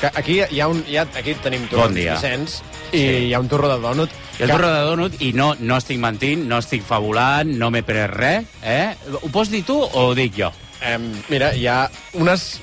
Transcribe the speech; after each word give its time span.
és 0.00 0.08
que 0.08 0.18
aquí 0.18 0.40
hi 0.40 0.60
ha 0.60 0.68
un... 0.68 0.82
Hi 0.88 0.96
ha, 0.96 1.04
aquí 1.18 1.34
tenim 1.44 1.66
torrons 1.68 1.90
Bon 1.90 1.94
dia. 1.96 2.16
Vicenç, 2.16 2.60
i 2.96 3.02
hi 3.28 3.34
ha 3.34 3.40
un 3.42 3.48
torró 3.48 3.68
de 3.68 3.78
dònut. 3.82 4.10
I 4.38 4.44
el 4.46 4.52
torre 4.54 4.70
de 4.72 4.84
donut, 4.88 5.20
i 5.20 5.32
no, 5.36 5.52
no 5.60 5.76
estic 5.76 6.00
mentint, 6.00 6.46
no 6.48 6.58
estic 6.62 6.82
fabulant, 6.86 7.50
no 7.60 7.68
m'he 7.70 7.82
pres 7.84 8.08
res, 8.10 8.48
eh? 8.64 8.94
Ho 9.20 9.28
pots 9.28 9.52
dir 9.52 9.62
tu 9.68 9.76
o 9.76 10.06
ho 10.08 10.14
dic 10.16 10.38
jo? 10.38 10.48
Eh, 10.80 10.96
mira, 11.28 11.52
hi 11.52 11.66
ha 11.68 11.82
unes, 12.16 12.60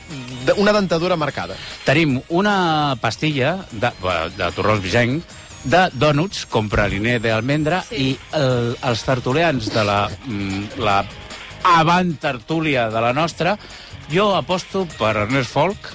una 0.57 0.73
dentadura 0.73 1.15
marcada. 1.15 1.55
Tenim 1.86 2.18
una 2.33 2.97
pastilla 3.01 3.59
de, 3.71 3.92
de 4.37 4.50
torrons 4.56 4.81
vicenc 4.81 5.37
de 5.67 5.83
dònuts 5.93 6.47
com 6.50 6.69
praliner 6.71 7.19
d'almendra 7.21 7.83
Sí. 7.86 8.09
i 8.09 8.37
el, 8.39 8.73
els 8.87 9.04
tertulians 9.06 9.69
de 9.73 9.83
la, 9.86 10.00
mm, 10.25 10.79
la 10.81 11.04
avant 11.67 12.15
tertúlia 12.17 12.87
de 12.89 13.01
la 13.04 13.14
nostra, 13.14 13.57
jo 14.09 14.31
aposto 14.37 14.87
per 14.97 15.14
Ernest 15.28 15.51
Folk, 15.51 15.89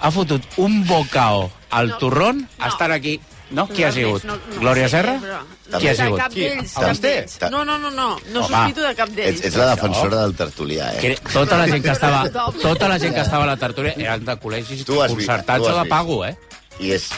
ha 0.00 0.10
fotut 0.10 0.42
un 0.56 0.84
bocao 0.86 1.50
al 1.70 1.88
No. 1.88 1.98
torrón, 1.98 2.48
No. 2.58 2.66
estan 2.66 2.92
aquí... 2.92 3.20
No? 3.50 3.66
Qui 3.66 3.82
ha 3.82 3.90
sigut? 3.90 4.24
No, 4.28 4.34
no, 4.36 4.60
Glòria 4.60 4.90
Serra? 4.92 5.14
però- 5.18 5.78
Qui 5.80 5.88
ha 5.88 5.94
sigut? 5.96 6.18
cap 6.20 6.32
Qui? 6.32 6.40
d'ells. 6.42 6.74
El 6.76 6.84
cap 6.84 6.96
d'ells. 7.00 7.38
No, 7.50 7.64
no, 7.64 7.78
no, 7.78 7.90
no. 7.90 8.18
No 8.32 8.40
Home. 8.44 8.48
sospito 8.48 8.82
de 8.82 8.94
cap 8.94 9.08
d'ells. 9.08 9.38
Ets, 9.38 9.46
ets 9.46 9.56
la 9.56 9.70
defensora 9.74 10.16
del 10.20 10.34
tertulià, 10.36 10.90
eh? 10.94 10.98
Que 11.00 11.14
tota 11.32 11.56
la 11.56 11.66
gent 11.66 11.82
que 11.82 11.90
estava, 11.96 12.28
tota 12.60 12.88
la 12.88 12.98
gent 12.98 13.14
que 13.14 13.22
estava 13.22 13.44
a 13.44 13.46
la 13.46 13.56
tertúlia 13.56 13.94
eren 13.96 14.24
de 14.26 14.36
col·legis 14.36 14.84
concertats 14.84 15.64
o 15.64 15.82
de 15.82 15.88
pago, 15.88 16.24
eh? 16.26 16.36
I 16.78 16.92
és... 16.92 17.08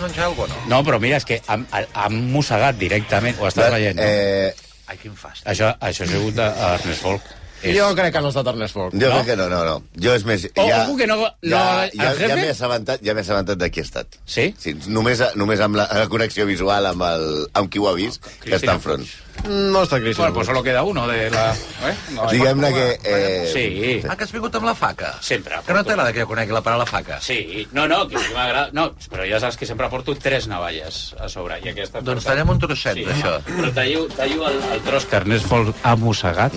Menjant 0.00 0.24
alguna 0.26 0.48
cosa, 0.48 0.60
no? 0.66 0.68
No, 0.74 0.82
però 0.84 0.98
mira, 1.00 1.16
és 1.22 1.24
que 1.24 1.38
han, 1.46 1.64
han 1.70 2.18
mossegat 2.32 2.76
directament. 2.76 3.38
Ho 3.38 3.46
estàs 3.46 3.70
veient, 3.70 3.96
no? 3.96 4.02
Eh, 4.02 4.54
Ai, 4.88 4.98
quin 4.98 5.14
fàstic. 5.14 5.46
Això, 5.46 5.70
això 5.80 6.02
ha 6.04 6.10
sigut 6.10 6.34
d'Ernest 6.34 7.00
Folk. 7.02 7.22
És... 7.70 7.76
Jo 7.78 7.90
crec 7.98 8.12
que 8.14 8.20
no 8.24 8.30
ha 8.30 8.34
estat 8.34 8.46
Ernest 8.52 8.74
Folk. 8.74 8.94
jo 8.94 9.08
No? 9.08 9.14
crec 9.18 9.26
que 9.32 9.36
no, 9.36 9.48
no, 9.52 9.60
no. 9.64 9.76
Jo 10.06 10.14
és 10.14 10.24
més... 10.28 10.46
O- 10.54 10.66
ojo 10.66 10.96
que 10.96 11.06
no- 11.10 11.16
no- 11.20 11.30
ja, 11.42 11.88
ja, 11.94 12.12
ja 12.20 12.34
m'he 12.36 12.48
assabentat, 12.54 13.02
ja 13.02 13.14
m'he 13.14 13.24
assabentat 13.26 13.58
de 13.58 13.70
qui 13.70 13.80
ha 13.80 13.86
estat. 13.88 14.18
Sí? 14.24 14.48
Sí, 14.58 14.74
només, 14.86 15.22
només 15.34 15.60
amb 15.60 15.76
la, 15.80 15.88
la 15.92 16.08
connexió 16.12 16.46
visual 16.46 16.86
amb, 16.92 17.02
el, 17.12 17.46
amb 17.54 17.70
qui 17.72 17.78
ho 17.82 17.88
ha 17.90 17.94
vist, 17.98 18.24
que 18.44 18.54
està 18.56 18.74
enfront. 18.78 19.06
No 19.46 19.82
està 19.84 20.00
Cristina. 20.00 20.24
Bueno, 20.26 20.34
pues 20.34 20.46
solo 20.48 20.62
queda 20.62 20.82
uno 20.82 21.06
de 21.06 21.30
la... 21.30 21.52
Eh? 21.54 21.94
No, 22.14 22.28
Diguem-ne 22.32 22.72
que... 22.74 22.86
Eh, 23.04 23.50
Sí. 23.52 24.02
Ah, 24.08 24.16
que 24.16 24.24
has 24.24 24.32
vingut 24.34 24.54
amb 24.58 24.66
la 24.66 24.74
faca? 24.74 25.12
Sempre. 25.22 25.60
Que 25.66 25.72
no 25.76 25.84
t'agrada 25.86 26.12
que 26.12 26.24
jo 26.24 26.28
conegui 26.32 26.52
la 26.56 26.62
paraula 26.66 26.86
faca? 26.88 27.20
Sí, 27.22 27.66
no, 27.72 27.86
no, 27.88 28.02
que 28.08 28.18
sí 28.18 28.34
m'agrada... 28.34 28.70
No, 28.76 28.88
però 29.12 29.26
ja 29.28 29.38
saps 29.42 29.56
que 29.60 29.68
sempre 29.68 29.88
porto 29.92 30.16
tres 30.18 30.48
navalles 30.50 31.14
a 31.20 31.28
sobre. 31.32 31.60
I 31.62 31.70
aquesta... 31.74 32.02
Doncs 32.06 32.26
tallem 32.26 32.50
un 32.56 32.62
trosset 32.62 32.98
d'això. 33.06 33.38
Però 33.46 33.72
tallo, 33.76 34.06
tallo 34.16 34.48
el, 34.50 34.60
el 34.74 34.84
tros 34.88 35.06
que 35.06 35.20
Ernest 35.22 35.46
Folk 35.50 35.74
ha 35.86 35.96
mossegat. 36.00 36.56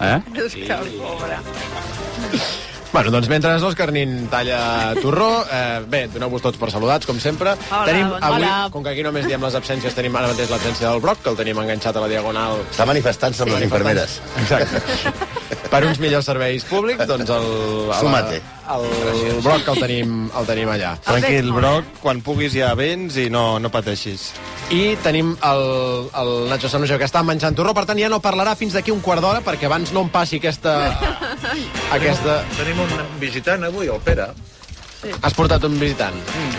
Eh? 0.00 0.18
És 0.46 0.58
que 0.58 0.72
el 0.80 0.94
pobre. 0.98 1.38
Bueno, 2.96 3.10
doncs 3.12 3.28
mentre 3.28 3.50
l'Òscar 3.60 3.90
Nin 3.92 4.22
talla 4.32 4.94
torró, 4.96 5.42
eh, 5.52 5.82
bé, 5.84 6.06
doneu-vos 6.08 6.40
tots 6.40 6.56
per 6.56 6.70
saludats, 6.72 7.04
com 7.04 7.18
sempre. 7.20 7.52
Hola, 7.68 7.84
tenim 7.84 8.08
bon 8.08 8.24
avui, 8.24 8.40
dia. 8.40 8.70
com 8.72 8.82
que 8.86 8.94
aquí 8.94 9.04
només 9.04 9.28
diem 9.28 9.44
les 9.44 9.58
absències, 9.58 9.92
tenim 9.92 10.16
ara 10.16 10.30
mateix 10.30 10.48
l'absència 10.48 10.88
del 10.88 11.02
Broc, 11.04 11.20
que 11.20 11.28
el 11.28 11.36
tenim 11.36 11.60
enganxat 11.60 11.98
a 12.00 12.00
la 12.00 12.08
diagonal 12.08 12.62
Està 12.70 12.86
manifestant-se 12.88 13.44
amb 13.44 13.52
les 13.52 13.66
infermeres. 13.68 14.16
Exacte. 14.40 15.12
per 15.70 15.82
uns 15.84 16.00
millors 16.00 16.24
serveis 16.24 16.64
públics, 16.64 17.04
doncs 17.04 17.34
el... 17.36 17.46
el 17.90 18.00
Sumate. 18.00 18.40
El 18.66 19.42
Broc 19.44 19.66
que 19.66 19.74
el 19.76 19.82
tenim, 19.84 20.16
el 20.32 20.48
tenim 20.48 20.72
allà. 20.72 20.96
Tranquil, 21.04 21.52
Broc, 21.52 21.92
quan 22.00 22.24
puguis 22.24 22.56
ja 22.56 22.72
vens 22.78 23.20
i 23.20 23.28
no, 23.28 23.58
no 23.60 23.68
pateixis. 23.68 24.30
I 24.72 24.96
tenim 25.04 25.36
el, 25.44 25.62
el 26.16 26.32
Nacho 26.48 26.72
Sanujo, 26.72 26.96
que 26.96 27.04
està 27.04 27.20
menjant 27.22 27.54
torró, 27.54 27.76
per 27.76 27.84
tant 27.84 28.00
ja 28.00 28.08
no 28.08 28.24
parlarà 28.24 28.56
fins 28.56 28.72
d'aquí 28.72 28.90
un 28.90 29.04
quart 29.04 29.20
d'hora, 29.20 29.44
perquè 29.44 29.68
abans 29.68 29.92
no 29.92 30.08
em 30.08 30.10
passi 30.16 30.40
aquesta... 30.40 30.78
aquesta... 31.92 32.42
Tenim 32.56 32.80
un 32.84 32.92
visitant 33.22 33.64
avui, 33.68 33.88
el 33.92 34.00
Pere. 34.04 34.30
Has 35.22 35.34
portat 35.36 35.62
un 35.68 35.74
visitant. 35.78 36.14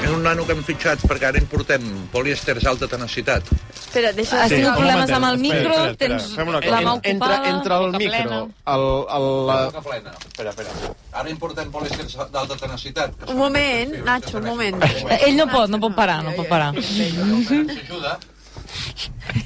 És 0.06 0.12
un 0.14 0.22
nano 0.24 0.46
que 0.48 0.54
hem 0.56 0.62
fitxat 0.64 1.02
perquè 1.10 1.28
ara 1.32 1.40
importem 1.42 1.84
polièsters 2.14 2.64
d'alta 2.64 2.88
tenacitat. 2.88 3.50
Espera, 3.74 4.12
deixa... 4.16 4.44
Has 4.44 4.54
tingut 4.54 4.70
un 4.70 4.78
problemes 4.78 5.10
momentet, 5.10 5.16
amb 5.18 5.28
el 5.28 5.40
espera, 5.40 5.58
micro, 5.58 5.74
espera, 5.74 5.92
espera. 5.92 6.20
tens 6.22 6.38
Fem 6.38 6.52
una 6.54 6.62
la 6.62 6.82
mà 6.86 6.94
ocupada, 7.00 7.42
entre 7.50 7.74
el 7.80 7.86
boca 7.88 8.02
micro, 8.04 8.14
plena. 8.14 8.40
el, 8.76 8.86
el, 9.18 9.28
la... 9.50 9.58
Boca 9.66 9.84
plena. 9.90 10.16
Espera, 10.30 10.54
espera. 10.54 10.94
Ara 11.24 11.34
importem 11.34 11.74
polièsters 11.74 12.16
d'alta 12.38 12.60
tenacitat. 12.62 13.28
Un 13.28 13.42
moment, 13.42 13.98
Nacho, 14.08 14.38
un 14.38 14.50
moment. 14.54 14.88
Ell 15.20 15.36
no 15.36 15.50
pot, 15.52 15.68
no 15.74 15.82
pot 15.84 15.98
parar, 15.98 16.22
no 16.24 16.38
pot 16.38 16.48
parar. 16.48 16.72
S'ajuda. 16.78 18.18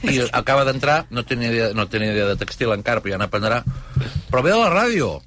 I 0.08 0.22
acaba 0.32 0.66
d'entrar, 0.68 1.06
no 1.10 1.26
tenia, 1.28 1.52
idea, 1.52 1.72
no 1.78 1.88
tenia 1.90 2.14
idea 2.14 2.30
de 2.30 2.38
textil 2.40 2.74
encara, 2.76 3.04
però 3.04 3.16
ja 3.16 3.20
n'aprendrà. 3.22 3.62
Però 4.32 4.44
ve 4.46 4.54
de 4.54 4.60
la 4.60 4.72
ràdio. 4.74 5.20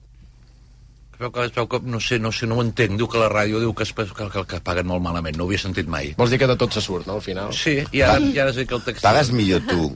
Veu 1.19 1.31
que, 1.31 1.47
veu 1.55 1.69
que, 1.71 1.81
no 1.87 2.01
sé, 2.03 2.19
no 2.19 2.33
sé, 2.35 2.49
no 2.51 2.59
ho 2.59 2.65
entenc. 2.65 2.97
Diu 2.99 3.09
que 3.11 3.21
la 3.21 3.31
ràdio 3.31 3.61
diu 3.63 3.75
que, 3.77 3.87
es, 3.87 3.93
que, 3.95 4.07
que, 4.19 4.45
que 4.51 4.63
paguen 4.67 4.89
molt 4.91 5.05
malament. 5.05 5.39
No 5.39 5.47
ho 5.47 5.53
havia 5.53 5.63
sentit 5.63 5.91
mai. 5.91 6.13
Vols 6.19 6.35
dir 6.35 6.41
que 6.43 6.51
de 6.51 6.57
tot 6.61 6.75
se 6.75 6.83
surt, 6.85 7.07
no, 7.07 7.19
al 7.21 7.25
final? 7.25 7.55
Sí, 7.55 7.79
i 7.95 8.03
ara, 8.03 8.19
i 8.19 8.41
ara 8.43 8.55
que 8.55 8.67
el 8.75 8.83
textil... 8.83 9.07
Pagues 9.07 9.31
millor 9.35 9.63
tu, 9.69 9.93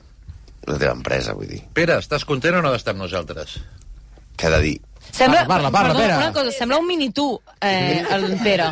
la 0.68 0.78
teva 0.78 0.94
empresa, 0.94 1.34
vull 1.38 1.50
dir. 1.50 1.62
Pere, 1.74 1.98
estàs 2.02 2.26
content 2.28 2.60
o 2.60 2.62
no 2.64 2.72
d'estar 2.74 2.94
amb 2.94 3.02
nosaltres? 3.02 3.58
Que 4.38 4.46
ha 4.46 4.54
de 4.54 4.62
dir. 4.62 4.76
Sembla, 5.12 5.46
Parla, 5.46 5.70
parla, 5.70 5.94
perdona, 5.94 6.04
Pere. 6.06 6.16
una 6.16 6.32
cosa, 6.32 6.52
sembla 6.52 6.78
un 6.78 6.86
mini 6.86 7.10
tu, 7.10 7.40
eh, 7.60 8.04
el 8.10 8.36
Pere. 8.42 8.68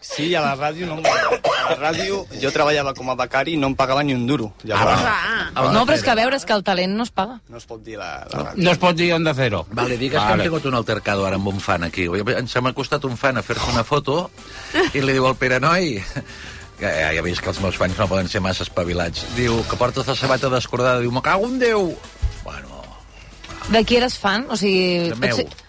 Sí, 0.00 0.34
a 0.34 0.40
la 0.40 0.54
ràdio 0.56 0.86
no 0.88 0.96
em... 0.96 1.04
A 1.04 1.74
la 1.74 1.76
ràdio 1.76 2.22
jo 2.40 2.50
treballava 2.50 2.94
com 2.96 3.10
a 3.12 3.14
becari 3.18 3.52
i 3.54 3.58
no 3.60 3.68
em 3.68 3.74
pagava 3.76 4.02
ni 4.02 4.14
un 4.16 4.24
duro. 4.26 4.48
Llavors, 4.64 5.02
Va. 5.04 5.66
No, 5.74 5.84
però 5.84 5.98
és 5.98 6.02
que 6.02 6.10
a 6.10 6.16
veure, 6.16 6.38
és 6.40 6.46
que 6.48 6.56
el 6.56 6.64
talent 6.64 6.96
no 6.96 7.04
es 7.04 7.12
paga. 7.12 7.36
no 7.52 7.60
es 7.60 7.66
pot 7.68 7.82
dir 7.84 7.98
la, 8.00 8.24
la 8.32 8.46
ràdio. 8.48 8.64
No 8.64 8.72
es 8.72 8.80
pot 8.80 8.96
dir 8.96 9.12
onda 9.14 9.34
cero. 9.36 9.66
Vale, 9.70 9.98
digues 10.00 10.16
vale. 10.18 10.26
que 10.26 10.38
hem 10.38 10.46
tingut 10.48 10.66
un 10.72 10.78
altercado 10.80 11.26
ara 11.28 11.36
amb 11.36 11.52
un 11.52 11.60
fan 11.60 11.84
aquí. 11.84 12.08
Ens 12.36 12.56
hem 12.56 12.70
acostat 12.72 13.04
un 13.04 13.16
fan 13.20 13.36
a 13.38 13.42
fer-se 13.44 13.68
una 13.70 13.84
foto 13.84 14.30
i 14.94 15.04
li 15.04 15.12
diu 15.12 15.28
al 15.28 15.36
Pere 15.36 15.60
Noi 15.60 16.00
que 16.80 16.88
ja, 16.88 17.10
ja 17.12 17.20
veus 17.22 17.42
que 17.44 17.50
els 17.52 17.60
meus 17.60 17.76
fans 17.76 17.98
no 18.00 18.08
poden 18.08 18.28
ser 18.32 18.40
massa 18.40 18.64
espavilats. 18.64 19.26
Diu 19.36 19.60
que 19.68 19.76
portes 19.76 20.08
la 20.08 20.16
sabata 20.16 20.48
descordada. 20.48 21.04
Diu, 21.04 21.12
me 21.12 21.20
cago 21.20 21.44
en 21.46 21.58
Déu! 21.60 21.90
De 23.70 23.84
qui 23.86 23.96
eres 24.00 24.16
fan? 24.18 24.46
O 24.50 24.56
sigui... 24.58 25.10
de 25.10 25.16
meu. 25.16 25.36
pot 25.36 25.46
ser- 25.46 25.68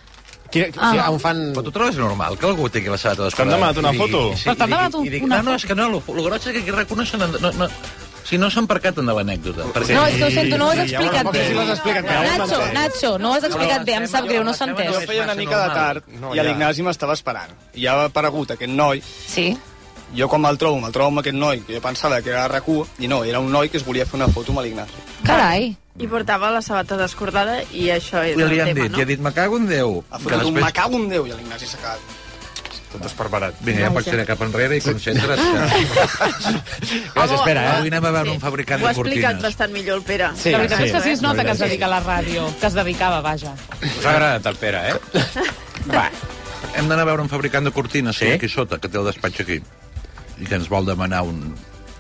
Qui, 0.51 0.66
Ah. 0.75 0.89
si 0.91 0.97
hi 0.97 1.00
ha 1.00 1.09
un 1.13 1.19
fan... 1.23 1.38
Però 1.56 1.63
tu 1.63 1.72
trobes 1.72 1.95
normal 1.95 2.35
que 2.38 2.45
algú 2.45 2.66
tingui 2.69 2.91
la 2.91 2.97
sabata 3.00 3.23
descordada? 3.23 3.56
T'han 3.56 3.72
demanat 3.72 3.78
una 3.79 3.94
foto? 3.95 4.35
Sí, 4.35 4.50
Però 4.50 4.56
t'han 4.59 4.69
demanat 4.69 4.95
un- 5.00 5.06
i 5.07 5.09
digui, 5.13 5.25
una 5.29 5.38
No, 5.41 5.51
no, 5.51 5.56
és 5.56 5.66
que 5.66 5.75
no, 5.79 5.85
lo, 5.88 6.01
lo 6.06 6.23
gros 6.25 6.45
és 6.45 6.51
que 6.51 6.59
aquí 6.66 6.72
reconeixen... 6.75 7.22
No, 7.39 7.51
no, 7.56 7.67
si 8.28 8.38
no 8.38 8.50
s'han 8.51 8.67
percaten 8.67 9.06
de 9.07 9.13
l'anècdota. 9.16 9.63
Perquè... 9.73 9.95
No, 9.95 10.03
és 10.12 10.17
que 10.19 10.25
ho 10.28 10.31
sento, 10.35 10.57
no 10.59 10.67
ho 10.67 10.72
has 10.75 10.81
Sí, 10.84 10.91
ja 10.91 11.00
ho 11.00 11.03
explicat 11.07 11.31
bé. 11.31 11.45
sí, 11.47 11.53
l'has 11.56 11.69
explicat 11.78 12.03
bé, 12.03 12.17
ho 12.17 12.22
has 12.22 12.38
Nacho. 12.51 12.59
Nacho, 12.75 13.13
no 13.19 13.29
ho 13.31 13.34
has 13.39 13.47
explicat 13.47 13.85
bé, 13.88 13.95
em 14.01 14.07
sap 14.12 14.28
greu, 14.28 14.44
no 14.44 14.53
s'ha 14.53 14.68
entès. 14.68 14.91
Jo 14.91 15.00
feia 15.07 15.23
una 15.23 15.35
mica 15.39 15.62
de 15.63 15.73
tard 15.79 16.03
i 16.35 16.44
l'Ignasi 16.45 16.83
m'estava 16.83 17.13
esperant. 17.18 17.56
I 17.73 17.88
ha 17.88 17.95
aparegut 18.12 18.51
aquest 18.51 18.72
noi, 18.75 19.01
Sí? 19.28 19.47
Jo 20.16 20.28
quan 20.28 20.42
me'l 20.42 20.58
trobo, 20.58 20.80
me'l 20.82 20.92
trobo 20.92 21.08
amb 21.10 21.20
aquest 21.20 21.36
noi, 21.38 21.62
que 21.62 21.76
jo 21.76 21.82
pensava 21.82 22.22
que 22.22 22.30
era 22.30 22.48
rac 22.48 22.66
i 23.00 23.08
no, 23.08 23.24
era 23.24 23.40
un 23.40 23.52
noi 23.52 23.70
que 23.70 23.78
es 23.78 23.86
volia 23.86 24.06
fer 24.06 24.16
una 24.20 24.28
foto 24.28 24.52
amb 24.52 24.62
l'Ignasi. 24.62 24.94
Carai. 25.24 25.76
I 26.00 26.08
portava 26.08 26.50
la 26.52 26.62
sabata 26.62 26.96
descordada 26.98 27.62
i 27.74 27.90
això 27.92 28.24
és 28.24 28.38
I 28.38 28.42
el 28.42 28.50
li 28.50 28.60
han 28.62 28.68
tema, 28.72 28.84
dit, 28.84 28.92
no? 28.92 28.98
i 28.98 29.02
ha 29.02 29.06
dit, 29.06 29.20
me 29.20 29.32
cago 29.34 29.58
en 29.58 29.68
Déu. 29.68 30.04
Ha 30.10 30.20
fotut 30.20 30.38
un 30.40 30.54
després- 30.54 30.64
me 30.66 30.72
cago 30.74 30.96
en 30.98 31.10
Déu 31.10 31.26
i 31.28 31.30
l'Ignasi 31.34 31.66
s'ha 31.68 31.78
quedat 31.78 32.00
tot 32.92 33.06
esparparat. 33.06 33.56
Vinga, 33.64 33.86
ja 33.86 33.92
pots 33.92 34.04
tirar 34.06 34.26
cap 34.28 34.42
enrere 34.42 34.76
i 34.78 34.82
concentra't. 34.82 35.40
Gràcies, 37.16 37.36
espera, 37.38 37.62
eh? 37.64 37.76
Avui 37.78 37.88
anem 37.92 38.06
a 38.06 38.12
veure 38.18 38.32
un 38.34 38.40
fabricant 38.42 38.82
Ho 38.82 38.88
ha 38.88 38.92
de 38.92 39.00
explicat 39.00 39.32
cortines. 39.32 39.44
bastant 39.44 39.72
millor 39.74 39.98
el 39.98 40.04
Pere. 40.04 40.28
Sí, 40.36 40.52
La 40.52 40.58
veritat 40.60 40.78
sí. 40.80 40.84
és 40.86 40.92
que 40.92 41.02
sí 41.02 41.10
es 41.12 41.22
nota 41.22 41.44
que 41.46 41.52
es 41.52 41.58
Sí. 41.58 41.64
dedica 41.66 41.86
a 41.86 41.90
la 41.90 42.02
ràdio, 42.04 42.48
que 42.60 42.68
es 42.68 42.74
dedicava, 42.74 43.22
vaja. 43.22 43.54
Us 43.82 44.06
ha 44.06 44.10
agradat 44.12 44.46
el 44.46 44.56
Pere, 44.56 44.90
eh? 44.90 44.96
Va. 45.96 46.10
Hem 46.76 46.88
d'anar 46.88 47.02
a 47.04 47.06
veure 47.06 47.22
un 47.22 47.30
fabricant 47.30 47.66
de 47.66 47.72
cortines, 47.72 48.16
Sí? 48.18 48.26
sí? 48.26 48.31
aquí 48.34 48.50
sota, 48.50 48.78
que 48.78 48.90
té 48.90 48.98
el 48.98 49.06
despatx 49.06 49.40
aquí. 49.42 49.62
I 50.42 50.48
que 50.50 50.58
ens 50.58 50.70
vol 50.72 50.88
demanar 50.90 51.22
un... 51.30 51.44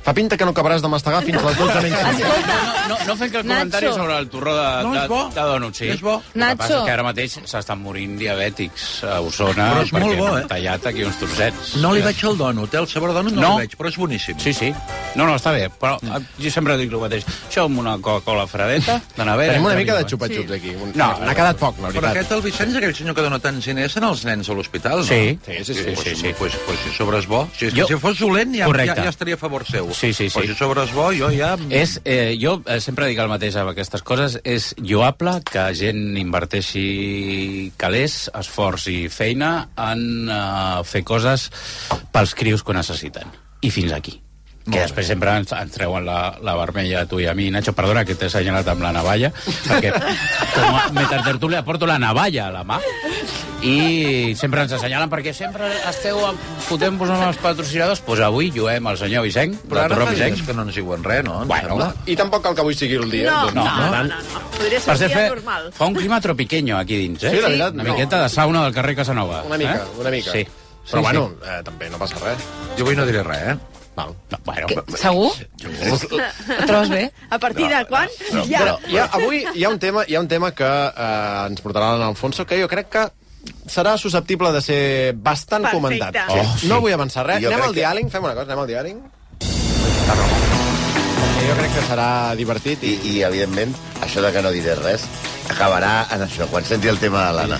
Fa 0.01 0.13
pinta 0.17 0.35
que 0.35 0.45
no 0.45 0.51
acabaràs 0.51 0.81
de 0.81 0.89
mastegar 0.89 1.21
fins 1.23 1.37
a 1.37 1.43
les 1.45 1.57
12 1.59 1.81
menys. 1.81 1.97
Escolta, 2.01 2.55
No, 2.91 2.95
no 3.07 3.15
fem 3.15 3.29
cap 3.31 3.43
Nacho. 3.45 3.59
comentari 3.59 3.87
sobre 3.93 4.17
el 4.17 4.27
torró 4.29 4.55
de, 4.55 4.83
No, 4.83 4.91
de, 4.93 4.99
és 5.03 5.07
bo. 5.07 5.19
de 5.29 5.41
dònuts, 5.41 5.77
sí. 5.77 5.87
És 5.93 6.01
bo. 6.01 6.15
El 6.15 6.31
que 6.33 6.39
Nacho. 6.39 6.57
passa 6.57 6.77
és 6.79 6.83
que 6.85 6.91
ara 6.91 7.03
mateix 7.03 7.35
s'estan 7.45 7.79
morint 7.79 8.17
diabètics 8.19 9.03
a 9.05 9.19
Osona 9.21 9.67
Però 9.75 9.83
és 9.85 9.91
molt 9.93 10.05
perquè 10.05 10.17
bo, 10.17 10.27
han 10.27 10.41
eh? 10.41 10.47
tallat 10.49 10.85
aquí 10.89 11.03
uns 11.05 11.17
trossets. 11.21 11.75
No 11.77 11.93
li 11.93 12.01
veig 12.01 12.23
el 12.25 12.37
dònut, 12.37 12.73
eh? 12.73 12.79
El 12.81 12.87
sabor 12.87 13.09
de 13.13 13.15
dònut 13.19 13.33
no, 13.37 13.41
No. 13.41 13.51
el 13.59 13.67
veig, 13.67 13.77
però 13.77 13.87
és 13.89 13.97
boníssim. 13.97 14.39
Sí, 14.39 14.53
sí. 14.53 14.73
No, 15.15 15.25
no, 15.27 15.35
està 15.35 15.51
bé, 15.53 15.69
però 15.69 15.97
mm. 16.01 16.25
jo 16.41 16.49
sempre 16.51 16.75
dic 16.77 16.91
el 16.91 16.99
mateix. 16.99 17.25
Això 17.49 17.65
amb 17.65 17.79
una 17.79 17.97
Coca-Cola 17.99 18.47
fredeta, 18.47 18.99
de 19.15 19.25
nevera... 19.25 19.53
Tenim 19.53 19.65
una 19.69 19.75
mica 19.75 19.95
de 19.97 20.05
xupa-xups 20.05 20.51
aquí. 20.57 20.73
Un- 20.75 20.93
No, 20.95 21.11
N'ha 21.21 21.35
quedat 21.35 21.57
poc, 21.57 21.77
la 21.79 21.89
Però 21.89 22.01
veritat. 22.01 22.15
aquest, 22.17 22.31
el 22.31 22.41
Vicenç, 22.41 22.75
aquell 22.77 22.95
senyor 22.95 23.15
que 23.15 23.21
dona 23.21 23.39
tants 23.39 23.65
diners, 23.65 23.91
són 23.93 24.03
els 24.09 24.25
nens 24.25 24.49
a 24.49 24.53
l'hospital, 24.53 24.99
no? 24.99 25.03
Sí. 25.05 25.37
Sí, 25.45 25.63
sí, 25.65 25.73
sí. 25.73 25.83
Pues, 25.93 25.99
sí, 25.99 26.15
sí. 26.15 26.33
Pues, 26.39 26.53
pues, 26.65 26.79
si 26.83 26.95
sobre 26.97 27.19
és 27.19 27.27
bo. 27.27 27.47
Si, 27.57 27.65
és 27.67 27.73
Jo- 27.75 27.85
que 27.87 27.93
si 27.93 27.99
fos 27.99 28.19
dolent 28.19 28.55
ja, 28.55 28.67
ja, 28.67 28.95
ja 28.95 29.09
estaria 29.09 29.35
a 29.35 29.37
favor 29.37 29.65
seu. 29.67 29.90
Sí, 29.93 30.13
sí, 30.13 30.29
sí. 30.29 30.35
Però 30.35 30.47
si 30.47 30.57
sobre 30.57 30.85
és 30.87 30.93
bo, 30.95 31.09
jo 31.15 31.29
ja... 31.35 31.53
És, 31.69 31.97
eh, 32.05 32.33
jo 32.41 32.57
eh, 32.65 32.79
sempre 32.83 33.09
dic 33.11 33.19
el 33.21 33.31
mateix 33.31 33.57
amb 33.59 33.73
aquestes 33.73 34.03
coses, 34.07 34.39
és 34.43 34.71
lloable 34.79 35.37
que 35.47 35.67
gent 35.77 36.17
inverteixi 36.21 37.71
calés, 37.81 38.23
esforç 38.37 38.89
i 38.93 38.99
feina 39.11 39.53
en 39.91 40.03
eh, 40.31 40.81
fer 40.87 41.05
coses 41.07 41.49
pels 42.11 42.35
crios 42.37 42.65
que 42.65 42.77
necessiten. 42.77 43.31
I 43.61 43.69
fins 43.73 43.93
aquí. 43.93 44.19
Molt 44.61 44.75
que 44.75 44.79
bé. 44.79 44.85
després 44.85 45.07
sempre 45.09 45.31
ens, 45.41 45.51
ens 45.57 45.71
treuen 45.73 46.05
la, 46.05 46.35
la 46.45 46.53
vermella 46.59 47.01
a 47.01 47.05
tu 47.09 47.19
i 47.19 47.25
a 47.25 47.33
mi. 47.33 47.49
Nacho, 47.49 47.73
perdona 47.73 48.03
que 48.05 48.13
t'he 48.15 48.27
assenyalat 48.29 48.67
amb 48.69 48.83
la 48.85 48.91
navalla, 48.93 49.31
perquè 49.67 49.89
com 50.53 50.75
a 50.77 50.83
metatertúlia 50.93 51.63
porto 51.65 51.87
la 51.89 51.97
navalla 51.99 52.47
a 52.47 52.51
la 52.59 52.63
mà. 52.63 52.77
i 53.61 54.33
sempre 54.37 54.63
ens 54.65 54.71
assenyalen 54.73 55.09
perquè 55.11 55.33
sempre 55.37 55.67
esteu 55.89 56.17
fotent-vos 56.65 57.09
amb 57.13 57.27
els 57.27 57.37
patrocinadors. 57.41 57.99
Doncs 58.01 58.05
pues 58.07 58.21
avui 58.25 58.49
juguem 58.53 58.87
el 58.89 58.97
senyor 58.97 59.25
Vicenc, 59.27 59.57
Però 59.69 59.83
de 59.87 59.95
ara 59.97 60.05
Vicenc. 60.09 60.35
dies 60.37 60.47
que 60.47 60.53
no 60.57 60.63
ens 60.65 60.75
diuen 60.77 61.03
res, 61.05 61.23
no? 61.27 61.43
Bueno. 61.45 61.91
I 62.09 62.15
tampoc 62.17 62.41
cal 62.45 62.55
que 62.57 62.61
avui 62.65 62.73
sigui 62.77 62.97
el 62.97 63.09
dia. 63.11 63.29
No, 63.29 63.43
doncs, 63.51 63.55
no, 63.55 63.65
no, 63.65 63.91
tant, 63.91 64.09
no, 64.09 64.39
no. 64.39 64.41
Podria 64.57 64.79
ser 64.79 64.85
Per 64.87 64.93
un 64.95 64.97
ser 65.03 65.07
dia 65.09 65.17
fer, 65.17 65.27
normal. 65.35 65.69
fa 65.77 65.85
un 65.91 65.95
clima 65.99 66.21
tropiqueño 66.21 66.77
aquí 66.77 66.97
dins, 67.03 67.23
eh? 67.23 67.29
Sí, 67.29 67.35
de 67.37 67.41
veritat, 67.43 67.73
Una 67.73 67.83
no. 67.83 67.93
miqueta 67.93 68.23
de 68.23 68.29
sauna 68.29 68.63
del 68.65 68.73
carrer 68.73 68.95
Casanova. 68.95 69.43
Una 69.45 69.57
mica, 69.57 69.75
eh? 69.75 69.99
una 69.99 70.09
mica. 70.09 70.31
Sí. 70.31 70.45
Però 70.81 70.97
Sí, 70.97 71.03
bueno, 71.05 71.31
eh, 71.45 71.61
també 71.63 71.89
no 71.91 71.99
passa 72.01 72.17
res. 72.25 72.41
Jo 72.77 72.83
avui 72.87 72.95
no 72.97 73.05
diré 73.05 73.21
res, 73.21 73.53
eh? 73.53 73.57
Val. 73.95 74.13
No, 74.31 74.37
bueno, 74.45 74.67
Segur? 74.95 75.31
Et 75.59 76.65
trobes 76.65 76.89
bé? 76.89 77.11
A 77.29 77.37
partir 77.39 77.67
de 77.67 77.81
quan? 77.89 78.07
ja. 78.47 78.59
Però 78.63 78.77
hi 78.87 78.97
ha, 78.97 79.09
avui 79.19 79.41
hi 79.53 79.65
ha 79.65 79.69
un 79.69 79.79
tema, 79.83 80.05
hi 80.07 80.15
ha 80.15 80.21
un 80.23 80.29
tema 80.31 80.53
que 80.55 80.63
eh, 80.65 81.47
ens 81.49 81.59
portarà 81.61 81.91
l'Anna 81.93 82.07
Alfonso 82.13 82.45
que 82.47 82.61
jo 82.61 82.69
crec 82.71 82.87
que 82.93 83.03
serà 83.67 83.97
susceptible 83.97 84.51
de 84.55 84.61
ser 84.61 84.81
bastant 85.15 85.63
Perfecte. 85.67 85.81
comentat. 85.81 86.21
Oh, 86.29 86.45
sí. 86.61 86.67
No 86.71 86.79
vull 86.79 86.93
avançar 86.95 87.25
res. 87.27 87.41
Jo 87.43 87.49
anem 87.51 87.67
al 87.67 87.73
que- 87.75 87.81
diàling, 87.81 88.09
fem 88.13 88.23
una 88.23 88.33
cosa, 88.37 88.47
anem 88.53 88.63
al 88.63 88.71
diàling. 88.71 89.01
Que 91.39 91.47
jo 91.47 91.55
crec 91.57 91.71
que 91.73 91.83
serà 91.87 92.07
divertit 92.37 92.83
i... 92.85 92.91
I, 92.93 93.11
I, 93.17 93.21
evidentment, 93.27 93.73
això 94.05 94.21
de 94.23 94.29
que 94.35 94.41
no 94.45 94.51
diré 94.53 94.75
res 94.77 95.03
acabarà 95.51 96.05
en 96.15 96.21
això, 96.23 96.45
quan 96.51 96.63
senti 96.67 96.87
el 96.91 96.99
tema 97.01 97.25
de 97.27 97.33
l'Anna. 97.39 97.57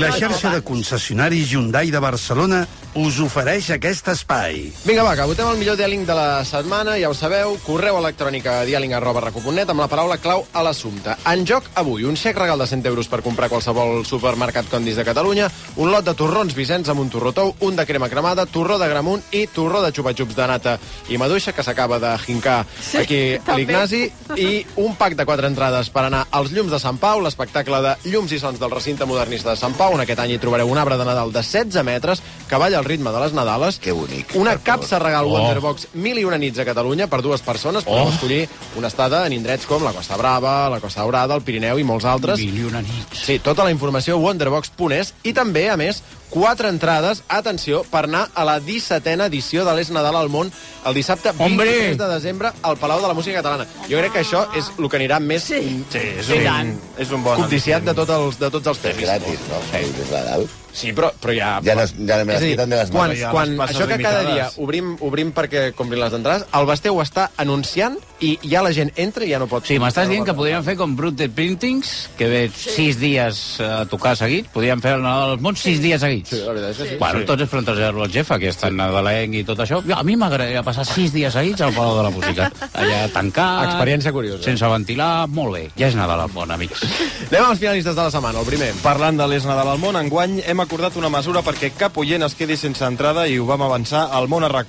La 0.00 0.10
xarxa 0.16 0.50
de 0.54 0.62
concessionaris 0.66 1.52
Hyundai 1.52 1.92
de 1.94 2.00
Barcelona 2.02 2.64
us 2.96 3.18
ofereix 3.20 3.68
aquest 3.74 4.06
espai. 4.08 4.70
Vinga, 4.86 5.04
va, 5.04 5.12
que 5.18 5.26
votem 5.28 5.50
el 5.50 5.58
millor 5.60 5.76
diàling 5.76 6.06
de 6.08 6.14
la 6.16 6.40
setmana, 6.48 6.94
ja 6.96 7.10
ho 7.10 7.14
sabeu, 7.16 7.58
correu 7.66 7.98
electrònic 8.00 8.46
a 8.48 8.54
diàling 8.64 8.94
arroba 8.96 9.20
recu.net 9.26 9.68
amb 9.68 9.82
la 9.82 9.88
paraula 9.92 10.16
clau 10.16 10.46
a 10.56 10.62
l'assumpte. 10.64 11.12
En 11.28 11.44
joc 11.44 11.68
avui, 11.76 12.06
un 12.08 12.16
xec 12.16 12.38
regal 12.40 12.58
de 12.58 12.66
100 12.70 12.88
euros 12.88 13.10
per 13.12 13.20
comprar 13.20 13.50
qualsevol 13.52 14.00
supermercat 14.08 14.70
Condis 14.72 14.96
de 14.96 15.04
Catalunya, 15.04 15.50
un 15.76 15.92
lot 15.92 16.06
de 16.06 16.14
torrons 16.16 16.56
Vicenç 16.56 16.88
amb 16.88 17.04
un 17.04 17.10
torró 17.12 17.34
tou, 17.36 17.52
un 17.68 17.76
de 17.76 17.84
crema 17.84 18.08
cremada, 18.08 18.46
torró 18.48 18.78
de 18.80 18.88
gramunt 18.88 19.28
i 19.36 19.44
torró 19.52 19.84
de 19.84 19.92
xupa-xups 19.92 20.38
de 20.38 20.48
nata 20.48 20.78
i 21.12 21.20
maduixa, 21.20 21.52
que 21.52 21.66
s'acaba 21.66 22.00
de 22.00 22.14
jincar 22.24 22.62
Sí, 22.80 22.96
aquí 23.02 23.20
a 23.36 23.58
l'Ignasi, 23.58 24.06
i 24.40 24.64
un 24.80 24.96
pack 24.96 25.18
de 25.20 25.28
quatre 25.28 25.52
entrades 25.52 25.92
per 25.92 26.06
anar 26.06 26.24
als 26.30 26.54
Llums 26.56 26.72
de 26.72 26.80
Sant 26.80 26.96
Pau, 27.02 27.20
l'espectacle 27.20 27.82
de 27.84 27.94
Llums 28.08 28.32
i 28.32 28.40
Sons 28.40 28.60
del 28.62 28.72
recinte 28.72 29.04
modernista 29.04 29.52
de 29.52 29.60
Sant 29.60 29.76
Pau. 29.76 29.92
En 29.98 30.04
aquest 30.06 30.24
any 30.24 30.32
hi 30.32 30.40
trobareu 30.40 30.72
un 30.72 30.80
arbre 30.80 30.96
de 30.96 31.04
Nadal 31.04 31.34
de 31.34 31.44
16 31.44 31.84
metres 31.84 32.24
que 32.48 32.56
balla 32.56 32.85
al 32.86 32.90
ritme 32.94 33.10
de 33.10 33.20
les 33.20 33.32
Nadales. 33.34 33.78
Que 33.82 33.92
bonic, 33.92 34.34
Una 34.38 34.56
capsa 34.62 34.98
regal 35.02 35.26
Oh. 35.26 35.34
Wonderbox 35.36 35.88
mil 35.94 36.18
i 36.18 36.24
una 36.24 36.38
nits 36.38 36.58
a 36.62 36.64
Catalunya 36.64 37.08
per 37.10 37.20
dues 37.22 37.42
persones. 37.42 37.84
Podeu 37.84 38.06
Oh. 38.06 38.12
escollir 38.12 38.48
una 38.76 38.88
estada 38.88 39.26
en 39.26 39.32
indrets 39.32 39.66
com 39.66 39.82
la 39.82 39.92
Costa 39.92 40.16
Brava, 40.16 40.68
la 40.70 40.80
Costa 40.80 41.00
Daurada, 41.02 41.34
el 41.34 41.42
Pirineu 41.42 41.78
i 41.78 41.84
molts 41.84 42.04
altres. 42.04 42.38
mil 42.38 42.58
i 42.58 42.64
una 42.64 42.80
nits. 42.82 43.18
Sí, 43.26 43.38
tota 43.40 43.64
la 43.64 43.70
informació 43.72 44.14
a 44.14 44.18
wonderbox.es 44.18 45.14
i 45.24 45.32
també, 45.32 45.68
a 45.70 45.76
més, 45.76 46.02
quatre 46.30 46.68
entrades, 46.68 47.22
atenció, 47.28 47.82
per 47.90 48.04
anar 48.04 48.28
a 48.34 48.44
la 48.44 48.60
17a 48.60 49.26
edició 49.26 49.64
de 49.64 49.74
l'Es 49.74 49.90
Nadal 49.90 50.16
al 50.16 50.28
món 50.28 50.50
el 50.84 50.94
dissabte 50.94 51.32
23 51.32 51.50
Hombre! 51.50 51.96
de 51.96 52.08
desembre 52.14 52.52
al 52.62 52.76
Palau 52.76 53.00
de 53.00 53.08
la 53.08 53.14
Música 53.14 53.36
Catalana. 53.42 53.66
Jo 53.90 53.98
crec 53.98 54.12
que 54.12 54.20
això 54.24 54.46
és 54.54 54.70
el 54.78 54.88
que 54.88 54.96
anirà 54.98 55.18
més 55.20 55.42
Sí. 55.46 55.84
Sí, 55.90 55.98
és 55.98 56.28
un, 56.28 56.78
és 56.98 57.10
un 57.10 57.22
bon... 57.24 57.42
codiciat 57.42 57.82
de, 57.84 57.94
tot 57.94 58.08
els, 58.10 58.38
de 58.38 58.50
tots 58.50 58.66
els 58.66 58.76
És 58.78 58.82
premis. 58.82 59.04
gratis, 59.06 59.40
no? 59.50 60.46
Sí. 60.46 60.65
Sí, 60.76 60.92
però, 60.92 61.08
però 61.16 61.32
ja... 61.32 61.54
Ja, 61.64 61.74
no, 61.78 61.86
ja 61.88 62.18
me 62.28 62.36
És 62.36 62.40
a 62.40 62.40
les 62.40 62.42
dir, 62.44 62.50
quiten 62.52 62.74
de 62.74 62.80
les 62.82 62.90
quan, 62.92 63.08
mans. 63.08 63.20
Ja, 63.22 63.30
quan 63.32 63.48
les 63.54 63.60
passes 63.62 63.78
això 63.78 63.86
que 63.88 63.96
cada 64.02 64.20
dia 64.20 64.28
limitades. 64.28 64.58
obrim, 64.60 64.90
obrim 65.00 65.32
perquè 65.36 65.70
comprin 65.76 66.02
les 66.02 66.12
entrades, 66.18 66.44
el 66.52 66.68
Basté 66.68 66.92
ho 66.92 67.00
està 67.00 67.30
anunciant 67.40 67.96
i 68.20 68.34
ja 68.44 68.62
la 68.64 68.72
gent 68.76 68.90
entra 68.96 69.24
i 69.24 69.30
ja 69.32 69.40
no 69.40 69.48
pot... 69.48 69.64
Sí, 69.68 69.78
m'estàs 69.80 70.08
no 70.08 70.14
dient 70.14 70.26
que 70.28 70.34
podríem 70.36 70.64
fer 70.64 70.76
com 70.76 70.94
Brute 70.96 71.28
Printings, 71.32 71.94
que 72.16 72.28
ve 72.28 72.42
sis 72.52 72.96
dies 73.00 73.40
a 73.64 73.84
tocar 73.88 74.14
seguit. 74.16 74.48
Podríem 74.52 74.80
fer 74.84 74.94
el 74.96 75.04
Nadal 75.04 75.34
als 75.34 75.44
Mons 75.44 75.64
sis 75.64 75.80
dies 75.82 76.00
seguits. 76.00 76.32
Sí, 76.32 76.40
la 76.44 76.52
veritat 76.54 76.72
és 76.72 76.80
que 76.80 76.88
sí. 76.92 76.98
Bueno, 77.00 77.24
tots 77.28 77.44
és 77.44 77.52
plantejar-lo 77.52 78.04
al 78.04 78.12
Jeff, 78.12 78.32
aquest 78.36 78.64
nadalenc 78.72 79.36
i 79.40 79.44
tot 79.48 79.60
això. 79.64 79.82
A 79.96 80.02
mi 80.06 80.16
m'agradaria 80.16 80.64
passar 80.64 80.86
sis 80.88 81.12
dies 81.12 81.32
seguits 81.36 81.64
al 81.64 81.74
Palau 81.76 81.98
de 81.98 82.06
la 82.08 82.12
Música. 82.14 82.48
Allà 82.72 83.02
tancat... 83.12 83.66
Experiència 83.70 84.12
curiosa. 84.16 84.42
Sense 84.44 84.72
ventilar, 84.72 85.10
molt 85.28 85.56
bé. 85.56 85.64
Ja 85.76 85.90
és 85.90 85.96
Nadal 85.98 86.24
al 86.24 86.32
món, 86.36 86.52
amics. 86.56 86.84
Anem 87.28 87.50
als 87.50 87.60
finalistes 87.60 87.96
de 87.96 88.00
la 88.00 88.12
setmana, 88.12 88.40
el 88.40 88.48
primer. 88.48 88.72
Parlant 88.84 89.20
de 89.20 89.28
l'Es 89.28 89.44
Nadal 89.48 89.74
al 89.74 89.82
món, 89.82 90.00
enguany 90.00 90.40
hem 90.46 90.64
acordat 90.66 90.96
una 90.98 91.08
mesura 91.12 91.44
perquè 91.46 91.70
cap 91.78 91.96
oient 92.02 92.26
es 92.26 92.34
quedi 92.34 92.56
sense 92.58 92.82
entrada 92.84 93.26
i 93.30 93.38
ho 93.38 93.46
vam 93.46 93.62
avançar 93.62 94.08
al 94.12 94.26
món 94.28 94.44
a 94.44 94.48
rac 94.50 94.66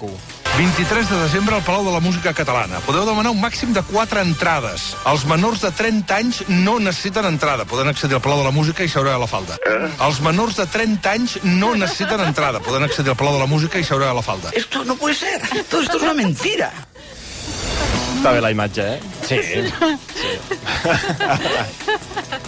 23 0.58 1.10
de 1.10 1.18
desembre 1.22 1.56
al 1.56 1.62
Palau 1.62 1.86
de 1.86 1.92
la 1.94 2.00
Música 2.02 2.34
Catalana. 2.34 2.80
Podeu 2.82 3.06
demanar 3.06 3.30
un 3.30 3.42
màxim 3.42 3.74
de 3.74 3.84
4 3.86 4.22
entrades. 4.26 4.96
Els 5.06 5.26
menors 5.30 5.62
de 5.62 5.70
30 5.70 6.16
anys 6.16 6.42
no 6.50 6.80
necessiten 6.82 7.26
entrada. 7.30 7.66
Poden 7.70 7.92
accedir 7.92 8.18
al 8.18 8.24
Palau 8.26 8.42
de 8.42 8.48
la 8.48 8.54
Música 8.56 8.84
i 8.84 8.90
seure 8.90 9.14
a 9.14 9.20
la 9.22 9.28
falda. 9.30 9.58
Els 10.02 10.22
menors 10.26 10.58
de 10.58 10.66
30 10.66 11.14
anys 11.14 11.38
no 11.44 11.76
necessiten 11.78 12.26
entrada. 12.26 12.60
Poden 12.66 12.84
accedir 12.90 13.14
al 13.14 13.20
Palau 13.22 13.38
de 13.38 13.44
la 13.46 13.50
Música 13.54 13.78
i 13.78 13.86
seure 13.86 14.10
a 14.10 14.18
la 14.18 14.26
falda. 14.26 14.50
Esto 14.54 14.84
no 14.84 14.96
puede 14.96 15.16
ser. 15.16 15.42
Todo 15.70 15.82
esto 15.82 15.98
es 15.98 16.04
una 16.04 16.18
mentira. 16.18 16.74
Està 18.18 18.34
bé 18.34 18.42
la 18.42 18.50
imatge, 18.50 18.98
eh? 18.98 19.00
Sí. 19.30 19.38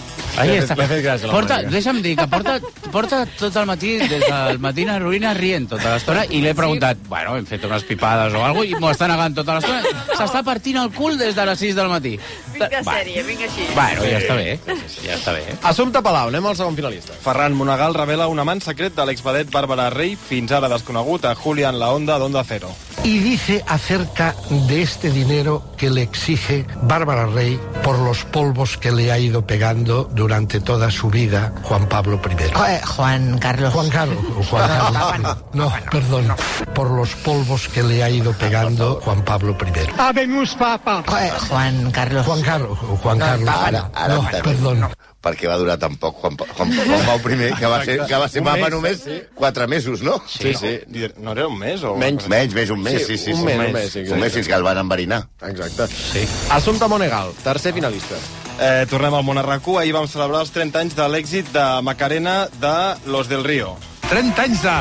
Ahí 0.38 0.56
està. 0.58 0.76
l'he 0.78 0.86
fet 0.90 1.02
gràcia, 1.04 1.30
Porta, 1.30 1.60
deixa'm 1.70 2.00
dir 2.04 2.14
que 2.18 2.26
porta, 2.30 2.58
porta 2.92 3.22
tot 3.38 3.56
el 3.56 3.66
matí, 3.66 3.96
des 3.98 4.22
del 4.24 4.60
matí 4.62 4.86
a 4.88 4.98
ruïna 4.98 5.32
rient 5.36 5.68
tota 5.70 5.94
l'estona, 5.94 6.24
i 6.30 6.40
l'he 6.40 6.54
preguntat, 6.54 6.98
bueno, 7.08 7.36
hem 7.36 7.46
fet 7.46 7.64
unes 7.64 7.84
pipades 7.88 8.34
o 8.34 8.44
alguna 8.44 8.60
cosa, 8.60 8.70
i 8.70 8.80
m'ho 8.80 8.90
està 8.92 9.08
negant 9.10 9.34
tota 9.36 9.58
l'estona. 9.58 9.82
S'està 10.16 10.42
partint 10.46 10.80
el 10.82 10.92
cul 10.96 11.18
des 11.18 11.34
de 11.34 11.46
les 11.46 11.58
6 11.58 11.74
del 11.78 11.90
matí. 11.92 12.14
Vinga, 12.54 12.82
sèrie, 12.86 13.22
vinga 13.26 13.48
així. 13.48 13.68
Bueno, 13.74 14.04
ja 14.04 14.20
està 14.20 14.36
bé, 14.38 14.58
ja 15.04 15.16
està 15.16 15.34
bé. 15.36 15.44
Assumpte 15.62 16.02
Palau, 16.02 16.28
anem 16.32 16.46
al 16.46 16.56
segon 16.58 16.78
finalista. 16.78 17.16
Ferran 17.24 17.56
Monagal 17.58 17.94
revela 17.94 18.28
un 18.28 18.38
amant 18.38 18.62
secret 18.64 18.96
de 18.96 19.06
l'exvedet 19.08 19.50
Bàrbara 19.50 19.90
Rey, 19.94 20.16
fins 20.16 20.52
ara 20.52 20.70
desconegut 20.72 21.24
a 21.24 21.34
Julián 21.34 21.78
La 21.78 21.92
Onda 21.94 22.18
d'Onda 22.18 22.44
Cero. 22.48 22.72
Y 23.04 23.18
dice 23.18 23.64
acerca 23.66 24.34
de 24.50 24.82
este 24.82 25.10
dinero 25.10 25.62
que 25.76 25.90
le 25.90 26.02
exige 26.02 26.66
Bárbara 26.82 27.26
Rey 27.26 27.58
por 27.82 27.98
los 27.98 28.24
polvos 28.24 28.76
que 28.76 28.92
le 28.92 29.10
ha 29.10 29.18
ido 29.18 29.46
pegando 29.46 30.04
durante 30.04 30.60
toda 30.60 30.90
su 30.90 31.08
vida 31.08 31.52
Juan 31.62 31.88
Pablo 31.88 32.20
I. 32.24 32.86
Juan 32.86 33.38
Carlos. 33.38 33.72
Juan 33.72 33.88
Carlos, 33.88 34.18
Juan 34.48 34.68
Carlos. 34.68 35.36
No, 35.52 35.72
perdón. 35.90 36.34
Por 36.74 36.90
los 36.90 37.14
polvos 37.16 37.68
que 37.68 37.82
le 37.82 38.02
ha 38.02 38.10
ido 38.10 38.32
pegando 38.32 39.00
Juan 39.02 39.22
Pablo 39.22 39.56
I. 39.60 40.00
Habemus 40.00 40.54
papa. 40.54 41.02
Juan 41.48 41.90
Carlos. 41.90 42.26
Juan 42.26 42.42
Carlos, 42.42 42.78
Juan 43.02 43.18
Carlos. 43.18 43.84
No, 44.08 44.28
perdón. 44.42 44.88
Per 45.20 45.34
què 45.36 45.48
va 45.50 45.58
durar 45.60 45.76
tan 45.76 45.98
poc 46.00 46.16
Juan, 46.22 46.36
Juan, 46.40 46.70
Juan 46.72 47.02
Pau 47.04 47.18
I, 47.28 47.50
que 47.58 47.68
va 47.68 47.82
ser, 47.84 47.98
que 48.08 48.20
va 48.22 48.28
ser 48.32 48.40
Un 48.40 48.46
papa 48.48 48.62
mes, 48.62 48.72
només 48.72 49.02
sí. 49.04 49.18
quatre 49.36 49.66
mesos, 49.68 50.00
no? 50.00 50.16
Sí, 50.26 50.54
sí. 50.56 50.78
No 51.20 51.32
era 51.36 51.46
un 51.46 51.58
mes? 51.60 51.84
O... 51.84 51.94
Menys. 52.00 52.28
Menys, 52.32 52.56
més 52.56 52.72
un 52.72 52.80
mes, 52.80 53.04
Sí, 53.04 53.18
sí, 53.18 53.24
sí. 53.26 53.32
un 53.36 53.42
sí, 53.42 53.44
mes, 53.44 53.60
sí. 53.60 53.66
un 53.66 53.72
mes, 53.74 53.90
sí, 53.92 54.04
un 54.16 54.20
mes 54.24 54.32
fins 54.32 54.48
que 54.48 54.56
el 54.56 54.64
van 54.64 54.80
enverinar. 54.80 55.26
Exacte. 55.50 55.88
Sí. 55.92 56.24
Assumpte 56.56 56.88
Monegal, 56.88 57.34
tercer 57.44 57.74
finalista. 57.76 58.16
Eh, 58.60 58.86
tornem 58.88 59.14
al 59.14 59.44
rac 59.44 59.68
Ahir 59.80 59.92
vam 59.96 60.08
celebrar 60.08 60.42
els 60.44 60.50
30 60.52 60.80
anys 60.80 60.96
de 60.96 61.06
l'èxit 61.08 61.52
de 61.52 61.66
Macarena 61.82 62.48
de 62.60 62.74
Los 63.06 63.28
del 63.28 63.44
Río. 63.44 63.76
30 64.08 64.42
anys 64.42 64.62
de... 64.62 64.76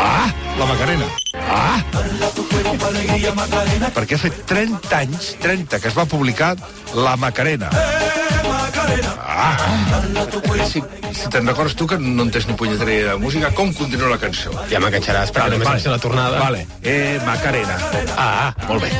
Ah, 0.00 0.32
la 0.58 0.66
Macarena. 0.66 1.06
Ah! 1.48 1.80
Perquè 3.94 4.16
ha 4.16 4.20
fet 4.20 4.44
30 4.50 4.96
anys, 4.98 5.32
30, 5.40 5.80
que 5.80 5.88
es 5.88 5.96
va 5.96 6.04
publicar 6.04 6.56
La 6.94 7.16
Macarena. 7.16 7.70
Ah! 9.18 9.56
Si, 10.68 10.82
si 11.14 11.28
te'n 11.32 11.46
recordes 11.48 11.74
tu, 11.78 11.86
que 11.88 11.98
no 11.98 12.26
entens 12.26 12.48
ni 12.48 12.54
punyetera 12.58 12.92
idea 12.92 13.12
de 13.14 13.22
música, 13.22 13.50
com 13.56 13.72
continua 13.72 14.10
la 14.12 14.18
cançó? 14.20 14.52
Ja 14.68 14.80
m'enganxaràs, 14.82 15.32
perquè 15.32 15.54
només 15.54 15.68
va 15.68 15.78
ser 15.80 15.92
la 15.94 16.00
tornada. 16.02 16.40
Vale. 16.42 16.66
Eh, 16.82 17.18
Macarena. 17.24 17.78
Ah, 18.16 18.52
molt 18.68 18.84
bé. 18.84 18.90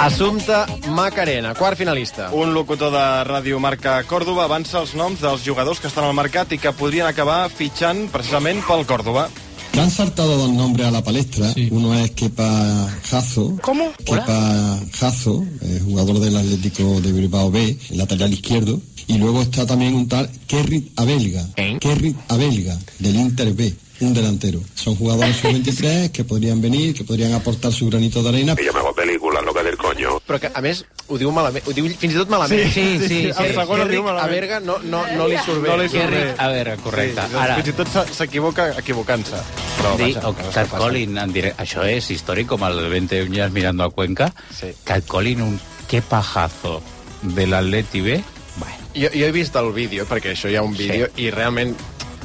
Assumpte 0.00 0.56
Macarena, 0.92 1.54
quart 1.54 1.78
finalista. 1.78 2.28
Un 2.32 2.52
locutor 2.54 2.92
de 2.92 3.04
Ràdio 3.28 3.58
Marca 3.60 3.98
Còrdoba 4.08 4.44
avança 4.44 4.78
els 4.82 4.94
noms 4.94 5.20
dels 5.24 5.44
jugadors 5.44 5.80
que 5.80 5.88
estan 5.90 6.04
al 6.04 6.14
mercat 6.16 6.52
i 6.52 6.60
que 6.60 6.72
podrien 6.76 7.08
acabar 7.08 7.48
fitxant 7.50 8.06
precisament 8.12 8.62
pel 8.68 8.86
Còrdoba. 8.88 9.28
Que 9.76 9.82
han 9.82 9.90
saltado 9.90 10.38
dos 10.38 10.50
nombres 10.54 10.86
a 10.86 10.90
la 10.90 11.04
palestra. 11.04 11.52
Uno 11.70 11.94
es 11.94 12.12
Kepa 12.12 12.98
Jazo. 13.10 13.58
¿Cómo? 13.60 13.92
Kepa 14.06 14.80
Jazo, 14.90 15.44
eh, 15.60 15.82
jugador 15.84 16.18
del 16.18 16.34
Atlético 16.34 16.98
de 17.02 17.12
Bilbao 17.12 17.50
B, 17.50 17.76
lateral 17.90 18.32
izquierdo. 18.32 18.80
Y 19.06 19.18
luego 19.18 19.42
está 19.42 19.66
también 19.66 19.94
un 19.94 20.08
tal 20.08 20.30
Kerrit 20.46 20.98
Abelga. 20.98 21.46
Kerrit 21.78 22.16
Abelga, 22.28 22.78
del 23.00 23.16
Inter 23.16 23.52
B. 23.52 23.74
Un 23.98 24.12
delantero. 24.12 24.60
Son 24.74 24.94
jugadores 24.94 25.36
sub-23 25.36 26.10
que 26.12 26.22
podrían 26.24 26.60
venir, 26.60 26.94
que 26.94 27.02
podrían 27.04 27.32
aportar 27.32 27.72
su 27.72 27.88
granito 27.88 28.22
de 28.22 28.28
arena. 28.28 28.54
Ella 28.58 28.72
me 28.72 28.80
hago 28.80 28.94
película, 28.94 29.40
loca 29.40 29.62
del 29.62 29.76
coño. 29.78 30.20
Però 30.26 30.38
que, 30.38 30.50
a 30.52 30.60
més, 30.60 30.84
ho 31.08 31.16
diu 31.16 31.30
malament, 31.32 31.64
ho 31.66 31.72
diu 31.72 31.86
fins 31.96 32.12
i 32.12 32.18
tot 32.18 32.28
malament. 32.28 32.60
Sí, 32.74 32.98
sí, 33.00 33.08
sí, 33.08 33.20
el 33.32 33.54
segon 33.54 33.80
ho 33.80 33.88
diu 33.88 34.02
malament. 34.04 34.28
a 34.28 34.34
Berga 34.34 34.60
no, 34.60 34.76
no, 34.84 35.00
no 35.16 35.26
li 35.28 35.38
surt 35.44 35.62
bé. 35.62 35.68
No 35.70 35.76
li 35.80 35.88
surt 35.88 36.10
bé. 36.12 36.34
a 36.36 36.48
veure, 36.52 36.76
correcte. 36.84 37.24
Sí, 37.30 37.36
Ara, 37.40 37.56
Fins 37.56 37.68
i 37.68 37.72
tot 37.78 37.88
s'e- 37.88 38.06
s'equivoca 38.18 38.68
equivocant-se. 38.78 39.40
Però, 39.78 39.96
Dir, 39.96 40.14
vaja, 40.16 40.28
o 40.28 40.34
que 40.36 40.42
passen. 40.42 40.68
colin 40.78 41.16
en 41.18 41.32
directe. 41.32 41.62
Això 41.62 41.84
és 41.88 42.10
històric, 42.10 42.46
com 42.48 42.62
el 42.68 42.88
20 42.90 43.22
uñas 43.22 43.50
mirando 43.52 43.84
a 43.84 43.90
Cuenca. 43.90 44.32
Sí. 44.52 44.74
Que 44.84 44.94
et 45.00 45.06
colin 45.06 45.40
un 45.40 45.60
qué 45.88 46.02
pajazo 46.02 46.82
de 47.22 47.46
l'Atleti 47.46 48.00
B. 48.02 48.22
Bueno, 48.58 48.76
Jo, 48.94 49.08
jo 49.12 49.24
he 49.26 49.32
vist 49.32 49.56
el 49.56 49.72
vídeo, 49.72 50.04
perquè 50.08 50.32
això 50.36 50.50
hi 50.50 50.56
ha 50.56 50.62
un 50.62 50.76
vídeo, 50.76 51.08
sí. 51.14 51.22
i 51.28 51.30
realment 51.30 51.74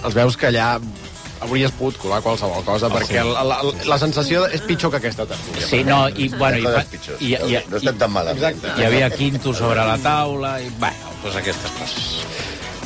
els 0.04 0.14
veus 0.16 0.36
que 0.38 0.48
allà 0.48 0.80
hauries 1.42 1.72
pogut 1.78 1.98
colar 2.02 2.22
qualsevol 2.22 2.64
cosa, 2.66 2.88
Oh, 2.88 2.94
perquè 2.96 3.20
sí. 3.22 3.34
la, 3.34 3.44
la, 3.44 3.58
la 3.90 3.98
sensació 4.00 4.46
és 4.48 4.62
pitjor 4.62 4.92
que 4.92 4.98
aquesta 5.02 5.26
tertúlia. 5.26 5.68
Sí, 5.68 5.84
no, 5.84 6.08
i, 6.10 6.30
bueno, 6.38 6.58
i, 7.20 7.32
i, 7.32 7.36
i, 7.36 7.60
No 7.70 7.78
estem 7.82 7.98
tan 7.98 8.12
malament. 8.14 8.38
Exacte. 8.42 8.74
hi 8.82 8.86
havia 8.88 9.10
quinto 9.10 9.54
sobre 9.54 9.84
la 9.86 9.98
taula, 10.02 10.60
i, 10.62 10.70
bueno, 10.80 11.14
doncs 11.24 11.36
aquestes 11.42 11.72
coses. 11.80 12.26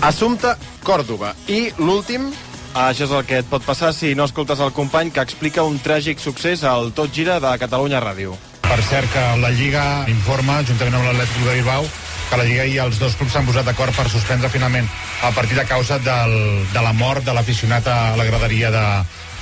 Assumpte 0.02 0.56
Còrdoba. 0.84 1.34
I 1.48 1.70
l'últim, 1.80 2.32
Ah, 2.76 2.90
Això 2.92 3.06
és 3.06 3.12
el 3.16 3.22
que 3.24 3.38
et 3.40 3.46
pot 3.48 3.64
passar 3.64 3.94
si 3.96 4.10
no 4.20 4.26
escoltes 4.28 4.60
el 4.60 4.74
company 4.76 5.08
que 5.16 5.22
explica 5.24 5.64
un 5.64 5.78
tràgic 5.80 6.20
succés 6.20 6.66
al 6.68 6.90
Tot 6.92 7.08
Gira 7.16 7.38
de 7.40 7.54
Catalunya 7.58 8.02
Ràdio. 8.04 8.34
Per 8.66 8.82
cert, 8.84 9.08
que 9.14 9.22
la 9.40 9.48
Lliga 9.56 10.04
informa, 10.12 10.58
juntament 10.68 10.98
amb 11.00 11.06
l'Atlètic 11.08 11.46
de 11.46 11.54
Bilbao, 11.54 11.86
que 12.30 12.40
la 12.40 12.48
Lliga 12.48 12.66
i 12.66 12.80
els 12.82 13.00
dos 13.02 13.16
clubs 13.20 13.34
s'han 13.36 13.46
posat 13.48 13.68
d'acord 13.68 13.96
per 13.96 14.08
suspendre 14.10 14.50
finalment 14.50 14.88
el 14.88 15.36
partit 15.38 15.60
a 15.62 15.68
causa 15.70 16.00
del, 16.00 16.36
de 16.74 16.82
la 16.82 16.94
mort 16.94 17.26
de 17.26 17.34
l'aficionat 17.36 17.88
a 17.88 18.00
la 18.18 18.26
graderia 18.28 18.72
de, 18.74 18.86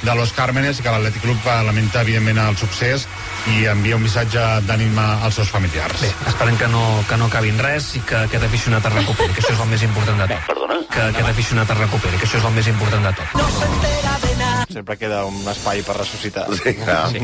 de 0.04 0.16
Los 0.16 0.34
Cármenes 0.36 0.80
i 0.80 0.84
que 0.84 0.92
l'Atlètic 0.92 1.24
Club 1.24 1.48
eh, 1.48 1.60
lamenta, 1.66 2.04
evidentment, 2.04 2.42
el 2.44 2.58
succés 2.60 3.08
i 3.56 3.66
envia 3.72 3.98
un 3.98 4.04
missatge 4.04 4.44
d'ànim 4.68 5.00
als 5.00 5.40
seus 5.40 5.52
familiars. 5.52 6.04
Bé, 6.04 6.12
esperem 6.32 6.60
que 6.60 6.68
no, 6.72 6.84
que 7.10 7.18
no 7.20 7.32
acabin 7.32 7.60
res 7.64 7.94
i 8.00 8.04
que 8.08 8.26
aquest 8.28 8.48
aficionat 8.50 8.92
es 8.92 8.98
recuperi, 9.00 9.34
que 9.34 9.44
això 9.44 9.56
és 9.56 9.66
el 9.66 9.74
més 9.74 9.88
important 9.88 10.24
de 10.26 10.30
tot. 10.36 10.46
Perdona? 10.52 10.84
Que 10.94 11.08
aquest 11.10 11.34
aficionat 11.34 11.76
es 11.76 11.84
recuperi, 11.86 12.20
que 12.20 12.30
això 12.30 12.44
és 12.44 12.52
el 12.52 12.56
més 12.60 12.72
important 12.76 13.10
de 13.10 13.18
tot. 13.22 14.33
Sempre 14.74 14.98
queda 14.98 15.22
un 15.30 15.38
espai 15.52 15.84
per 15.86 15.94
ressuscitar. 16.00 16.48
Sí, 16.58 16.74
clar. 16.80 17.10
Sí. 17.12 17.20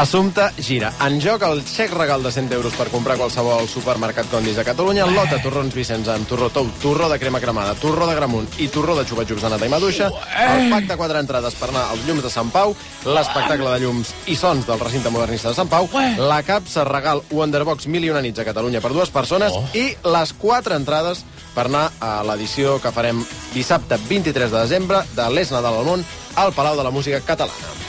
Assumpte 0.00 0.46
gira. 0.56 0.88
En 1.04 1.18
joc 1.20 1.42
el 1.44 1.60
xec 1.68 1.92
regal 1.92 2.22
de 2.24 2.32
100 2.32 2.48
euros 2.56 2.72
per 2.78 2.86
comprar 2.88 3.18
qualsevol 3.20 3.68
supermercat 3.68 4.30
Condis 4.32 4.56
de 4.56 4.64
Catalunya, 4.64 5.04
el 5.04 5.12
lot 5.12 5.28
de 5.28 5.40
torrons 5.44 5.74
Vicenç 5.76 6.08
amb 6.08 6.28
torró 6.30 6.48
tou, 6.54 6.70
torró 6.80 7.10
de 7.12 7.18
crema 7.20 7.42
cremada, 7.44 7.74
torró 7.76 8.08
de 8.08 8.14
gramunt 8.16 8.48
i 8.56 8.70
torró 8.72 8.96
de 8.96 9.04
xupa-xups 9.04 9.44
de 9.44 9.50
nata 9.52 9.68
i 9.68 9.72
maduixa, 9.72 10.08
el 10.46 10.72
pack 10.72 10.88
de 10.88 10.96
quatre 10.96 11.20
entrades 11.20 11.58
per 11.60 11.68
anar 11.68 11.84
als 11.92 12.06
llums 12.08 12.24
de 12.24 12.32
Sant 12.32 12.48
Pau, 12.54 12.72
l'espectacle 13.04 13.68
de 13.68 13.84
llums 13.84 14.14
i 14.32 14.38
sons 14.38 14.64
del 14.68 14.80
recinte 14.80 15.12
modernista 15.12 15.52
de 15.52 15.60
Sant 15.60 15.68
Pau, 15.68 15.90
la 16.16 16.40
capsa 16.46 16.86
regal 16.88 17.20
Wonderbox 17.30 17.90
Mil 17.92 18.08
i 18.08 18.14
una 18.14 18.24
nits 18.24 18.40
a 18.40 18.48
Catalunya 18.48 18.80
per 18.80 18.94
dues 18.96 19.12
persones 19.12 19.52
i 19.76 19.90
les 20.08 20.32
quatre 20.40 20.80
entrades 20.80 21.26
per 21.52 21.66
anar 21.68 21.90
a 22.00 22.22
l'edició 22.24 22.78
que 22.80 22.92
farem 22.96 23.20
dissabte 23.52 23.98
23 24.08 24.48
de 24.48 24.58
desembre 24.62 25.02
de 25.12 25.28
l'Es 25.34 25.52
Nadal 25.52 25.82
al 25.82 25.88
món 25.90 26.04
al 26.36 26.52
Palau 26.52 26.76
de 26.76 26.84
la 26.84 26.90
Música 26.90 27.20
Catalana. 27.20 27.82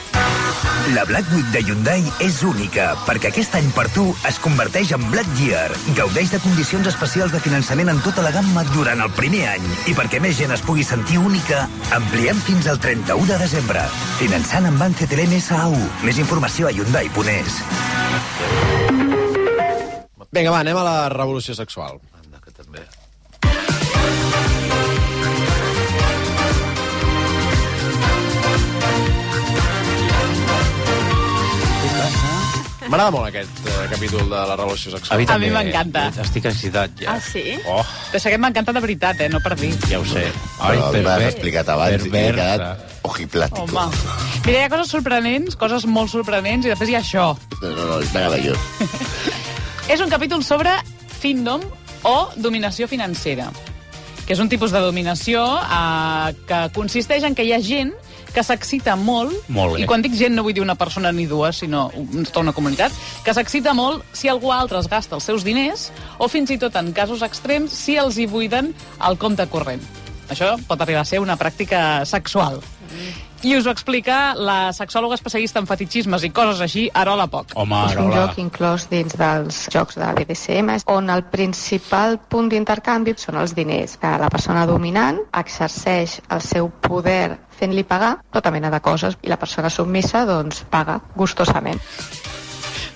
La 0.92 1.04
Black 1.04 1.24
Week 1.32 1.46
de 1.48 1.62
Hyundai 1.64 2.02
és 2.20 2.42
única, 2.44 2.90
perquè 3.06 3.30
aquest 3.30 3.54
any 3.56 3.70
per 3.72 3.86
tu 3.94 4.04
es 4.28 4.36
converteix 4.44 4.92
en 4.92 5.02
Black 5.10 5.40
Year. 5.40 5.72
Gaudeix 5.96 6.34
de 6.34 6.40
condicions 6.44 6.86
especials 6.90 7.32
de 7.32 7.40
finançament 7.40 7.88
en 7.88 8.02
tota 8.04 8.22
la 8.22 8.32
gamma 8.34 8.66
durant 8.74 9.00
el 9.00 9.10
primer 9.16 9.46
any. 9.54 9.64
I 9.88 9.96
perquè 9.96 10.20
més 10.20 10.36
gent 10.36 10.52
es 10.52 10.62
pugui 10.62 10.84
sentir 10.84 11.18
única, 11.22 11.64
ampliem 11.96 12.36
fins 12.44 12.68
al 12.68 12.78
31 12.84 13.26
de 13.32 13.38
desembre. 13.40 13.86
Finançant 14.20 14.68
amb 14.68 14.84
Banc 14.84 15.00
CTLM 15.00 15.40
SAU. 15.40 15.78
Més 16.04 16.20
informació 16.20 16.68
a 16.68 16.74
Hyundai.es. 16.76 17.62
Vinga, 20.34 20.50
va, 20.50 20.60
anem 20.60 20.76
a 20.76 20.84
la 20.84 20.98
revolució 21.14 21.56
sexual. 21.56 21.96
Anda, 22.20 22.44
que 22.44 22.52
també. 22.52 22.84
M'agrada 32.94 33.10
molt 33.10 33.26
aquest 33.26 33.64
eh, 33.66 33.86
capítol 33.90 34.28
de 34.30 34.40
la 34.46 34.54
revolució 34.54 34.92
sexual. 34.92 35.24
A 35.26 35.36
mi 35.42 35.48
m'encanta. 35.50 36.04
Estic 36.22 36.44
excitat, 36.46 36.92
ja. 37.02 37.16
Ah, 37.16 37.18
sí? 37.18 37.56
Oh, 37.66 37.80
Però 38.12 38.20
és 38.20 38.26
que 38.30 38.38
m'encanta 38.38 38.70
de 38.76 38.82
veritat, 38.84 39.22
eh? 39.24 39.26
No 39.32 39.40
per 39.42 39.56
dir. 39.58 39.72
ja 39.90 39.98
ho 39.98 40.04
sé. 40.06 40.22
Però 40.60 40.92
per- 40.94 41.00
m'has 41.02 41.24
explicat 41.32 41.72
abans 41.74 42.06
i 42.06 42.12
he 42.12 42.12
quedat 42.28 42.84
ojiplático. 43.02 43.64
Home. 43.66 44.14
Mira, 44.46 44.60
hi 44.60 44.62
ha 44.62 44.70
coses 44.70 44.94
sorprenents, 44.94 45.58
coses 45.58 45.88
molt 45.90 46.12
sorprenents, 46.14 46.68
i 46.68 46.70
després 46.70 46.92
hi 46.92 46.94
ha 46.94 47.02
això. 47.02 47.26
No, 47.64 47.72
no, 47.74 47.88
no, 47.90 47.98
m'agrada 48.14 48.38
jo. 48.46 48.54
És 49.96 49.98
un 49.98 50.14
capítol 50.14 50.46
sobre 50.46 50.78
findom 51.18 51.66
o 52.06 52.16
dominació 52.36 52.86
financera, 52.86 53.50
que 54.22 54.38
és 54.38 54.38
un 54.38 54.48
tipus 54.48 54.70
de 54.70 54.78
dominació 54.86 55.42
eh, 55.66 56.30
que 56.46 56.62
consisteix 56.78 57.26
en 57.26 57.34
que 57.34 57.42
hi 57.42 57.56
ha 57.58 57.62
gent 57.74 57.90
que 58.34 58.42
s'excita 58.42 58.96
molt, 58.98 59.32
Molt 59.48 59.76
bé. 59.76 59.82
i 59.84 59.86
quan 59.86 60.02
dic 60.02 60.16
gent 60.18 60.34
no 60.34 60.42
vull 60.42 60.54
dir 60.56 60.62
una 60.64 60.74
persona 60.74 61.12
ni 61.14 61.26
dues, 61.30 61.62
sinó 61.62 61.86
tota 62.26 62.40
una 62.42 62.52
comunitat, 62.52 62.92
que 63.24 63.34
s'excita 63.34 63.74
molt 63.74 64.02
si 64.12 64.28
algú 64.28 64.50
altre 64.52 64.80
es 64.82 64.88
gasta 64.90 65.14
els 65.16 65.24
seus 65.24 65.44
diners 65.46 65.90
o 66.18 66.28
fins 66.28 66.50
i 66.50 66.58
tot 66.58 66.74
en 66.76 66.92
casos 66.92 67.22
extrems 67.22 67.72
si 67.72 67.96
els 67.96 68.18
hi 68.18 68.26
buiden 68.26 68.74
al 68.98 69.16
compte 69.18 69.46
corrent. 69.46 69.82
Això 70.28 70.54
pot 70.66 70.80
arribar 70.80 71.02
a 71.04 71.08
ser 71.08 71.20
una 71.20 71.36
pràctica 71.38 72.04
sexual. 72.08 72.60
I 73.44 73.58
us 73.58 73.66
ho 73.68 73.72
explica 73.74 74.32
la 74.40 74.70
sexòloga 74.72 75.18
especialista 75.18 75.60
en 75.60 75.66
fetichismes 75.68 76.22
i 76.24 76.30
coses 76.32 76.62
així, 76.64 76.86
Arola 76.96 77.26
Poc. 77.28 77.52
Home, 77.60 77.76
És 77.90 77.98
un 78.00 78.08
joc 78.14 78.38
inclòs 78.40 78.86
dins 78.88 79.18
dels 79.20 79.58
jocs 79.68 79.98
de 80.00 80.08
BDSM, 80.16 80.78
on 80.88 81.12
el 81.12 81.26
principal 81.28 82.16
punt 82.32 82.48
d'intercanvi 82.48 83.12
són 83.20 83.36
els 83.42 83.52
diners, 83.52 83.98
que 84.00 84.14
la 84.22 84.32
persona 84.32 84.64
dominant 84.64 85.20
exerceix 85.44 86.22
el 86.32 86.40
seu 86.40 86.72
poder 86.88 87.36
fent-li 87.60 87.84
pagar 87.84 88.14
tota 88.32 88.48
mena 88.54 88.72
de 88.72 88.80
coses 88.80 89.20
i 89.20 89.28
la 89.28 89.36
persona 89.36 89.68
submissa 89.68 90.24
doncs 90.24 90.64
paga 90.72 91.02
gustosament. 91.12 91.84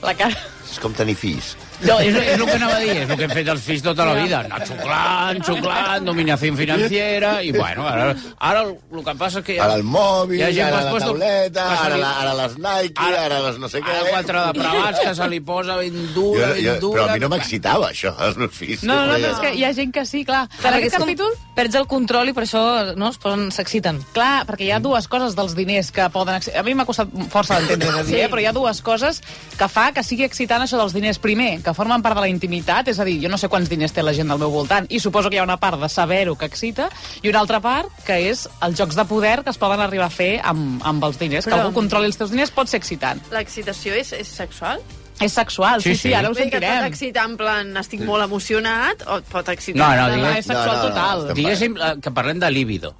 La 0.01 0.17
cara... 0.17 0.49
És 0.65 0.81
com 0.81 0.97
tenir 0.97 1.21
fills. 1.21 1.59
No, 1.79 1.95
és, 2.03 2.11
és 2.17 2.35
el 2.41 2.45
que 2.49 2.55
anava 2.57 2.75
a 2.77 2.81
dir, 2.83 2.95
és 3.05 3.11
el 3.11 3.17
que 3.21 3.27
hem 3.29 3.35
fet 3.37 3.49
els 3.53 3.63
fills 3.63 3.83
tota 3.87 4.05
la 4.09 4.15
vida. 4.19 4.41
Anar 4.49 4.65
xuclant, 4.67 5.39
xuclant, 5.47 6.07
dominació 6.09 6.51
financiera, 6.59 7.37
i 7.47 7.53
bueno, 7.55 7.85
ara, 7.87 8.09
ara 8.51 8.65
el, 8.67 8.73
el 8.97 9.05
que 9.07 9.15
passa 9.21 9.39
és 9.43 9.47
que... 9.47 9.59
Ara 9.63 9.77
el 9.79 9.85
mòbil, 9.87 10.41
hi 10.41 10.43
ha 10.43 10.51
gent 10.57 10.67
ara 10.73 10.81
la 10.89 10.91
puesto- 10.97 11.13
tauleta, 11.13 11.67
ara, 11.85 11.97
la, 12.03 12.11
ara 12.25 12.33
les 12.41 12.57
Nike, 12.59 13.05
ara, 13.07 13.21
ara 13.29 13.39
les 13.47 13.61
no 13.63 13.71
sé 13.71 13.83
què. 13.85 13.95
Ara 13.95 14.11
quatre 14.11 14.43
de 14.49 14.57
pravats 14.59 15.03
que 15.05 15.15
se 15.21 15.29
li 15.31 15.41
posa 15.53 15.77
ben 15.79 15.95
Jo, 16.09 16.15
dura, 16.17 16.49
jo, 16.59 16.73
ben 16.75 16.81
dura... 16.83 16.99
però 17.03 17.07
a 17.11 17.15
mi 17.15 17.23
no 17.27 17.31
m'excitava, 17.35 17.93
això, 17.93 18.15
els 18.27 18.41
meus 18.43 18.57
fills. 18.59 18.83
No, 18.89 18.99
no, 19.07 19.15
no, 19.19 19.31
és 19.37 19.39
que 19.45 19.55
hi 19.55 19.65
ha 19.69 19.73
gent 19.79 19.95
que 19.95 20.05
sí, 20.09 20.25
clar. 20.27 20.47
Perquè 20.59 20.83
aquest 20.83 20.99
capítol... 20.99 21.37
Perds 21.59 21.75
el 21.75 21.89
control 21.91 22.29
i 22.31 22.33
per 22.37 22.45
això 22.45 22.61
no, 22.95 23.09
es 23.11 23.17
posen, 23.19 23.49
s'exciten. 23.51 23.97
Clar, 24.15 24.45
perquè 24.47 24.69
hi 24.69 24.71
ha 24.71 24.79
dues 24.79 25.09
coses 25.11 25.35
dels 25.35 25.57
diners 25.59 25.89
que 25.91 26.05
poden... 26.15 26.39
A 26.55 26.63
mi 26.63 26.75
m'ha 26.79 26.85
costat 26.87 27.11
força 27.33 27.57
d'entendre, 27.59 28.05
Sí. 28.07 28.15
eh? 28.15 28.29
però 28.31 28.39
hi 28.39 28.47
ha 28.47 28.53
dues 28.55 28.79
coses 28.87 29.19
que 29.59 29.67
fa 29.67 29.89
que 29.97 30.05
sigui 30.07 30.23
excitant 30.23 30.63
això 30.63 30.79
dels 30.79 30.95
diners. 30.95 31.19
Primer, 31.19 31.57
que 31.69 31.77
formen 31.77 32.03
part 32.05 32.17
de 32.17 32.25
la 32.25 32.31
intimitat, 32.33 32.89
és 32.89 32.99
a 32.99 33.07
dir, 33.07 33.19
jo 33.23 33.29
no 33.29 33.39
sé 33.41 33.51
quants 33.53 33.69
diners 33.69 33.93
té 33.93 34.05
la 34.05 34.15
gent 34.17 34.31
del 34.33 34.41
meu 34.41 34.53
voltant, 34.53 34.89
i 34.89 35.01
suposo 35.03 35.29
que 35.29 35.37
hi 35.37 35.43
ha 35.43 35.47
una 35.47 35.59
part 35.61 35.81
de 35.81 35.89
saber-ho 35.93 36.37
que 36.41 36.49
excita, 36.49 36.89
i 37.23 37.29
una 37.29 37.43
altra 37.45 37.61
part, 37.65 37.93
que 38.07 38.17
és 38.31 38.47
els 38.65 38.79
jocs 38.79 38.97
de 38.97 39.05
poder 39.09 39.43
que 39.45 39.53
es 39.53 39.61
poden 39.61 39.83
arribar 39.85 40.09
a 40.09 40.15
fer 40.15 40.39
amb, 40.43 40.81
amb 40.87 41.05
els 41.05 41.21
diners. 41.21 41.45
Que 41.45 41.53
Però- 41.53 41.67
algú 41.67 41.77
controli 41.77 42.09
els 42.09 42.17
teus 42.17 42.33
diners 42.33 42.55
pot 42.55 42.71
ser 42.71 42.81
excitant. 42.81 43.21
L'excitació 43.35 43.95
és, 43.99 44.13
és 44.17 44.29
sexual? 44.29 44.81
És 45.21 45.33
sexual, 45.35 45.83
sí, 45.83 45.97
sí, 45.99 46.13
ara 46.15 46.31
ho 46.31 46.35
que 46.35 46.45
sentirem. 46.45 46.79
pot 46.79 46.93
excitar 46.93 47.25
en 47.27 47.37
plan, 47.37 47.77
estic 47.81 48.05
molt 48.07 48.23
emocionat, 48.23 49.03
o 49.09 49.19
et 49.19 49.27
pot 49.33 49.49
excitar... 49.51 49.83
No, 49.83 49.89
no, 49.91 50.07
plan, 50.07 50.15
digues, 50.15 50.39
és 50.39 50.47
sexual 50.47 50.81
total. 50.87 51.27
Diguéssim 51.35 51.75
eh, 51.77 51.93
que 52.01 52.13
parlem 52.15 52.39
de 52.39 52.51
líbido. 52.55 52.95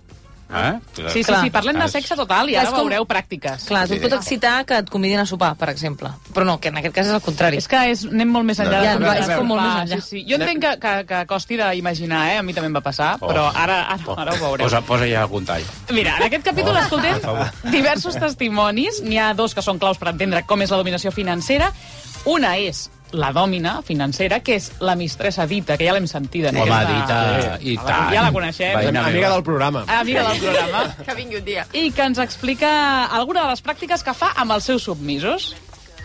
Eh? 0.49 0.79
Sí, 1.13 1.23
sí, 1.23 1.35
sí, 1.43 1.51
parlem 1.53 1.77
de 1.77 1.89
sexe 1.93 2.17
total 2.17 2.49
i 2.49 2.55
Clar, 2.55 2.63
ara 2.65 2.71
com- 2.73 2.87
veureu 2.87 3.05
pràctiques. 3.05 3.67
Clar, 3.69 3.83
tu 3.87 3.95
et 3.99 4.03
pot 4.03 4.15
excitar 4.17 4.65
que 4.65 4.79
et 4.81 4.89
convidin 4.89 5.21
a 5.21 5.27
sopar, 5.27 5.55
per 5.61 5.69
exemple. 5.69 6.09
Però 6.33 6.47
no, 6.49 6.59
que 6.59 6.69
en 6.73 6.79
aquest 6.81 6.95
cas 6.95 7.07
és 7.11 7.13
el 7.13 7.21
contrari. 7.21 7.59
És 7.61 7.69
que 7.69 7.83
és, 7.91 8.07
anem 8.09 8.33
molt 8.33 8.47
més 8.49 8.59
enllà. 8.65 8.81
Ja, 8.83 8.97
de 8.97 9.05
va, 9.05 9.15
de 9.15 9.21
és 9.27 9.33
com 9.37 9.47
molt 9.53 9.63
més 9.63 9.75
enllà. 9.83 10.01
Sí, 10.01 10.09
sí. 10.23 10.25
Jo 10.31 10.39
entenc 10.41 10.63
que, 10.65 10.73
que, 10.81 10.95
que 11.11 11.21
costi 11.29 11.59
d'imaginar, 11.61 12.23
eh? 12.33 12.39
A 12.39 12.43
mi 12.43 12.55
també 12.57 12.73
em 12.73 12.77
va 12.81 12.85
passar, 12.85 13.19
però 13.21 13.51
ara, 13.55 13.83
ara, 13.93 14.17
ara 14.17 14.33
ho 14.35 14.41
veureu. 14.41 14.65
Posa, 14.65 14.81
posa 14.81 15.07
ja 15.11 15.23
algun 15.27 15.45
tall. 15.45 15.65
Mira, 15.93 16.17
en 16.17 16.29
aquest 16.31 16.45
capítol 16.49 16.77
Oh, 16.77 16.81
escoltem 16.81 17.73
diversos 17.73 18.17
testimonis. 18.17 19.03
N'hi 19.05 19.19
ha 19.19 19.35
dos 19.35 19.55
que 19.55 19.63
són 19.65 19.79
claus 19.79 19.99
per 19.99 20.09
entendre 20.15 20.45
com 20.47 20.63
és 20.63 20.71
la 20.71 20.79
dominació 20.81 21.13
financera. 21.13 21.73
Una 22.29 22.57
és 22.59 22.89
la 23.13 23.33
dòmina 23.33 23.83
financera, 23.83 24.41
que 24.41 24.57
és 24.57 24.73
la 24.81 24.95
mistressa 24.97 25.47
Dita, 25.47 25.77
que 25.77 25.87
ja 25.87 25.93
l'hem 25.95 26.07
sentida. 26.07 26.51
en 26.51 26.57
Home, 26.57 26.71
aquesta- 26.73 27.39
Dita, 27.39 27.59
i 27.63 27.77
Ja 27.77 27.85
tant. 27.85 28.13
la 28.15 28.33
coneixem. 28.33 28.75
Veïna 28.79 29.05
Amiga 29.07 29.21
meva. 29.21 29.35
del 29.35 29.43
programa. 29.43 29.85
Amiga 29.87 30.29
del 30.29 30.41
programa. 30.41 30.97
Que 31.07 31.15
vingui 31.15 31.37
un 31.37 31.45
dia. 31.45 31.67
I 31.73 31.91
que 31.93 32.03
ens 32.03 32.19
explica 32.19 33.07
alguna 33.07 33.43
de 33.45 33.49
les 33.51 33.63
pràctiques 33.65 34.03
que 34.05 34.15
fa 34.15 34.33
amb 34.37 34.53
els 34.53 34.65
seus 34.65 34.83
submisos. 34.83 35.55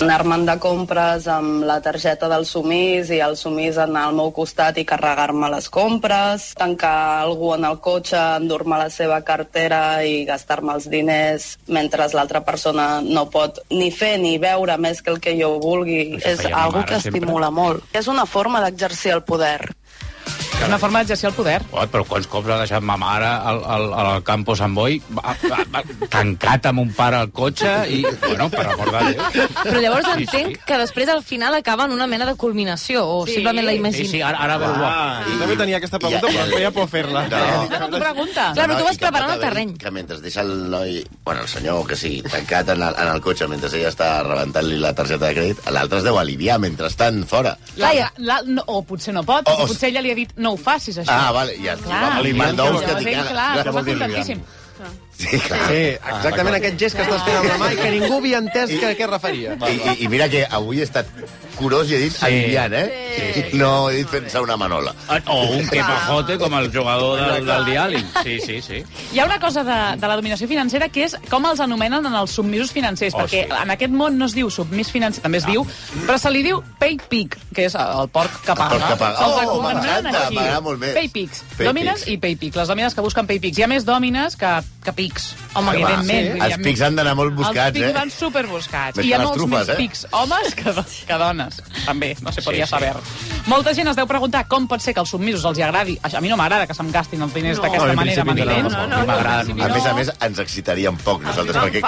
Anar-me'n 0.02 0.46
de 0.48 0.56
compres 0.62 1.28
amb 1.32 1.64
la 1.68 1.78
targeta 1.84 2.30
del 2.32 2.46
sumís 2.50 3.12
i 3.14 3.20
el 3.24 3.36
sumís 3.40 3.78
anar 3.78 4.08
al 4.08 4.18
meu 4.18 4.32
costat 4.36 4.78
i 4.82 4.86
carregar-me 4.88 5.50
les 5.54 5.70
compres, 5.74 6.50
tancar 6.60 7.22
algú 7.22 7.54
en 7.56 7.68
el 7.70 7.78
cotxe, 7.84 8.20
endur-me 8.40 8.80
la 8.82 8.90
seva 8.94 9.22
cartera 9.28 10.04
i 10.04 10.24
gastar-me 10.26 10.74
els 10.76 10.90
diners 10.92 11.58
mentre 11.68 12.08
l'altra 12.14 12.42
persona 12.44 13.02
no 13.02 13.28
pot 13.32 13.62
ni 13.72 13.92
fer 13.92 14.18
ni 14.20 14.38
veure 14.42 14.78
més 14.78 15.02
que 15.02 15.14
el 15.14 15.22
que 15.24 15.38
jo 15.40 15.56
vulgui. 15.62 16.18
Això 16.18 16.34
És 16.34 16.46
algo 16.52 16.84
que 16.84 17.00
sempre. 17.00 17.20
estimula 17.20 17.50
molt. 17.52 17.86
És 17.94 18.08
una 18.08 18.26
forma 18.26 18.62
d'exercir 18.66 19.14
el 19.14 19.24
poder. 19.24 19.72
Una 20.64 20.78
forma 20.80 21.00
d'exercir 21.04 21.28
el 21.28 21.34
poder. 21.36 21.58
Oh, 21.76 21.84
però 21.92 22.06
quants 22.08 22.26
cops 22.32 22.48
ha 22.50 22.56
deixat 22.62 22.82
ma 22.88 22.96
mare 22.98 23.28
al, 23.28 23.58
al, 23.68 23.84
al 24.00 24.22
Campo 24.26 24.56
Sant 24.56 24.72
Boi 24.74 24.96
va, 25.12 25.34
va, 25.50 25.58
va, 25.74 25.82
tancat 26.10 26.70
amb 26.70 26.80
un 26.86 26.94
pare 26.96 27.18
al 27.20 27.32
cotxe 27.36 27.72
i, 27.92 28.00
bueno, 28.22 28.48
per 28.50 28.64
recordar 28.70 29.02
Déu. 29.10 29.20
Però 29.60 29.82
llavors 29.84 30.08
Sí, 30.14 30.24
entenc 30.24 30.62
que 30.66 30.78
després 30.80 31.12
al 31.12 31.20
final 31.26 31.54
acaba 31.58 31.84
en 31.86 31.92
una 31.98 32.08
mena 32.08 32.26
de 32.30 32.36
culminació, 32.40 33.04
o 33.06 33.26
Sí. 33.28 33.36
simplement 33.36 33.66
la 33.68 33.74
Sí, 33.74 33.78
imagino. 33.82 34.10
sí, 34.10 34.22
ara, 34.22 34.38
ara 34.40 34.56
Ah, 34.64 35.24
jo 35.28 35.36
també 35.42 35.58
tenia 35.60 35.78
aquesta 35.82 36.00
pregunta, 36.00 36.28
però 36.32 36.46
em 36.46 36.52
feia 36.56 36.72
por 36.72 36.88
fer-la. 36.90 37.26
No. 37.28 37.44
No, 37.74 37.90
tu 37.90 38.00
pregunta. 38.00 38.48
Clar, 38.54 38.68
però 38.70 38.78
tu 38.78 38.84
i 38.86 38.88
vas 38.88 38.98
preparant 39.04 39.32
el 39.36 39.40
terreny. 39.44 39.76
Que 39.78 39.92
mentre 39.92 40.20
deixa 40.24 40.42
el 40.48 40.70
noi, 40.72 41.04
bueno, 41.26 41.42
el 41.42 41.48
senyor, 41.52 41.86
que 41.88 41.96
sí, 42.00 42.22
tancat 42.30 42.70
en 42.70 42.82
el, 42.82 42.96
en 42.96 43.08
el 43.18 43.22
cotxe 43.22 43.48
mentre 43.52 43.70
ella 43.78 43.92
està 43.92 44.10
rebentant-li 44.24 44.80
la 44.80 44.94
targeta 44.96 45.28
de 45.28 45.36
crèdit, 45.36 45.64
l'altre 45.76 46.00
es 46.00 46.04
deu 46.08 46.18
aliviar 46.20 46.58
mentre 46.60 46.88
estan 46.88 47.24
fora. 47.28 47.58
La, 47.76 47.92
la, 48.18 48.40
no, 48.46 48.64
o 48.68 48.82
potser 48.88 49.14
no 49.14 49.24
pot, 49.28 49.48
O- 49.50 49.52
o, 49.60 49.64
o- 49.64 49.68
potser 49.68 49.90
ella 49.92 50.02
li 50.02 50.12
ha 50.12 50.16
dit 50.16 50.32
no 50.44 50.54
ho 50.56 50.60
facis, 50.60 51.00
això. 51.04 51.12
Ah, 51.14 51.32
vale, 51.36 51.56
ja. 51.64 51.78
Clar. 51.80 52.02
Que 52.20 52.34
clar, 52.84 53.32
Clar, 53.32 53.56
però 53.56 53.64
què 53.64 53.74
vol 53.74 53.80
va 53.80 53.88
dir 53.88 53.96
aliviant? 53.98 54.04
contentíssim. 54.04 54.44
Sí, 55.14 55.38
clar. 55.46 55.60
Sí, 55.70 55.82
exactament 55.94 56.56
aquest 56.58 56.80
gest 56.82 56.98
que 56.98 57.04
estàs 57.06 57.22
fent 57.24 57.38
amb 57.40 57.48
la 57.52 57.58
mà 57.62 57.68
i 57.72 57.78
que 57.80 57.92
ningú 57.94 58.18
havia 58.18 58.40
entès 58.44 58.74
que 58.74 58.88
a 58.90 58.96
què 58.98 59.08
referia. 59.08 59.54
I, 59.70 59.76
i, 59.78 59.94
I 60.04 60.10
mira 60.12 60.28
que 60.34 60.42
avui 60.60 60.82
he 60.82 60.88
estat 60.88 61.08
curós 61.56 61.90
i 61.92 61.96
he 61.96 62.00
dit 62.06 62.14
sí. 62.16 62.26
aliviant, 62.26 62.74
eh? 62.74 62.86
Sí. 63.34 63.58
No 63.58 63.90
he 63.90 63.98
dit 64.02 64.10
fent-se 64.10 64.40
una 64.42 64.58
manola. 64.58 64.94
O 65.28 65.44
un 65.56 65.68
quepajote 65.70 66.38
com 66.42 66.54
el 66.60 66.72
jugador 66.74 67.20
del, 67.22 67.46
del 67.46 67.66
diàling. 67.66 68.08
Sí, 68.24 68.40
sí, 68.42 68.62
sí. 68.62 68.84
Hi 69.14 69.20
ha 69.20 69.26
una 69.26 69.40
cosa 69.40 69.64
de, 69.64 69.78
de 70.02 70.08
la 70.08 70.16
dominació 70.20 70.48
financera 70.50 70.90
que 70.90 71.06
és 71.08 71.16
com 71.30 71.46
els 71.50 71.60
anomenen 71.64 72.06
en 72.06 72.14
els 72.20 72.32
submisos 72.32 72.72
financers, 72.74 73.14
Oh, 73.14 73.22
perquè 73.24 73.44
sí. 73.46 73.54
en 73.62 73.70
aquest 73.76 73.94
món 73.94 74.18
no 74.18 74.26
es 74.26 74.34
diu 74.34 74.50
submís 74.50 74.90
financer, 74.92 75.22
també 75.22 75.38
es 75.42 75.46
diu, 75.46 75.66
però 76.08 76.18
se 76.18 76.32
li 76.34 76.42
diu 76.44 76.62
pay 76.80 76.98
pig, 77.10 77.36
que 77.54 77.68
és 77.70 77.76
el 77.78 78.08
porc 78.14 78.40
que 78.46 78.56
paga. 78.56 78.70
porc 78.78 78.88
que 78.90 78.98
paga. 78.98 79.28
Oh, 79.28 79.68
així. 79.68 80.36
m'agrada 80.36 80.62
molt 80.62 80.80
més. 80.80 80.94
Pay 80.98 81.10
pigs. 81.14 81.44
Pay 81.58 81.68
Dòmines 81.68 82.04
pigs. 82.04 82.08
i 82.14 82.18
pay 82.18 82.36
pigs. 82.36 82.56
Les 82.58 82.68
dòmines 82.68 82.96
que 82.96 83.02
busquen 83.06 83.28
pay 83.30 83.40
pigs. 83.40 83.58
Hi 83.60 83.64
ha 83.64 83.68
més 83.72 83.86
dòmines 83.86 84.36
que, 84.40 84.52
que 84.84 84.94
pics. 84.94 85.34
Home, 85.54 85.72
Sí, 85.74 85.84
va, 85.84 85.90
evidentment. 85.90 86.34
sí. 86.34 86.40
Els 86.48 86.58
pics 86.66 86.82
han 86.82 86.96
d'anar 86.96 87.16
molt 87.16 87.34
buscats, 87.38 87.68
Els 87.70 87.78
pics 87.78 87.90
eh? 87.90 87.94
van 87.94 88.10
superbuscats. 88.12 88.98
Més 88.98 89.06
I 89.06 89.10
hi 89.10 89.14
ha 89.14 89.20
molts 89.22 89.38
trufes, 89.38 89.54
més 89.54 89.70
eh? 89.70 89.76
pics 89.78 90.06
homes 90.12 90.56
que, 90.56 90.74
que 91.08 91.18
dones. 91.22 91.43
També, 91.86 92.16
no 92.22 92.32
se 92.32 92.42
podia 92.42 92.66
sí. 92.66 92.72
saber. 92.72 92.94
Molta 93.48 93.74
gent 93.76 93.88
es 93.92 93.96
deu 94.00 94.08
preguntar 94.08 94.46
com 94.48 94.68
pot 94.68 94.82
ser 94.82 94.94
que 94.94 95.02
als 95.04 95.10
submisos 95.10 95.44
els 95.46 95.58
hi 95.60 95.64
agradi. 95.66 95.98
A 96.04 96.22
mi 96.22 96.30
no 96.32 96.38
m'agrada 96.40 96.68
que 96.68 96.74
se'm 96.78 96.92
gastin 96.92 97.22
els 97.22 97.34
diners 97.34 97.58
No. 97.58 97.64
d'aquesta 97.64 97.88
No, 97.88 97.94
manera, 98.00 98.24
m'entens? 98.24 98.72
no, 98.72 98.88
no, 98.88 99.04
no, 99.04 99.06
no, 99.06 99.64
A 99.66 99.70
més 99.74 99.86
a 99.86 99.94
més, 99.94 100.12
ens 100.22 100.40
excitaríem 100.40 100.98
poc 101.04 101.22
nosaltres, 101.24 101.58
perquè 101.58 101.82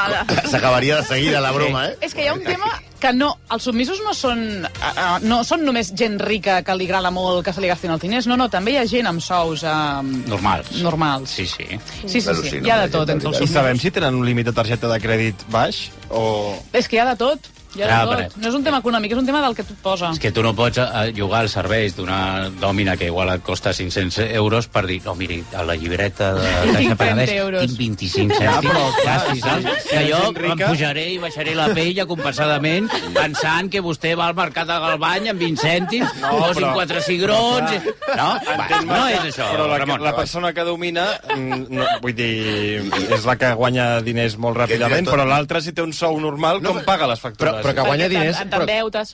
s'acabaria 0.51 0.97
de 0.97 1.03
seguida 1.07 1.39
la 1.41 1.51
broma, 1.55 1.87
eh? 1.89 1.97
És 2.01 2.13
que 2.13 2.23
hi 2.25 2.27
ha 2.27 2.33
un 2.33 2.43
tema 2.43 2.67
que 2.99 3.11
no... 3.13 3.37
Els 3.51 3.63
submisos 3.63 3.99
no 4.03 4.13
són, 4.17 4.39
uh, 4.65 5.17
no 5.21 5.43
són 5.45 5.63
només 5.65 5.91
gent 5.95 6.17
rica 6.19 6.61
que 6.65 6.75
li 6.75 6.85
agrada 6.89 7.11
molt 7.13 7.43
que 7.45 7.53
se 7.53 7.61
li 7.61 7.67
gastin 7.69 7.91
els 7.93 8.01
diners. 8.01 8.25
No, 8.27 8.35
no, 8.39 8.47
també 8.49 8.71
hi 8.73 8.77
ha 8.81 8.85
gent 8.89 9.07
amb 9.07 9.21
sous 9.21 9.63
uh, 9.63 10.01
Normals. 10.27 10.71
normals. 10.81 11.29
Sí, 11.37 11.45
sí. 11.45 11.67
Sí, 11.69 12.07
sí, 12.09 12.21
sí. 12.21 12.29
Al·lucino, 12.29 12.65
Hi 12.65 12.71
ha 12.71 12.79
de 12.85 12.89
tot 12.89 13.09
entre 13.09 13.29
els 13.29 13.37
de 13.37 13.43
I 13.43 13.47
submisos. 13.47 13.53
sabem 13.53 13.79
si 13.79 13.91
tenen 13.91 14.15
un 14.15 14.25
límit 14.25 14.47
de 14.49 14.53
targeta 14.57 14.89
de 14.91 14.99
crèdit 15.03 15.45
baix 15.53 15.89
o... 16.09 16.55
És 16.73 16.87
que 16.89 16.97
hi 16.97 17.03
ha 17.03 17.09
de 17.11 17.15
tot. 17.19 17.51
Clar, 17.83 18.05
tot. 18.05 18.15
però- 18.17 18.31
No 18.37 18.47
és 18.49 18.55
un 18.55 18.63
tema 18.63 18.77
econòmic, 18.79 19.11
és 19.11 19.17
un 19.17 19.25
tema 19.25 19.41
del 19.41 19.55
que 19.55 19.63
tu 19.63 19.73
et 19.73 19.79
posa. 19.79 20.11
És 20.11 20.19
que 20.19 20.31
tu 20.31 20.41
no 20.43 20.53
pots 20.55 20.77
eh, 20.77 21.11
llogar 21.15 21.41
els 21.43 21.51
serveis 21.51 21.95
d'una 21.95 22.49
dòmina 22.59 22.95
que 22.97 23.05
igual 23.05 23.29
et 23.33 23.41
costa 23.43 23.73
500 23.73 24.19
euros 24.33 24.67
per 24.67 24.85
dir, 24.87 25.01
no, 25.05 25.15
miri, 25.15 25.43
a 25.55 25.63
la 25.63 25.75
llibreta 25.75 26.33
de 26.33 26.41
caixa 26.73 26.73
30 26.73 26.95
pagadés 26.95 27.31
euros. 27.31 27.65
tinc 27.65 27.77
25 27.77 28.35
Ja, 28.39 28.51
cèntims. 28.61 28.71
però, 28.71 29.01
clar, 29.01 29.19
saps? 29.19 29.83
si 29.83 29.89
Que 29.89 29.99
la 30.09 30.17
jo 30.17 30.33
em 30.53 30.57
pujaré 30.69 31.09
i 31.13 31.17
baixaré 31.17 31.55
la 31.55 31.67
pell 31.73 31.95
compensadament 32.07 32.89
pensant 33.13 33.69
que 33.71 33.81
vostè 33.81 34.15
va 34.17 34.27
al 34.27 34.35
mercat 34.35 34.67
de 34.67 34.73
Galbany 34.79 35.29
amb 35.31 35.39
20 35.39 35.61
cèntims, 35.61 36.13
no, 36.21 36.29
posin 36.39 36.63
però- 36.63 36.73
quatre 36.73 37.01
cigrons... 37.01 37.71
No, 38.15 38.27
va, 38.45 38.81
no 38.85 39.07
és 39.09 39.19
això, 39.31 39.47
Però 39.51 39.67
la, 39.67 39.77
Ramon. 39.79 40.01
la 40.03 40.15
persona 40.15 40.53
que 40.53 40.61
domina, 40.63 41.07
mm, 41.35 41.65
no, 41.69 41.85
vull 42.01 42.13
dir, 42.15 42.83
és 43.11 43.25
la 43.25 43.35
que 43.35 43.49
guanya 43.57 44.01
diners 44.05 44.37
molt 44.37 44.57
ràpidament, 44.57 45.07
però 45.09 45.25
l'altra, 45.27 45.59
si 45.61 45.73
té 45.73 45.81
un 45.81 45.91
sou 45.93 46.19
normal, 46.21 46.61
com 46.63 46.79
paga 46.85 47.07
les 47.07 47.19
Però, 47.19 47.29
factures? 47.31 47.63
però 47.64 47.64
que 47.73 47.85
guanya 47.87 48.09
diners... 48.11 48.41
Però, 48.51 48.67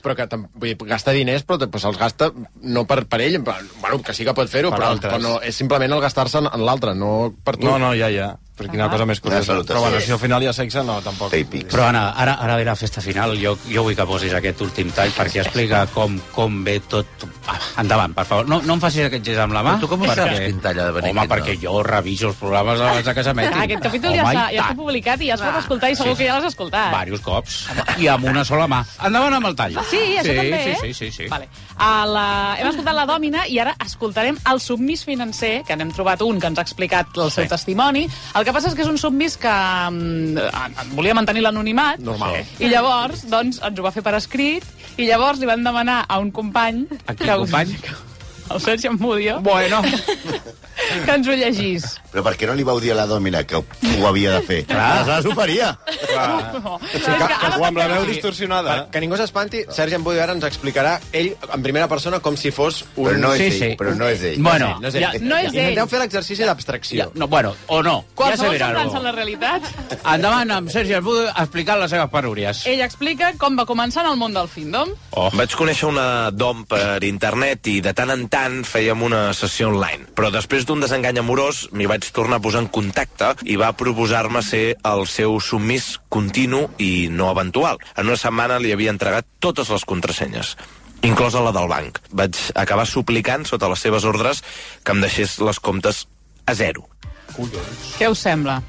però 0.04 0.16
que 0.18 0.26
vull 0.36 0.68
dir, 0.68 0.76
gasta 0.90 1.14
diners, 1.16 1.46
però 1.48 1.70
pues, 1.70 1.86
els 1.88 1.98
gasta 2.00 2.30
no 2.62 2.84
per, 2.90 3.04
per 3.08 3.22
ell, 3.24 3.38
en 3.40 3.46
plan, 3.46 3.68
bueno, 3.80 4.02
que 4.04 4.14
sí 4.16 4.26
que 4.28 4.34
pot 4.36 4.50
fer-ho, 4.52 4.74
Per 4.74 4.80
però, 4.80 4.92
però 5.00 5.20
no, 5.22 5.36
és 5.40 5.56
simplement 5.56 5.96
el 5.96 6.02
gastar-se 6.04 6.42
en, 6.42 6.50
en 6.52 6.66
l'altre, 6.66 6.96
no 6.98 7.32
per 7.44 7.56
tu. 7.56 7.68
No, 7.70 7.78
no, 7.80 7.94
ja, 7.98 8.10
ja. 8.12 8.34
Per 8.52 8.66
quina 8.68 8.86
cosa 8.92 9.06
més 9.08 9.20
curiosa. 9.24 9.54
Però 9.64 9.80
bueno, 9.80 10.00
si 10.04 10.12
al 10.12 10.18
final 10.20 10.42
hi 10.44 10.48
ha 10.50 10.52
sexe, 10.52 10.82
no, 10.84 10.98
tampoc. 11.00 11.32
Però 11.72 11.86
Anna, 11.88 12.02
ara, 12.20 12.34
ara 12.44 12.58
ve 12.60 12.66
la 12.68 12.74
festa 12.76 13.00
final. 13.00 13.32
Jo, 13.40 13.54
jo 13.64 13.84
vull 13.86 13.96
que 13.96 14.04
posis 14.08 14.34
aquest 14.36 14.60
últim 14.60 14.90
tall 14.92 15.12
perquè 15.16 15.40
explica 15.40 15.86
com, 15.94 16.18
com 16.34 16.58
ve 16.66 16.74
tot... 16.84 17.24
Ah, 17.48 17.56
endavant, 17.80 18.12
per 18.14 18.26
favor. 18.28 18.50
No, 18.50 18.60
no 18.66 18.76
em 18.76 18.82
facis 18.82 19.06
aquest 19.06 19.24
gest 19.24 19.40
amb 19.40 19.56
la 19.56 19.62
mà. 19.64 19.78
Però 19.78 19.86
tu 19.86 19.90
com 19.94 20.04
ho 20.04 20.10
saps, 20.12 20.36
quin 20.44 20.60
tall 20.62 20.82
ha 20.82 20.90
de 20.90 20.96
venir, 20.98 21.14
Home, 21.14 21.24
perquè 21.32 21.56
jo 21.62 21.78
reviso 21.86 22.28
els 22.28 22.38
programes 22.42 22.82
abans 22.84 23.08
de 23.08 23.14
que 23.16 23.24
s'emetin. 23.24 23.56
Ah, 23.56 23.64
aquest 23.64 23.86
capítol 23.88 24.16
ja 24.18 24.26
Home, 24.26 24.34
i 24.36 24.58
ja 24.58 24.66
està 24.66 24.76
publicat 24.82 25.24
i 25.24 25.30
ja 25.30 25.38
es 25.38 25.44
pot 25.46 25.58
escoltar 25.62 25.92
i 25.94 25.98
segur 26.02 26.12
Sí, 26.12 26.20
que 26.20 26.28
ja 26.28 26.36
l'has 26.36 26.50
escoltat. 26.52 26.92
Varios 26.92 27.24
cops. 27.24 27.58
I 28.04 28.10
amb 28.12 28.28
una 28.28 28.44
sola 28.44 28.68
mà. 28.68 28.82
Endavant 29.08 29.38
amb 29.38 29.48
el 29.48 29.56
tall. 29.58 29.80
Sí, 29.88 30.02
això 30.20 30.28
sí, 30.28 30.36
també, 30.42 30.60
sí, 30.60 30.70
eh? 30.70 30.78
Sí, 30.82 30.92
sí, 31.00 31.10
sí. 31.16 31.30
Vale. 31.32 31.48
A 31.80 31.90
la... 32.06 32.26
Hem 32.60 32.68
escoltat 32.68 33.00
la 33.00 33.08
dòmina 33.08 33.46
i 33.48 33.58
ara 33.64 33.72
escoltarem 33.82 34.36
el 34.52 34.60
submís 34.60 35.06
financer, 35.08 35.54
que 35.66 35.76
n'hem 35.78 35.90
trobat 35.96 36.20
un 36.26 36.38
que 36.42 36.52
ens 36.52 36.60
ha 36.60 36.66
explicat 36.68 37.16
el 37.16 37.32
seu 37.32 37.48
testimoni. 37.48 38.04
El 38.42 38.48
que 38.48 38.52
passa 38.56 38.72
és 38.72 38.74
que 38.74 38.82
és 38.82 38.88
un 38.90 38.96
submís 38.98 39.36
que 39.38 39.50
mm, 39.54 40.94
volia 40.98 41.14
mantenir 41.14 41.44
l'anonimat. 41.44 42.00
Normal. 42.02 42.40
I 42.58 42.72
llavors, 42.72 43.22
doncs, 43.30 43.60
ens 43.62 43.78
ho 43.78 43.84
va 43.86 43.92
fer 43.94 44.02
per 44.02 44.16
escrit 44.18 44.66
i 44.98 45.06
llavors 45.06 45.38
li 45.38 45.46
van 45.46 45.62
demanar 45.62 46.00
a 46.10 46.18
un 46.18 46.32
company... 46.34 46.88
A 47.06 47.14
quin 47.14 47.30
company? 47.44 47.76
El 48.50 48.60
Sergi 48.60 48.86
Amudio. 48.88 49.40
Bueno. 49.40 49.82
Que 51.06 51.12
ens 51.14 51.28
ho 51.28 51.32
llegís. 51.36 51.84
Però 52.10 52.22
per 52.26 52.32
què 52.36 52.46
no 52.48 52.54
li 52.58 52.64
vau 52.66 52.78
dir 52.82 52.90
a 52.92 52.96
la 52.96 53.04
dòmina 53.06 53.44
que 53.48 53.54
ho 53.56 54.06
havia 54.08 54.32
de 54.34 54.40
fer? 54.44 54.56
Clar. 54.66 55.04
Aleshores 55.04 55.26
ho 55.30 55.34
faria. 55.36 55.68
No. 56.58 56.74
Sí, 56.82 56.98
que, 56.98 57.28
que, 57.28 57.50
O 57.60 57.64
amb 57.68 57.78
la 57.78 57.86
veu 57.92 58.04
distorsionada. 58.08 58.72
Per, 58.74 58.90
que 58.96 59.00
ningú 59.04 59.16
s'espanti, 59.16 59.62
Sergi 59.72 59.94
Embudio 59.96 60.24
ara 60.24 60.34
ens 60.34 60.44
explicarà 60.48 60.96
ell 61.16 61.30
en 61.54 61.62
primera 61.64 61.86
persona 61.88 62.18
com 62.24 62.36
si 62.36 62.50
fos 62.52 62.82
un... 62.96 63.06
Però 63.06 63.20
no 63.22 63.30
és 63.36 63.40
Sí, 63.40 63.46
ell, 63.46 63.54
sí. 63.60 63.76
però 63.78 63.94
no 63.96 64.08
és 64.10 64.24
ell. 64.32 64.40
Bueno, 64.42 64.72
no 64.82 64.88
és 64.90 64.98
ell. 64.98 65.06
ja- 65.06 65.12
no 65.22 65.38
és 65.38 65.46
ell. 65.52 65.60
Intenteu 65.60 65.88
fer 65.92 66.00
l'exercici 66.02 66.42
d'abstracció. 66.48 66.98
Ja, 67.04 67.08
no, 67.14 67.28
bueno, 67.28 67.54
o 67.68 67.80
no. 67.86 67.94
Ja 68.02 68.08
se 68.08 68.14
Qualsevol 68.24 68.56
verà. 68.56 68.66
semblança 68.72 68.96
algo. 68.98 69.06
la 69.06 69.12
realitat. 69.12 69.70
Endavant 70.16 70.50
amb 70.58 70.74
Sergi 70.74 70.98
Albudo 70.98 71.28
explicant 71.30 71.80
les 71.84 71.94
seves 71.94 72.10
penúries. 72.12 72.64
Ell 72.66 72.82
explica 72.84 73.32
com 73.38 73.56
va 73.60 73.68
començar 73.70 74.04
en 74.04 74.10
el 74.12 74.18
món 74.20 74.34
del 74.36 74.50
findom. 74.50 74.90
Oh. 75.12 75.30
Vaig 75.38 75.54
conèixer 75.56 75.88
una 75.92 76.08
dom 76.34 76.66
per 76.66 76.98
internet 77.06 77.70
i 77.72 77.78
de 77.84 77.94
tant 77.94 78.10
en 78.10 78.26
tant 78.32 78.41
fèiem 78.66 79.02
una 79.06 79.22
sessió 79.36 79.68
online. 79.70 80.08
Però 80.16 80.30
després 80.34 80.66
d'un 80.66 80.82
desengany 80.82 81.20
amorós 81.22 81.68
m'hi 81.72 81.88
vaig 81.90 82.08
tornar 82.14 82.40
a 82.40 82.44
posar 82.44 82.64
en 82.64 82.68
contacte 82.74 83.32
i 83.46 83.56
va 83.60 83.72
proposar-me 83.78 84.42
ser 84.42 84.76
el 84.88 85.06
seu 85.06 85.38
submís 85.40 85.96
continu 86.12 86.66
i 86.78 87.08
no 87.10 87.30
eventual. 87.30 87.80
En 87.96 88.10
una 88.10 88.20
setmana 88.20 88.58
li 88.58 88.72
havia 88.74 88.92
entregat 88.94 89.28
totes 89.40 89.70
les 89.72 89.84
contrasenyes 89.88 90.56
inclosa 91.02 91.42
la 91.42 91.50
del 91.54 91.68
banc. 91.70 91.98
Vaig 92.14 92.38
acabar 92.54 92.86
suplicant 92.86 93.44
sota 93.48 93.70
les 93.70 93.80
seves 93.82 94.04
ordres 94.06 94.42
que 94.84 94.94
em 94.94 95.02
deixés 95.02 95.38
les 95.42 95.58
comptes 95.58 96.06
a 96.46 96.54
zero. 96.54 96.86
Què 97.98 98.08
us 98.10 98.18
sembla? 98.18 98.60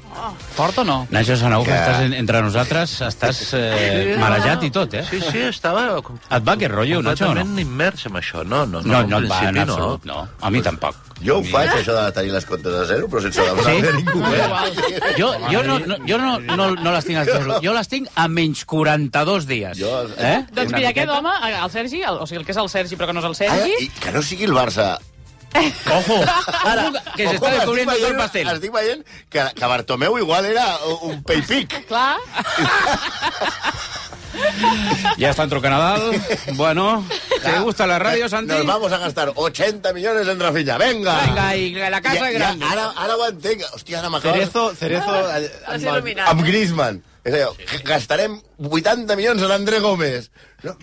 Fort 0.54 0.78
o 0.78 0.84
no? 0.84 1.06
Nacho 1.10 1.36
Sanau, 1.36 1.64
que 1.64 1.70
Que- 1.70 1.76
estàs 1.76 2.00
en- 2.06 2.12
entre 2.14 2.40
nosaltres, 2.42 3.00
estàs 3.02 3.40
eh, 3.58 4.16
marejat 4.18 4.62
i 4.64 4.70
tot, 4.70 4.94
eh? 4.94 5.04
Sí, 5.10 5.20
sí, 5.20 5.38
estava... 5.48 5.98
Et 6.30 6.46
va 6.46 6.52
aquest 6.54 6.72
rotllo, 6.72 7.02
Nacho, 7.02 7.26
o 7.26 7.34
no? 7.34 7.40
Completament 7.42 7.58
immers 7.66 8.06
en 8.06 8.12
això. 8.20 8.44
No, 8.44 8.64
no, 8.66 8.80
no, 8.80 9.02
No, 9.02 9.02
no 9.06 9.18
et 9.18 9.30
va 9.30 9.40
en 9.48 9.58
absolut, 9.58 10.04
no. 10.04 10.28
A 10.40 10.50
mi 10.50 10.62
tampoc. 10.62 10.94
Jo 11.24 11.38
ho 11.38 11.44
faig, 11.44 11.70
això 11.70 11.94
de 11.96 12.12
tenir 12.12 12.32
les 12.32 12.44
comptes 12.44 12.74
a 12.74 12.84
zero, 12.86 13.08
però 13.08 13.22
sense 13.22 13.40
demanar 13.40 13.74
Sí? 13.74 13.86
a 13.86 13.92
ningú. 13.92 14.22
Eh? 14.34 15.14
Jo, 15.18 15.32
jo, 15.50 15.62
no, 15.62 15.78
no, 15.80 15.96
jo 16.08 16.18
no, 16.18 16.38
no, 16.40 16.70
no 16.74 16.92
les 16.92 17.04
tinc 17.04 17.18
a 17.18 17.24
zero. 17.24 17.58
Jo 17.62 17.72
les 17.74 17.88
tinc 17.88 18.08
a 18.14 18.28
menys 18.28 18.64
42 18.64 19.46
dies. 19.46 19.78
Jo, 19.78 20.02
eh? 20.18 20.44
Doncs 20.52 20.68
Una 20.70 20.78
mira, 20.78 20.90
aquest 20.90 21.10
home, 21.10 21.30
el 21.64 21.70
Sergi, 21.70 22.02
el, 22.02 22.18
o 22.20 22.26
sigui, 22.26 22.40
el 22.40 22.46
que 22.46 22.52
és 22.52 22.58
el 22.58 22.68
Sergi 22.68 22.96
però 22.96 23.06
que 23.06 23.12
no 23.16 23.20
és 23.20 23.26
el 23.26 23.34
Ah, 23.34 23.56
Sergi, 23.56 23.74
i 23.84 23.88
que 24.00 24.12
no 24.12 24.22
sigui 24.22 24.44
el 24.44 24.52
Barça. 24.54 24.98
Ojo, 25.54 26.14
ojo, 26.14 26.92
que 27.16 27.22
se 27.22 27.28
Ojo, 27.28 27.34
está 27.34 27.48
estic 27.48 27.58
descubriendo 27.58 27.94
todo 27.94 28.08
el 28.08 28.16
pastel. 28.16 28.48
Estic 28.48 28.72
veient 28.72 29.06
que, 29.30 29.44
que 29.54 29.66
Bartomeu 29.66 30.18
igual 30.18 30.44
era 30.46 30.78
un 31.02 31.22
paypic. 31.22 31.86
clar, 31.86 32.18
Ya 35.16 35.30
está 35.30 35.44
en 35.44 35.50
Nadal. 35.50 36.22
Bueno, 36.54 37.04
¿te 37.42 37.58
gusta 37.60 37.86
la 37.86 37.98
radio, 37.98 38.28
Santi? 38.28 38.52
Nos 38.52 38.66
vamos 38.66 38.92
a 38.92 38.98
gastar 38.98 39.32
80 39.34 39.92
millones 39.92 40.26
en 40.26 40.40
Rafinha. 40.40 40.76
Venga. 40.78 41.20
Venga, 41.24 41.56
y 41.56 41.72
la 41.74 42.00
casa 42.00 42.30
es 42.30 42.34
grande. 42.34 42.66
ara, 42.66 42.90
ara 42.96 43.16
ho 43.16 43.28
entenc. 43.28 43.62
Hòstia, 43.74 44.00
ara 44.00 44.10
m'acaba... 44.10 44.34
Cerezo, 44.34 44.74
Cerezo... 44.74 45.14
Has 45.66 45.84
amb 46.26 46.42
Griezmann. 46.42 47.02
És 47.24 47.32
allò, 47.38 47.54
gastarem 47.88 48.36
80 48.58 49.16
milions 49.16 49.42
a 49.42 49.48
l'André 49.48 49.78
Gómez. 49.80 50.28
No? 50.64 50.74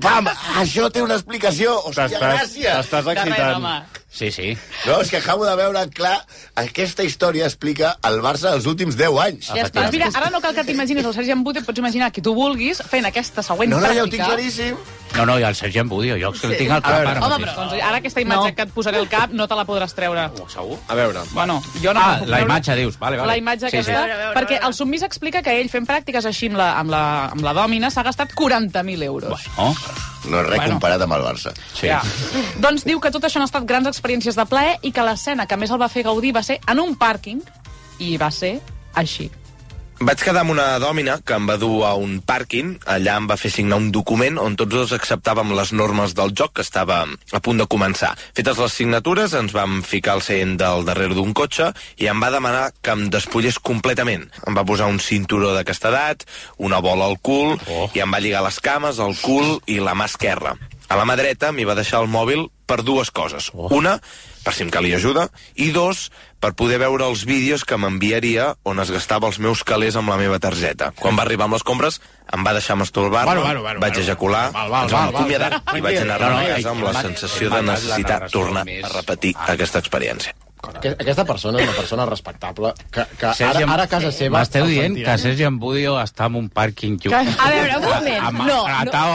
Pam, 0.00 0.30
això 0.62 0.88
té 0.92 1.02
una 1.04 1.18
explicació. 1.18 1.74
Hòstia, 1.90 2.20
gràcies. 2.22 2.70
t'estàs 2.70 3.04
de 3.04 3.16
res, 3.18 3.26
excitant. 3.26 3.99
Sí, 4.12 4.32
sí. 4.34 4.56
No, 4.88 4.96
és 5.00 5.08
que 5.08 5.18
acabo 5.20 5.44
de 5.46 5.52
veure 5.54 5.84
clar, 5.94 6.16
aquesta 6.58 7.04
història 7.06 7.44
explica 7.46 7.92
el 8.02 8.18
Barça 8.20 8.50
dels 8.50 8.66
últims 8.66 8.96
10 8.98 9.18
anys. 9.22 9.46
Ja 9.54 9.62
està. 9.68 9.84
Mira, 9.92 10.08
ara 10.18 10.30
no 10.34 10.40
cal 10.42 10.52
que 10.56 10.64
t'imagines 10.66 11.06
el 11.06 11.14
Sergi 11.14 11.30
Embut, 11.30 11.60
et 11.60 11.64
pots 11.64 11.78
imaginar 11.78 12.10
qui 12.10 12.20
tu 12.20 12.34
vulguis 12.34 12.82
fent 12.90 13.06
aquesta 13.06 13.44
següent 13.46 13.70
No, 13.70 13.78
no, 13.78 13.86
ja 13.86 14.02
ho 14.02 14.06
pràctica. 14.08 14.10
tinc 14.10 14.26
claríssim. 14.26 14.76
No, 15.14 15.24
no, 15.26 15.38
i 15.38 15.46
el 15.46 15.54
Sergi 15.54 15.78
Embudio, 15.78 16.16
jo 16.18 16.32
que 16.34 16.46
el 16.50 16.56
tinc 16.58 16.70
al 16.74 16.82
cap 16.82 16.92
ara 17.00 17.12
Home, 17.20 17.20
mateix. 17.38 17.46
però 17.54 17.54
doncs, 17.70 17.82
ara 17.82 17.96
aquesta 18.02 18.20
imatge 18.20 18.52
que 18.54 18.62
et 18.62 18.74
posaré 18.74 18.98
al 18.98 19.08
cap 19.08 19.30
no 19.32 19.46
te 19.48 19.54
la 19.58 19.64
podràs 19.66 19.94
treure. 19.94 20.28
Segur? 20.48 20.78
A 20.88 20.94
veure. 20.98 21.20
Bueno, 21.32 21.62
jo 21.82 21.94
no 21.94 22.00
Ah, 22.02 22.20
la 22.26 22.40
imatge, 22.42 22.74
dius. 22.76 22.98
Vale, 22.98 23.16
vale. 23.16 23.28
La 23.28 23.36
imatge 23.38 23.70
Sí, 23.70 23.76
aquesta, 23.76 23.92
sí. 23.92 23.98
veure, 23.98 24.16
veure, 24.16 24.36
perquè 24.40 24.60
el 24.66 24.74
submís 24.74 25.02
explica 25.06 25.42
que 25.42 25.54
ell 25.60 25.68
fent 25.70 25.86
pràctiques 25.86 26.24
així 26.26 26.46
amb 26.50 26.56
la, 26.58 26.72
amb 26.78 26.90
la, 26.90 27.02
amb 27.30 27.42
la 27.42 27.52
dòmina 27.54 27.90
s'ha 27.90 28.02
gastat 28.02 28.34
40.000 28.34 29.02
euros. 29.04 29.40
Oh. 29.56 29.74
No 30.28 30.40
és 30.42 30.46
res 30.46 30.56
Bueno. 30.58 30.72
comparat 30.74 31.02
amb 31.02 31.14
el 31.16 31.22
Barça. 31.24 31.52
Sí. 31.74 31.86
Ja. 31.88 32.02
doncs 32.60 32.84
diu 32.84 33.00
que 33.00 33.10
tot 33.10 33.24
això 33.24 33.40
han 33.40 33.46
estat 33.48 33.64
grans 33.64 33.86
experiències 33.88 34.36
de 34.36 34.44
plaer 34.46 34.78
i 34.82 34.92
que 34.92 35.02
l'escena 35.02 35.46
que 35.46 35.56
més 35.56 35.70
el 35.70 35.80
va 35.80 35.88
fer 35.88 36.02
gaudir 36.04 36.34
va 36.36 36.42
ser 36.42 36.60
en 36.66 36.80
un 36.80 36.96
pàrquing 36.96 37.40
i 37.98 38.16
va 38.20 38.30
ser 38.30 38.60
així. 38.94 39.30
Vaig 40.00 40.22
quedar 40.24 40.46
amb 40.46 40.54
una 40.54 40.78
dòmina 40.80 41.18
que 41.28 41.34
em 41.36 41.44
va 41.44 41.58
dur 41.60 41.82
a 41.84 41.90
un 42.00 42.22
pàrquing. 42.24 42.70
Allà 42.88 43.18
em 43.20 43.26
va 43.28 43.36
fer 43.36 43.50
signar 43.52 43.76
un 43.82 43.90
document 43.92 44.38
on 44.40 44.54
tots 44.56 44.72
dos 44.72 44.94
acceptàvem 44.96 45.52
les 45.58 45.74
normes 45.76 46.14
del 46.16 46.32
joc 46.32 46.54
que 46.56 46.64
estava 46.64 47.02
a 47.04 47.40
punt 47.44 47.60
de 47.60 47.66
començar. 47.68 48.14
Fetes 48.32 48.56
les 48.62 48.78
signatures, 48.80 49.34
ens 49.36 49.52
vam 49.52 49.82
ficar 49.84 50.14
al 50.16 50.24
seient 50.24 50.56
del 50.62 50.86
darrere 50.88 51.18
d'un 51.18 51.34
cotxe 51.36 51.68
i 52.00 52.08
em 52.08 52.24
va 52.24 52.32
demanar 52.32 52.70
que 52.80 52.96
em 52.96 53.10
despullés 53.12 53.60
completament. 53.60 54.24
Em 54.48 54.56
va 54.56 54.64
posar 54.64 54.88
un 54.88 55.02
cinturó 55.04 55.52
de 55.52 55.66
castedat, 55.68 56.24
una 56.56 56.80
bola 56.80 57.04
al 57.04 57.20
cul 57.20 57.58
oh. 57.60 57.90
i 57.92 58.00
em 58.00 58.08
va 58.08 58.24
lligar 58.24 58.40
les 58.48 58.60
cames, 58.64 59.04
el 59.04 59.12
cul 59.20 59.58
i 59.68 59.82
la 59.84 59.92
mà 59.92 60.08
esquerra. 60.08 60.56
A 60.88 60.96
la 60.96 61.04
mà 61.04 61.20
dreta 61.20 61.52
m'hi 61.52 61.68
va 61.68 61.76
deixar 61.76 62.00
el 62.00 62.08
mòbil 62.08 62.48
per 62.64 62.80
dues 62.88 63.12
coses. 63.12 63.52
Oh. 63.52 63.68
Una, 63.76 63.98
per 64.44 64.54
si 64.56 64.64
em 64.64 64.70
calia 64.72 64.98
ajuda, 64.98 65.28
i 65.54 65.70
dos, 65.74 66.08
per 66.40 66.54
poder 66.56 66.80
veure 66.82 67.06
els 67.06 67.24
vídeos 67.28 67.64
que 67.68 67.78
m'enviaria 67.80 68.54
on 68.64 68.80
es 68.82 68.92
gastava 68.92 69.28
els 69.28 69.38
meus 69.38 69.64
calés 69.64 69.98
amb 70.00 70.12
la 70.12 70.18
meva 70.20 70.40
targeta. 70.42 70.92
Quan 70.98 71.18
va 71.18 71.26
arribar 71.26 71.48
amb 71.48 71.58
les 71.58 71.66
compres, 71.66 72.00
em 72.32 72.46
va 72.46 72.54
deixar 72.56 72.78
masturbar 72.80 73.24
Bueno, 73.28 73.42
bueno, 73.42 73.62
bueno, 73.62 73.80
vaig 73.80 73.98
ejacular, 74.00 74.50
Val, 74.52 74.70
val, 74.70 74.88
ens 74.88 74.96
vam 74.96 75.14
acomiadar 75.14 75.62
i 75.76 75.84
vaig 75.84 76.02
anar 76.04 76.20
a 76.20 76.30
casa 76.54 76.70
amb 76.74 76.86
la 76.88 76.94
sensació 77.00 77.50
de 77.52 77.64
necessitar 77.72 78.22
tornar 78.30 78.64
a 78.64 78.94
repetir 78.94 79.34
aquesta 79.48 79.82
experiència. 79.82 80.36
Aqu- 80.60 80.92
Aquesta 81.00 81.24
persona 81.24 81.58
és 81.60 81.68
una 81.68 81.76
persona 81.76 82.04
respectable 82.06 82.72
que, 82.92 83.04
que 83.18 83.30
Sergi, 83.34 83.62
ara, 83.62 83.72
ara 83.74 83.84
a 83.84 83.88
casa 83.88 84.10
seva... 84.12 84.38
M'esteu 84.38 84.66
dient 84.68 84.94
que 85.00 85.14
Sergi 85.18 85.46
Embudio 85.48 85.94
està 86.00 86.26
en 86.28 86.36
un 86.36 86.48
pàrquing... 86.52 86.98
Que- 87.00 87.14
A 87.16 87.48
veure, 87.48 87.78
un 87.78 87.86
moment. 87.88 88.26
Ama, 88.28 88.44
No, 88.50 88.58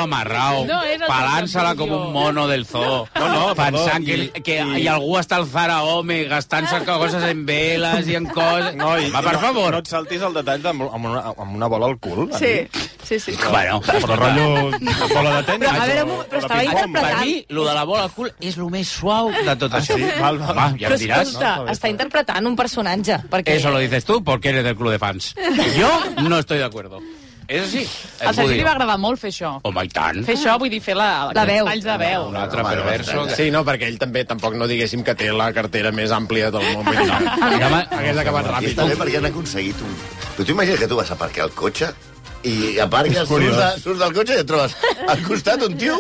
amarrao, 0.02 0.66
No 0.66 0.80
és 0.84 1.00
el 1.00 1.08
palant-se-la 1.08 1.76
com 1.78 1.92
un 1.92 2.12
mono 2.14 2.48
del 2.48 2.66
zoo. 2.66 3.06
No, 3.16 3.28
no, 3.30 3.44
pensant 3.58 4.04
i- 4.08 4.30
que, 4.34 4.42
que 4.44 4.58
i- 4.64 4.82
i 4.84 4.88
algú 4.92 5.18
està 5.22 5.38
al 5.40 5.46
Zaraome 5.50 6.24
gastant-se 6.32 6.82
coses 6.90 7.24
en 7.30 7.46
veles 7.46 8.08
i 8.10 8.16
en 8.18 8.26
coses... 8.26 8.74
No, 8.76 8.96
i, 9.00 9.10
Va, 9.14 9.22
per 9.22 9.36
no, 9.38 9.44
favor. 9.46 9.72
No 9.78 9.84
et 9.86 9.92
saltis 9.92 10.22
el 10.26 10.34
detall 10.34 10.64
de, 10.66 10.74
amb, 10.74 11.06
una, 11.06 11.22
amb 11.36 11.56
una 11.56 11.68
bola 11.72 11.86
al 11.92 11.98
cul. 12.02 12.26
Sí, 12.40 12.68
sí, 13.06 13.20
sí. 13.20 13.38
Bueno, 13.50 13.82
Però 13.86 14.16
rotllo 14.18 14.72
bola 15.16 15.38
de 15.38 15.44
tenis. 15.52 15.70
Però, 15.70 15.78
a 15.82 15.86
veure, 15.86 16.20
però 16.32 16.42
estava 16.44 16.64
interpretant- 16.66 17.06
Per 17.06 17.26
mi, 17.26 17.36
lo 17.50 17.66
de 17.70 17.74
la 17.78 17.84
bola 17.86 18.04
al 18.10 18.12
cul 18.18 18.32
és 18.42 18.58
el 18.58 18.70
més 18.74 18.90
suau 18.90 19.30
de 19.32 19.56
tot 19.62 19.74
això. 19.78 19.96
sí? 20.00 20.10
Val, 20.20 20.40
val. 20.42 20.56
Home, 20.56 20.80
ja 20.82 20.90
em 20.94 21.00
diràs. 21.00 21.35
Escolta, 21.36 21.76
està 21.76 21.92
interpretant 21.92 22.48
un 22.48 22.56
personatge. 22.56 23.20
Perquè... 23.32 23.60
Eso 23.60 23.72
lo 23.72 23.80
dices 23.84 24.06
tú 24.06 24.24
porque 24.24 24.50
eres 24.50 24.64
del 24.64 24.76
club 24.76 24.92
de 24.92 25.00
fans. 25.00 25.34
Yo 25.78 25.92
no 26.24 26.40
estoy 26.40 26.58
de 26.60 26.66
acuerdo. 26.66 27.02
És 27.48 27.62
així. 27.62 27.84
Al 28.26 28.34
Sergi 28.34 28.56
li 28.58 28.64
va 28.66 28.72
agradar 28.74 28.96
molt 28.98 29.20
fer 29.22 29.30
això. 29.30 29.52
Home, 29.70 29.84
i 29.86 29.92
tant. 29.94 30.24
Fer 30.26 30.34
això, 30.34 30.56
vull 30.58 30.72
dir, 30.74 30.80
fer 30.82 30.96
la, 30.98 31.30
La 31.38 31.44
veu. 31.46 31.68
talls 31.70 31.86
de 31.86 31.98
veu. 32.02 32.24
Un 32.32 32.40
altre 32.42 32.64
perverso. 32.66 33.26
Que... 33.28 33.36
Sí, 33.38 33.52
no, 33.54 33.62
perquè 33.68 33.86
ell 33.92 34.00
també 34.02 34.24
tampoc 34.26 34.58
no 34.58 34.66
diguéssim 34.66 35.04
que 35.06 35.14
té 35.20 35.30
la 35.30 35.52
cartera 35.54 35.92
més 35.94 36.10
àmplia 36.16 36.50
del 36.50 36.66
món. 36.74 36.90
No. 36.90 37.20
Hagués 38.00 38.18
acabat 38.24 38.50
ràpid. 38.50 38.72
està 38.74 38.88
bé 38.90 38.98
perquè 38.98 39.22
han 39.22 39.30
aconseguit 39.30 39.86
un... 39.86 39.94
Però 40.36 40.44
tu 40.44 40.52
imagines 40.58 40.82
que 40.82 40.90
tu 40.90 40.98
vas 40.98 41.12
a 41.12 41.20
aparcar 41.20 41.46
el 41.46 41.54
cotxe 41.54 41.94
i 42.46 42.80
aparques, 42.84 43.18
És 43.24 43.28
curiós. 43.30 43.56
surts, 43.56 43.76
de, 43.76 43.82
surts 43.82 44.00
del 44.04 44.14
cotxe 44.14 44.36
i 44.38 44.42
et 44.44 44.50
trobes 44.50 44.76
al 45.12 45.24
costat 45.26 45.64
un 45.66 45.78
tio 45.82 45.96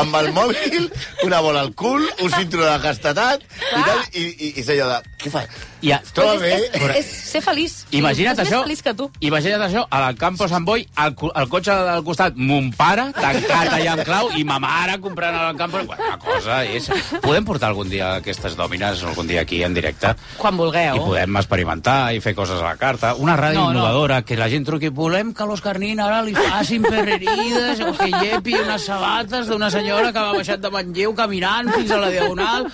amb 0.00 0.16
el 0.20 0.30
mòbil, 0.36 0.86
una 1.26 1.40
bola 1.44 1.60
al 1.66 1.74
cul, 1.74 2.06
un 2.22 2.32
cinturó 2.32 2.64
de 2.66 2.78
castetat 2.82 3.44
i 3.44 3.82
tal, 3.84 4.00
i, 4.14 4.24
i, 4.48 4.52
i 4.62 4.66
allò 4.78 5.00
Què 5.20 5.28
fa? 5.32 5.42
Ja. 5.84 5.98
Es 6.04 6.12
troba 6.16 6.34
és, 6.34 6.40
bé? 6.40 6.50
és, 6.56 6.74
és, 6.80 6.96
és 7.00 7.08
ser 7.30 7.40
feliç. 7.44 7.74
Imagina't 7.96 8.38
és 8.38 8.42
això. 8.46 8.60
més 8.60 8.66
feliç 8.68 8.82
que 8.84 8.92
tu. 8.96 9.06
Imagina't 9.24 9.62
això, 9.66 9.82
al 9.92 10.16
Campo 10.20 10.46
Sant 10.48 10.64
Boi, 10.64 10.86
al, 11.00 11.14
al 11.34 11.48
cotxe 11.52 11.74
del 11.88 12.02
costat, 12.06 12.36
mon 12.36 12.70
pare, 12.76 13.08
tancat 13.16 13.72
allà 13.76 13.94
en 13.98 14.02
clau, 14.06 14.30
i 14.36 14.44
ma 14.48 14.58
mare 14.62 14.98
comprant 15.00 15.36
al 15.36 15.56
Campo... 15.60 15.82
Bueno, 15.86 16.08
la 16.10 16.18
cosa 16.20 16.62
és... 16.64 16.88
Podem 17.20 17.44
portar 17.48 17.70
algun 17.70 17.88
dia 17.92 18.14
aquestes 18.20 18.56
dòmines, 18.56 19.02
algun 19.08 19.28
dia 19.28 19.42
aquí 19.44 19.62
en 19.64 19.74
directe, 19.76 20.14
Quan 20.40 20.56
vulgueu. 20.60 20.96
i 20.96 21.04
podem 21.04 21.36
experimentar 21.40 21.98
i 22.16 22.20
fer 22.24 22.34
coses 22.38 22.60
a 22.60 22.70
la 22.72 22.76
carta. 22.80 23.14
Una 23.20 23.36
ràdio 23.40 23.60
No, 23.60 23.66
no. 23.68 23.78
innovadora, 23.78 24.22
que 24.24 24.36
la 24.40 24.48
gent 24.52 24.64
truqui, 24.68 24.88
volem 24.88 25.34
que 25.36 25.44
l'Òscar 25.48 25.76
Nin 25.80 26.00
ara 26.00 26.22
li 26.24 26.32
facin 26.36 26.82
perrerides 26.88 27.80
o 27.84 27.92
que 27.98 28.08
llepi 28.12 28.56
unes 28.60 28.84
sabates 28.88 29.48
d'una 29.50 29.70
senyora 29.72 30.12
que 30.12 30.20
va 30.20 30.32
baixat 30.36 30.60
de 30.64 30.70
Manlleu 30.72 31.14
caminant 31.16 31.68
fins 31.76 31.90
a 31.92 32.00
la 32.00 32.10
Diagonal. 32.12 32.68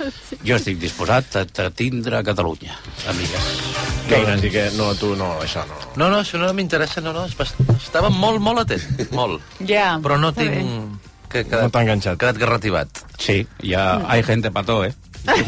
Jo 0.46 0.58
estic 0.58 0.78
disposat 0.82 1.36
a, 1.42 1.44
a 1.66 1.70
tindre 1.74 2.22
Catalunya, 2.36 2.76
amigues. 3.08 3.44
Que 4.08 4.18
Ignasi, 4.20 4.50
que 4.52 4.70
no, 4.76 4.90
tu 4.94 5.14
no, 5.16 5.30
això 5.40 5.62
no. 5.64 5.78
No, 5.96 6.10
no, 6.12 6.18
això 6.20 6.36
no 6.36 6.50
m'interessa, 6.52 7.00
no, 7.00 7.14
no. 7.16 7.24
Estava 7.24 8.10
molt, 8.12 8.42
molt 8.44 8.60
atent, 8.60 8.84
molt. 9.16 9.40
Ja. 9.64 9.94
Però 10.04 10.18
no 10.20 10.34
tinc... 10.36 11.00
Que, 11.32 11.46
quedat, 11.48 11.64
No 11.64 11.72
t'ha 11.72 11.80
enganxat. 11.86 12.18
Quedat 12.20 12.36
garrativat. 12.38 13.00
Sí, 13.16 13.40
ja 13.64 14.02
hay 14.04 14.20
gente 14.22 14.52
pató, 14.52 14.82
eh? 14.84 14.92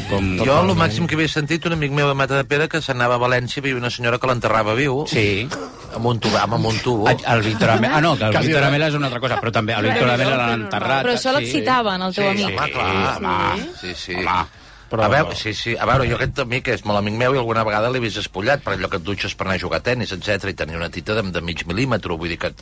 Com... 0.08 0.32
Jo, 0.40 0.56
el 0.64 0.72
màxim 0.80 1.04
que 1.06 1.18
havia 1.18 1.28
sentit, 1.28 1.68
un 1.68 1.76
amic 1.76 1.92
meu 1.92 2.08
de 2.08 2.16
Mata 2.16 2.40
de 2.40 2.48
Pere, 2.48 2.70
que 2.72 2.80
s'anava 2.82 3.18
a 3.18 3.22
València 3.22 3.60
i 3.60 3.60
hi 3.60 3.66
havia 3.66 3.82
una 3.82 3.92
senyora 3.92 4.18
que 4.18 4.30
l'enterrava 4.30 4.72
viu. 4.78 5.04
Sí. 5.12 5.44
Amb 5.92 6.08
un 6.08 6.24
tubo, 6.24 6.40
amb 6.40 6.56
un 6.72 6.80
tubo. 6.80 7.04
El, 7.12 7.44
Víctor 7.44 7.76
Amela... 7.76 7.98
Ah, 8.00 8.00
no, 8.00 8.16
que 8.16 8.30
el 8.32 8.38
Quasi 8.40 8.56
res. 8.56 8.64
Amela 8.64 8.88
és 8.88 8.96
una 8.96 9.12
altra 9.12 9.20
cosa, 9.20 9.36
però 9.44 9.52
també 9.60 9.76
el 9.76 9.90
Víctor 9.92 10.14
Amela 10.16 10.40
l'han 10.40 10.64
enterrat. 10.64 11.04
Però 11.04 11.18
això 11.20 11.36
l'excitava, 11.36 11.98
en 12.00 12.08
el 12.08 12.16
teu 12.16 12.24
sí, 12.24 12.32
amic. 12.32 12.48
Sí, 12.48 12.56
Home, 12.56 12.72
clar, 12.72 13.20
home, 13.20 13.68
sí, 13.82 13.94
sí. 14.06 14.16
home. 14.24 14.67
Però... 14.88 15.04
A 15.04 15.08
veure, 15.12 15.36
sí, 15.36 15.52
sí. 15.52 15.74
A 15.76 15.84
veure, 15.84 16.06
jo 16.08 16.16
aquest 16.16 16.38
amic 16.40 16.68
és 16.72 16.84
molt 16.88 16.98
amic 17.02 17.14
meu 17.20 17.34
i 17.34 17.38
alguna 17.38 17.64
vegada 17.66 17.90
l'he 17.92 18.00
vist 18.00 18.16
espullat 18.22 18.62
per 18.64 18.72
allò 18.76 18.88
que 18.88 18.96
et 18.96 19.04
dutxes 19.04 19.34
per 19.36 19.44
anar 19.46 19.58
a 19.58 19.62
jugar 19.62 19.82
a 19.82 19.84
tennis, 19.84 20.14
etc 20.16 20.48
i 20.48 20.54
tenia 20.56 20.78
una 20.80 20.88
tita 20.88 21.14
de, 21.18 21.22
de 21.34 21.42
mig 21.44 21.64
mil·límetre, 21.68 22.16
vull 22.16 22.32
dir 22.32 22.38
que 22.40 22.52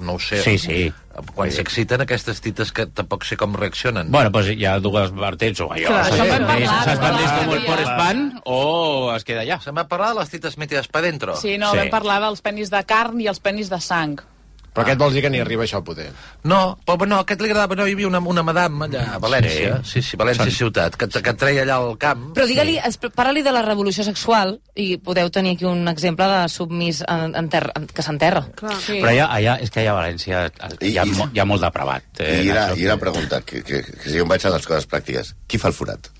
no 0.00 0.14
ho 0.16 0.18
sé. 0.22 0.40
Sí, 0.42 0.56
sí. 0.58 0.78
Quan 1.34 1.52
s'exciten 1.54 2.00
aquestes 2.02 2.40
tites 2.42 2.72
que 2.74 2.86
tampoc 2.90 3.22
sé 3.28 3.36
com 3.38 3.52
reaccionen. 3.54 4.08
Bueno, 4.10 4.32
pues 4.34 4.48
hi 4.50 4.64
ha 4.66 4.78
dues 4.82 5.12
vertents, 5.14 5.60
o 5.60 5.68
allò, 5.70 5.86
Clar, 5.92 6.04
se 6.08 6.16
això 6.16 6.24
en 6.24 6.30
vam 6.32 6.34
expandeix, 6.40 6.68
parlar, 6.68 6.84
se 6.84 6.94
expandeix 6.96 7.28
vam 7.30 7.38
com 7.44 7.54
el 7.54 7.64
parlar. 7.66 7.76
Porespan 7.76 8.42
o 8.44 8.58
es 9.14 9.24
queda 9.28 9.44
allà. 9.44 9.60
Se 9.62 9.72
m'ha 9.76 9.86
parlat 9.92 10.16
de 10.16 10.22
les 10.24 10.32
tites 10.32 10.58
metides 10.58 10.88
pa 10.88 11.04
dentro. 11.04 11.36
Sí, 11.36 11.58
no, 11.58 11.70
Sí. 11.70 11.84
vam 11.84 11.90
parlar 11.92 12.20
dels 12.24 12.40
penis 12.42 12.70
de 12.72 12.82
carn 12.88 13.20
i 13.20 13.28
els 13.30 13.38
penis 13.44 13.70
de 13.70 13.78
sang. 13.80 14.18
Però 14.74 14.82
aquest 14.82 14.98
vols 14.98 15.14
dir 15.14 15.20
que 15.22 15.30
ni 15.30 15.38
arriba 15.38 15.62
això, 15.62 15.78
poder. 15.86 16.08
No, 16.50 16.76
però 16.84 17.06
no, 17.06 17.20
aquest 17.22 17.40
li 17.40 17.46
agradava, 17.46 17.76
no, 17.78 17.84
hi 17.86 17.92
havia 17.94 18.08
una, 18.08 18.18
una 18.18 18.42
madame 18.42 18.88
allà 18.88 19.04
a 19.14 19.20
València, 19.22 19.76
sí, 19.86 20.02
sí, 20.02 20.16
València 20.18 20.48
Són- 20.48 20.56
ciutat, 20.56 20.96
que, 20.98 21.06
que 21.22 21.34
treia 21.38 21.62
allà 21.62 21.76
al 21.78 21.94
camp. 22.02 22.24
Però 22.34 22.46
digue-li, 22.50 22.74
es- 22.82 22.98
parla-li 23.14 23.44
de 23.46 23.52
la 23.54 23.62
revolució 23.62 24.02
sexual 24.02 24.56
i 24.74 24.96
podeu 24.98 25.30
tenir 25.30 25.54
aquí 25.54 25.64
un 25.70 25.86
exemple 25.88 26.26
de 26.26 26.40
submís 26.50 27.04
en, 27.06 27.36
en 27.38 27.48
terra, 27.48 27.70
en, 27.78 27.86
que 27.86 28.02
s'enterra. 28.02 28.42
Sí. 28.82 28.98
Però 28.98 29.12
allà, 29.14 29.28
allà, 29.38 29.56
és 29.62 29.70
que 29.70 29.84
allà 29.84 29.94
a 29.94 30.00
València 30.02 30.42
hi 30.82 30.96
ha, 30.98 31.06
I- 31.06 31.30
hi 31.36 31.38
ha 31.38 31.46
molt 31.46 31.62
depravat. 31.62 32.10
Eh, 32.18 32.42
I 32.42 32.50
Nacho. 32.50 32.76
I 32.82 32.86
una 32.90 32.98
pregunta, 32.98 33.40
que, 33.46 33.62
que, 33.62 33.84
que 33.86 34.08
si 34.10 34.18
jo 34.18 34.26
em 34.26 34.34
vaig 34.34 34.42
a 34.44 34.56
les 34.58 34.66
coses 34.66 34.90
pràctiques. 34.90 35.36
Qui 35.46 35.62
fa 35.62 35.70
el 35.70 35.78
forat? 35.78 36.10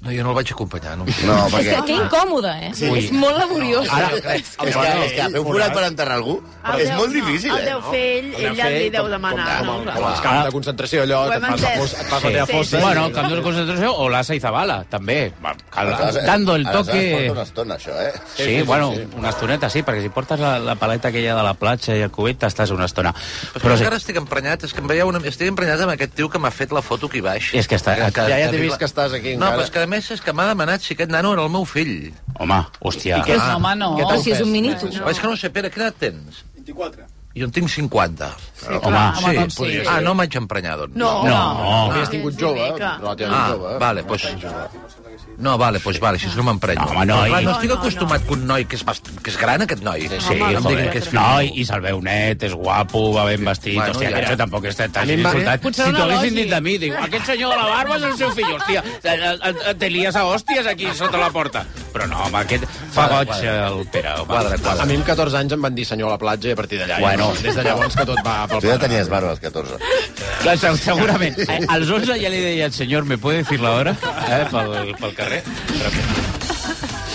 No, 0.00 0.12
jo 0.14 0.22
no 0.22 0.30
el 0.30 0.36
vaig 0.38 0.50
acompanyar, 0.54 0.92
no. 0.96 1.04
No, 1.26 1.36
És 1.48 1.52
perquè... 1.52 1.72
que, 1.74 1.78
que 1.88 1.94
incòmode, 1.98 2.50
eh? 2.62 2.68
Sí. 2.78 2.86
És 3.00 3.08
molt 3.10 3.34
laboriós. 3.34 3.88
Ara, 3.90 4.10
és, 4.36 4.52
que, 4.54 4.68
és 4.68 4.76
que 5.16 5.24
fer 5.32 5.40
un 5.40 5.46
forat 5.48 5.72
per 5.74 5.82
enterrar 5.88 6.18
algú 6.20 6.36
El 6.68 6.82
és 6.84 6.92
molt 6.94 7.10
difícil, 7.16 7.50
El 7.50 7.64
eh? 7.64 7.66
deu 7.72 7.80
fer 7.88 8.02
ell, 8.20 8.28
ell 8.38 8.54
ja 8.60 8.68
li 8.70 8.90
deu 8.94 9.08
demanar. 9.10 9.46
Com, 9.58 9.66
no? 9.66 9.74
com, 9.90 9.96
com 9.96 10.06
els 10.12 10.20
camps 10.22 10.44
de 10.46 10.52
concentració, 10.54 11.02
allò, 11.02 11.24
et 11.34 11.42
fas 11.42 11.64
la 11.64 11.72
fossa, 11.80 11.98
et 12.04 12.12
fas 12.12 12.22
la 12.22 12.28
Sí, 12.28 12.34
teva 12.36 12.46
sí, 12.46 12.52
fossa. 12.52 12.76
sí. 12.76 12.82
Bueno, 12.84 13.04
camp 13.16 13.32
de 13.32 13.40
concentració 13.42 13.90
o 13.96 14.06
l'Asa 14.12 14.36
i 14.38 14.42
Zabala, 14.44 14.76
també. 14.92 15.18
Aleshores, 15.72 16.20
Dando 16.26 16.54
el 16.54 16.66
aleshores 16.66 16.86
toque... 16.86 17.10
porta 17.16 17.32
una 17.32 17.42
estona, 17.48 17.78
això, 17.80 17.98
eh? 17.98 18.12
Sí, 18.36 18.44
sí, 18.44 18.62
bueno, 18.62 18.92
una 19.18 19.30
estoneta, 19.34 19.70
sí, 19.70 19.82
perquè 19.82 20.02
si 20.06 20.14
portes 20.14 20.38
la, 20.38 20.54
la 20.62 20.76
paleta 20.78 21.08
aquella 21.10 21.34
de 21.34 21.42
la 21.48 21.54
platja 21.58 21.96
i 21.98 22.06
el 22.06 22.10
cubit, 22.14 22.38
t'estàs 22.44 22.70
una 22.76 22.86
estona. 22.86 23.10
Però, 23.58 23.74
encara 23.74 23.98
estic 23.98 24.22
emprenyat, 24.22 24.62
és 24.68 24.72
que 24.76 24.84
em 24.84 24.90
veieu 24.94 25.10
una... 25.10 25.24
estic 25.26 25.50
emprenyat 25.50 25.82
amb 25.88 25.96
aquest 25.96 26.14
tio 26.14 26.30
que 26.30 26.38
m'ha 26.38 26.54
fet 26.54 26.70
la 26.76 26.82
foto 26.86 27.10
aquí 27.10 27.20
baix. 27.24 27.50
És 27.58 27.66
que 27.66 27.74
està- 27.82 27.96
Ja, 27.98 28.10
ja 28.14 28.50
t'he 28.52 28.62
vist 28.62 28.78
que 28.78 28.86
estàs 28.86 29.12
aquí 29.16 29.34
No, 29.34 29.46
encara. 29.48 29.56
però 29.58 29.64
és 29.66 29.70
que 29.74 29.87
més 29.88 30.10
és 30.14 30.20
que 30.24 30.32
m'ha 30.36 30.46
demanat 30.52 30.84
si 30.84 30.94
aquest 30.94 31.10
nano 31.10 31.32
era 31.34 31.42
el 31.48 31.50
meu 31.50 31.64
fill. 31.68 32.12
home, 32.38 32.58
hòstia. 32.80 33.18
I 33.18 33.26
què 33.26 33.34
és, 33.36 33.42
no, 33.42 33.56
home, 33.58 33.74
no. 33.80 33.90
Què 33.98 34.04
Però 34.06 34.22
si 34.22 34.30
és 34.32 34.40
un 34.40 34.50
fet? 34.50 34.52
minito. 34.54 34.86
No. 34.94 35.08
És 35.10 35.18
que 35.20 35.26
no 35.32 35.36
sé, 35.36 35.50
Pere, 35.50 35.70
quina 35.74 35.88
edat 35.88 35.98
tens? 36.06 36.44
24. 36.54 37.06
Jo 37.38 37.44
en 37.46 37.52
tinc 37.54 37.68
50. 37.70 38.28
Sí, 38.58 38.66
Home, 38.66 38.80
clar, 38.80 39.02
sí, 39.16 39.24
home, 39.24 39.34
doncs 39.38 39.54
sí. 39.58 39.82
Ah, 39.86 40.00
no 40.02 40.14
m'haig 40.18 40.36
emprenyat, 40.40 40.78
doncs. 40.84 40.96
No, 40.96 41.10
No. 41.24 41.42
Havies 41.92 42.10
tingut 42.10 42.34
jove, 42.40 42.70
mica. 42.72 42.96
relativament 43.00 43.40
Ah, 43.40 43.48
jove. 43.52 43.78
vale, 43.78 44.02
doncs... 44.02 44.44
No, 45.38 45.52
vale, 45.58 45.78
doncs 45.78 46.00
vale, 46.02 46.18
així 46.18 46.30
no 46.36 46.42
m'emprenyo. 46.48 46.82
No, 46.82 46.90
home, 46.96 47.04
no, 47.06 47.16
Clar, 47.28 47.40
i- 47.42 47.44
no 47.46 47.52
estic 47.54 47.70
acostumat 47.76 48.24
que 48.26 48.32
un 48.34 48.46
noi 48.48 48.64
que 48.66 48.74
és, 48.74 48.82
bast... 48.84 49.06
que 49.22 49.30
és 49.30 49.36
gran, 49.38 49.62
aquest 49.62 49.82
noi. 49.86 50.08
Sí, 50.08 50.34
em 50.34 50.40
diguin 50.40 50.62
joder. 50.64 50.90
que 50.90 50.98
és 50.98 51.06
fill 51.08 51.20
no, 51.20 51.26
meu. 51.38 51.52
i, 51.54 51.64
se'l 51.68 51.80
veu 51.84 52.00
net, 52.02 52.42
és 52.48 52.54
guapo, 52.58 53.04
va 53.14 53.24
ben 53.28 53.44
vestit, 53.46 53.76
Bueno, 53.78 53.92
hòstia, 53.94 54.10
ja. 54.10 54.16
que 54.16 54.24
això 54.26 54.36
tampoc 54.40 54.66
és 54.66 54.76
tan 54.80 55.12
insultat. 55.14 55.62
Potser 55.62 55.86
Si 55.86 55.94
t'ho 55.94 56.02
haguessin 56.08 56.34
dit 56.40 56.50
de 56.50 56.60
mi, 56.60 56.74
diu, 56.82 56.96
aquest 57.06 57.30
senyor 57.30 57.54
de 57.54 57.60
la 57.62 57.68
barba 57.70 57.96
és 58.00 58.06
el 58.10 58.16
seu 58.18 58.32
fill, 58.34 58.50
hòstia, 58.56 58.82
eh, 59.02 59.16
eh, 59.52 59.74
te 59.78 59.90
lies 59.94 60.16
a 60.18 60.24
hòsties 60.26 60.66
aquí 60.74 60.90
sota 60.98 61.18
la 61.22 61.30
porta. 61.30 61.62
Però 61.94 62.06
no, 62.10 62.18
home, 62.26 62.42
aquest 62.42 62.66
fa 62.92 63.06
goig 63.14 63.30
el 63.48 63.78
Pere. 63.94 64.16
Quadra, 64.26 64.58
quadra. 64.58 64.82
A 64.82 64.86
mi 64.90 64.98
amb 64.98 65.06
14 65.06 65.38
anys 65.38 65.54
em 65.56 65.62
van 65.62 65.74
dir 65.78 65.86
senyor 65.88 66.10
a 66.10 66.16
la 66.16 66.18
platja 66.20 66.50
i 66.50 66.52
a 66.52 66.58
partir 66.58 66.82
d'allà... 66.82 66.98
Bueno. 67.00 67.30
des 67.42 67.54
de 67.56 67.62
llavors 67.64 67.94
que 67.96 68.04
tot 68.10 68.18
va 68.26 68.34
pel 68.50 68.60
Tu 68.60 68.68
ja 68.68 68.76
tenies 68.82 69.08
barba 69.08 69.30
als 69.36 69.40
14. 69.40 69.78
Clar, 70.42 70.58
se- 70.58 70.74
segurament. 70.82 71.38
Eh, 71.46 71.60
als 71.68 71.88
11 71.90 72.18
ja 72.20 72.28
li 72.28 72.42
deia, 72.42 72.68
senyor, 72.74 73.04
¿me 73.08 73.16
puede 73.18 73.38
decir 73.38 73.60
la 73.60 73.70
hora? 73.78 73.94
Eh, 74.28 74.44
pel, 74.50 74.94
pel 75.00 75.14
carrer. 75.14 75.27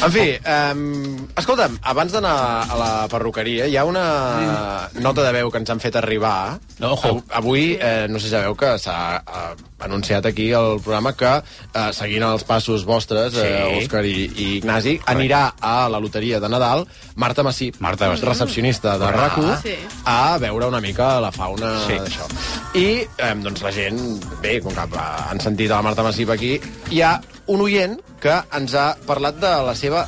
En 0.04 0.12
fi, 0.12 0.24
um, 0.44 1.14
escolta'm, 1.40 1.78
abans 1.88 2.12
d'anar 2.12 2.34
a 2.68 2.76
la 2.76 2.88
perruqueria, 3.08 3.70
hi 3.72 3.78
ha 3.80 3.86
una 3.88 4.90
nota 5.00 5.24
de 5.24 5.30
veu 5.32 5.48
que 5.52 5.62
ens 5.62 5.70
han 5.72 5.80
fet 5.80 5.96
arribar. 5.96 6.58
No, 6.84 6.90
ojo. 6.98 7.08
Av- 7.22 7.38
Avui, 7.40 7.78
eh, 7.80 8.08
no 8.12 8.20
sé 8.20 8.26
si 8.28 8.32
sabeu 8.34 8.52
que 8.60 8.74
s'ha 8.84 9.22
eh, 9.24 9.54
anunciat 9.88 10.26
aquí 10.28 10.50
al 10.52 10.82
programa 10.84 11.14
que, 11.16 11.32
eh, 11.40 11.86
seguint 11.96 12.26
els 12.28 12.44
passos 12.44 12.84
vostres, 12.84 13.38
eh. 13.40 13.80
Òscar 13.80 14.04
i, 14.04 14.26
i 14.36 14.50
Ignasi, 14.58 14.98
anirà 15.08 15.54
a 15.62 15.88
la 15.88 16.02
loteria 16.04 16.42
de 16.44 16.50
Nadal 16.52 16.84
Marta 17.16 17.44
Massip, 17.48 17.80
Marta 17.80 18.10
Massip. 18.12 18.28
recepcionista 18.28 18.98
de 18.98 19.06
Ah. 19.06 19.12
RAC1, 19.14 19.62
Sí. 19.64 19.76
a 20.04 20.38
veure 20.38 20.66
una 20.68 20.82
mica 20.82 21.22
la 21.22 21.32
fauna 21.32 21.78
Sí. 21.88 21.94
d'això. 21.94 22.28
I, 22.76 23.08
eh, 23.18 23.36
doncs, 23.38 23.62
la 23.62 23.72
gent, 23.72 24.20
bé, 24.42 24.60
com 24.60 24.74
que 24.74 24.82
eh, 24.82 25.30
han 25.30 25.40
sentit 25.40 25.72
a 25.72 25.76
la 25.78 25.82
Marta 25.82 26.04
Massip 26.04 26.30
aquí, 26.30 26.60
hi 26.92 27.02
ha 27.02 27.22
un 27.48 27.62
oient 27.62 27.98
que 28.24 28.36
ens 28.56 28.76
ha 28.76 28.94
parlat 29.08 29.40
de 29.42 29.54
la 29.68 29.76
seva 29.76 30.06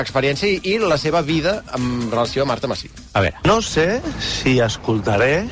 experiència 0.00 0.48
i, 0.48 0.60
i 0.72 0.78
la 0.80 0.96
seva 0.98 1.20
vida 1.22 1.60
en 1.76 2.08
relació 2.10 2.44
a 2.44 2.48
Marta 2.48 2.70
Massip. 2.70 2.96
A 3.12 3.20
veure. 3.24 3.36
No 3.44 3.60
sé 3.62 4.00
si 4.20 4.58
escoltaré 4.60 5.48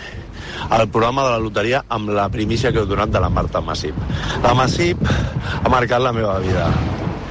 el 0.71 0.89
programa 0.89 1.25
de 1.25 1.35
la 1.35 1.43
loteria 1.43 1.85
amb 1.89 2.11
la 2.17 2.29
primícia 2.33 2.73
que 2.73 2.83
heu 2.83 2.89
donat 2.89 3.13
de 3.13 3.21
la 3.23 3.31
Marta 3.33 3.61
Massip. 3.61 3.97
La 4.45 4.55
Massip 4.55 5.03
ha 5.07 5.69
marcat 5.73 6.03
la 6.03 6.15
meva 6.17 6.39
vida. 6.43 6.69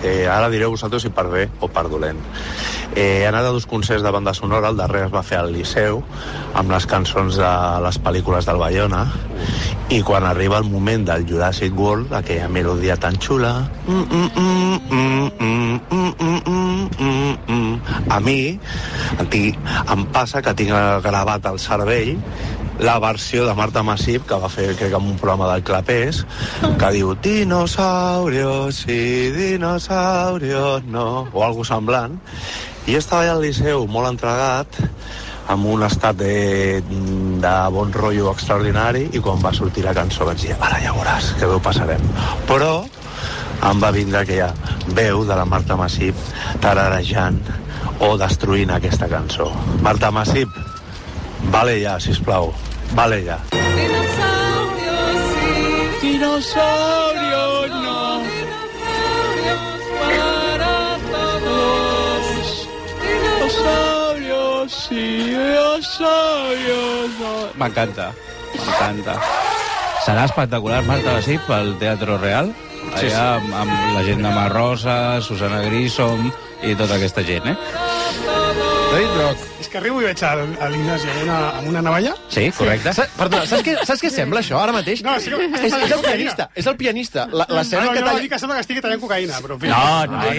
Eh, 0.04 0.28
ara 0.32 0.50
direu 0.50 0.72
vosaltres 0.72 1.04
si 1.04 1.12
per 1.14 1.28
bé 1.32 1.48
o 1.60 1.68
per 1.68 1.88
dolent. 1.92 2.20
Eh, 2.96 3.22
he 3.22 3.28
anat 3.28 3.46
a 3.46 3.54
dos 3.54 3.68
concerts 3.70 4.04
de 4.04 4.12
banda 4.12 4.34
sonora, 4.34 4.70
el 4.70 4.78
darrer 4.80 5.06
es 5.08 5.14
va 5.14 5.24
fer 5.24 5.40
al 5.42 5.52
Liceu, 5.54 6.04
amb 6.58 6.72
les 6.72 6.88
cançons 6.90 7.38
de 7.38 7.52
les 7.86 8.00
pel·lícules 8.02 8.48
del 8.48 8.62
Bayona, 8.62 9.06
i 9.90 10.02
quan 10.06 10.26
arriba 10.26 10.60
el 10.62 10.70
moment 10.70 11.06
del 11.06 11.26
Jurassic 11.30 11.74
World, 11.78 12.14
aquella 12.14 12.48
melodia 12.48 12.98
tan 12.98 13.18
xula... 13.18 13.54
Mm, 13.88 14.06
mm, 14.06 14.30
mm, 14.36 14.80
mm, 14.90 15.30
mm, 15.40 15.80
mm, 15.90 16.14
mm, 16.22 16.40
mm, 16.48 16.90
mm, 17.00 17.38
mm. 17.48 18.10
A 18.10 18.20
mi, 18.20 18.60
a 19.18 19.26
ti, 19.30 19.50
em 19.94 20.06
passa 20.14 20.44
que 20.46 20.54
tinc 20.58 20.74
gravat 21.06 21.50
al 21.50 21.60
cervell 21.62 22.16
la 22.80 22.98
versió 23.00 23.46
de 23.46 23.54
Marta 23.56 23.84
Massip 23.84 24.26
que 24.28 24.40
va 24.40 24.50
fer, 24.50 24.72
crec, 24.80 24.94
en 24.96 25.12
un 25.12 25.18
programa 25.20 25.50
del 25.52 25.64
Clapés, 25.68 26.24
que 26.80 26.92
diu 26.96 27.14
dinosaurios, 27.20 28.84
sí, 28.86 29.32
dinosaurios, 29.36 30.86
no, 30.88 31.28
o 31.34 31.44
algo 31.44 31.66
semblant. 31.68 32.16
I 32.88 32.96
estava 32.96 33.26
allà 33.26 33.36
al 33.36 33.44
Liceu 33.44 33.84
molt 33.92 34.08
entregat, 34.14 34.80
amb 35.50 35.66
un 35.66 35.84
estat 35.84 36.16
de, 36.22 36.80
de 37.44 37.54
bon 37.76 37.92
rotllo 37.94 38.32
extraordinari, 38.32 39.10
i 39.12 39.22
quan 39.24 39.44
va 39.44 39.52
sortir 39.54 39.84
la 39.84 39.96
cançó 39.98 40.30
vaig 40.30 40.46
dir, 40.46 40.56
ara 40.56 40.80
ja 40.84 40.96
veuràs, 40.96 41.34
que 41.36 41.50
bé 41.50 41.58
ho 41.58 41.64
passarem. 41.64 42.08
Però 42.48 42.74
em 43.68 43.84
va 43.84 43.92
vindre 43.92 44.22
aquella 44.22 44.54
veu 44.96 45.26
de 45.28 45.36
la 45.36 45.46
Marta 45.46 45.76
Massip 45.76 46.16
tararejant 46.64 47.42
o 48.08 48.16
destruint 48.18 48.72
aquesta 48.72 49.10
cançó. 49.12 49.50
Marta 49.84 50.14
Massip, 50.16 50.56
vale 51.52 51.76
ja, 51.82 52.00
sisplau, 52.00 52.54
vale 52.92 53.24
ja. 53.24 53.38
Dinosaurio, 56.02 57.68
no. 57.68 58.22
Para 60.00 60.98
todos. 61.12 62.68
Dinosaurios, 63.02 64.72
sí, 64.88 65.04
dinosaurios. 65.34 67.10
no. 67.20 67.34
M'encanta, 67.60 68.12
m'encanta. 68.56 69.20
Serà 70.06 70.24
espectacular, 70.26 70.82
Marta 70.88 71.14
Basip, 71.14 71.50
al 71.52 71.76
Teatro 71.78 72.18
Real, 72.18 72.54
allà 72.96 73.00
Sí, 73.00 73.10
sí. 73.10 73.16
amb, 73.16 73.54
amb 73.54 73.72
la 73.94 74.04
gent 74.08 74.24
de 74.24 74.30
Marrosa, 74.34 75.22
Susana 75.22 75.62
Grissom 75.68 76.32
i 76.64 76.74
tota 76.76 76.96
aquesta 76.96 77.22
gent, 77.28 77.46
eh? 77.52 77.58
David 78.90 79.10
Brock. 79.16 79.38
És 79.62 79.68
que 79.70 79.78
arribo 79.78 80.00
i 80.02 80.06
veig 80.08 80.22
a, 80.26 80.30
a 80.34 80.68
l'Ignasi 80.72 81.10
amb 81.12 81.20
una, 81.22 81.36
amb 81.60 81.68
una 81.70 81.82
navalla. 81.86 82.14
Sí, 82.34 82.48
correcte. 82.58 82.90
Sa 82.98 83.06
perdona, 83.20 83.46
saps 83.46 83.62
què, 83.68 83.76
saps 83.86 84.02
què 84.02 84.10
sembla 84.10 84.42
això 84.42 84.58
ara 84.58 84.74
mateix? 84.74 85.04
No, 85.06 85.14
sí 85.22 85.30
que- 85.30 85.50
és, 85.68 85.76
és 85.78 85.92
el 85.94 86.02
pianista, 86.02 86.48
és 86.58 86.66
el 86.72 86.78
pianista. 86.80 87.28
La- 87.32 87.46
L'escena 87.50 87.84
Ah, 87.84 87.86
no, 87.86 87.94
que 87.94 88.02
talla... 88.02 88.24
no, 88.24 88.30
que 88.34 88.40
sembla 88.42 88.56
que 88.58 88.64
estigui 88.66 88.82
tallant 88.82 89.02
cocaïna, 89.04 89.38
però... 89.46 89.60
fi. 89.62 89.70
No, 89.70 90.06
no, 90.10 90.18
no. 90.18 90.34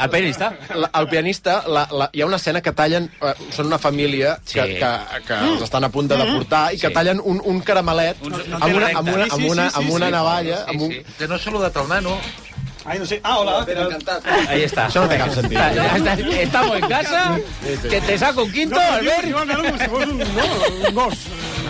El 0.00 0.08
pianista? 0.14 0.48
La, 0.80 0.88
el 1.00 1.08
pianista, 1.12 1.58
la, 1.68 1.82
la, 1.92 2.08
hi 2.14 2.22
ha 2.22 2.26
una 2.30 2.36
escena 2.40 2.62
que 2.64 2.72
tallen, 2.72 3.10
eh, 3.20 3.34
són 3.52 3.66
una 3.68 3.78
família 3.78 4.36
que, 4.46 4.64
Sí. 4.64 4.78
que, 4.80 4.92
que 5.26 5.40
els 5.50 5.62
estan 5.66 5.84
a 5.84 5.90
punt 5.92 6.08
de 6.08 6.16
deportar 6.16 6.70
i 6.72 6.78
que 6.80 6.88
Sí. 6.88 6.94
tallen 6.94 7.20
un, 7.22 7.42
un 7.44 7.60
caramelet 7.60 8.22
no 8.22 8.36
amb, 8.38 8.76
una, 8.76 8.88
amb, 8.96 9.08
una, 9.12 9.26
Sí, 9.26 9.30
amb, 9.34 9.42
sí, 9.44 9.50
una, 9.50 9.66
sí, 9.68 9.74
sí, 9.76 9.82
amb 9.82 9.90
una 9.98 10.06
sí. 10.06 10.12
navalla... 10.12 10.62
Amb 10.72 10.80
un... 10.88 10.92
Sí, 10.94 11.02
que 11.18 11.28
no 11.28 11.34
ha 11.34 11.38
saludat 11.38 11.76
el 11.76 11.88
nano. 11.88 12.16
Ai, 12.84 12.98
no 12.98 13.06
sé. 13.06 13.20
Ah, 13.22 13.38
hola. 13.38 13.66
Ahí 14.48 14.62
está. 14.62 14.86
Això 14.88 15.02
no 15.04 15.08
té 15.08 15.18
cap 15.18 15.32
sentit. 15.34 15.58
Estamos 16.40 16.76
en 16.76 16.88
casa. 16.88 17.38
Que 17.88 18.00
te 18.00 18.18
saco 18.18 18.44
un 18.44 18.52
quinto, 18.52 18.76
No, 18.76 18.94
Albert. 18.96 19.24
el 19.24 19.46
nano 19.48 19.62
com 19.64 19.78
si 19.78 19.88
fos 19.88 20.06
un, 20.06 20.18
no, 20.18 20.88
un 20.88 20.94
gos. 20.94 21.18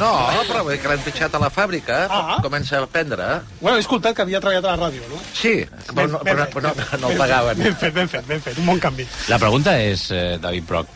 No, 0.01 0.13
però 0.49 0.63
que 0.81 0.89
l'han 0.89 1.03
fitxat 1.05 1.35
a 1.35 1.39
la 1.43 1.51
fàbrica, 1.51 2.07
Ah. 2.09 2.39
comença 2.43 2.79
a 2.79 2.85
aprendre. 2.85 3.25
Bueno, 3.61 3.77
he 3.77 3.81
escoltat 3.81 4.15
que 4.17 4.23
havia 4.23 4.41
treballat 4.41 4.65
a 4.65 4.77
la 4.77 4.87
ràdio, 4.89 5.03
no? 5.11 5.19
Sí, 5.35 5.67
però, 5.95 6.07
no, 6.09 6.21
però, 6.21 6.47
però 6.49 6.71
no, 6.75 6.99
no 7.01 7.11
el 7.11 7.19
pagaven. 7.19 7.59
Ben 7.59 7.77
fet, 7.77 7.93
ben 7.95 8.09
fet, 8.09 8.27
ben 8.27 8.41
fet. 8.41 8.57
Un 8.59 8.67
bon 8.67 8.79
canvi. 8.81 9.07
La 9.29 9.39
pregunta 9.39 9.77
és, 9.83 10.11
eh, 10.11 10.39
David 10.41 10.65
Brock, 10.67 10.89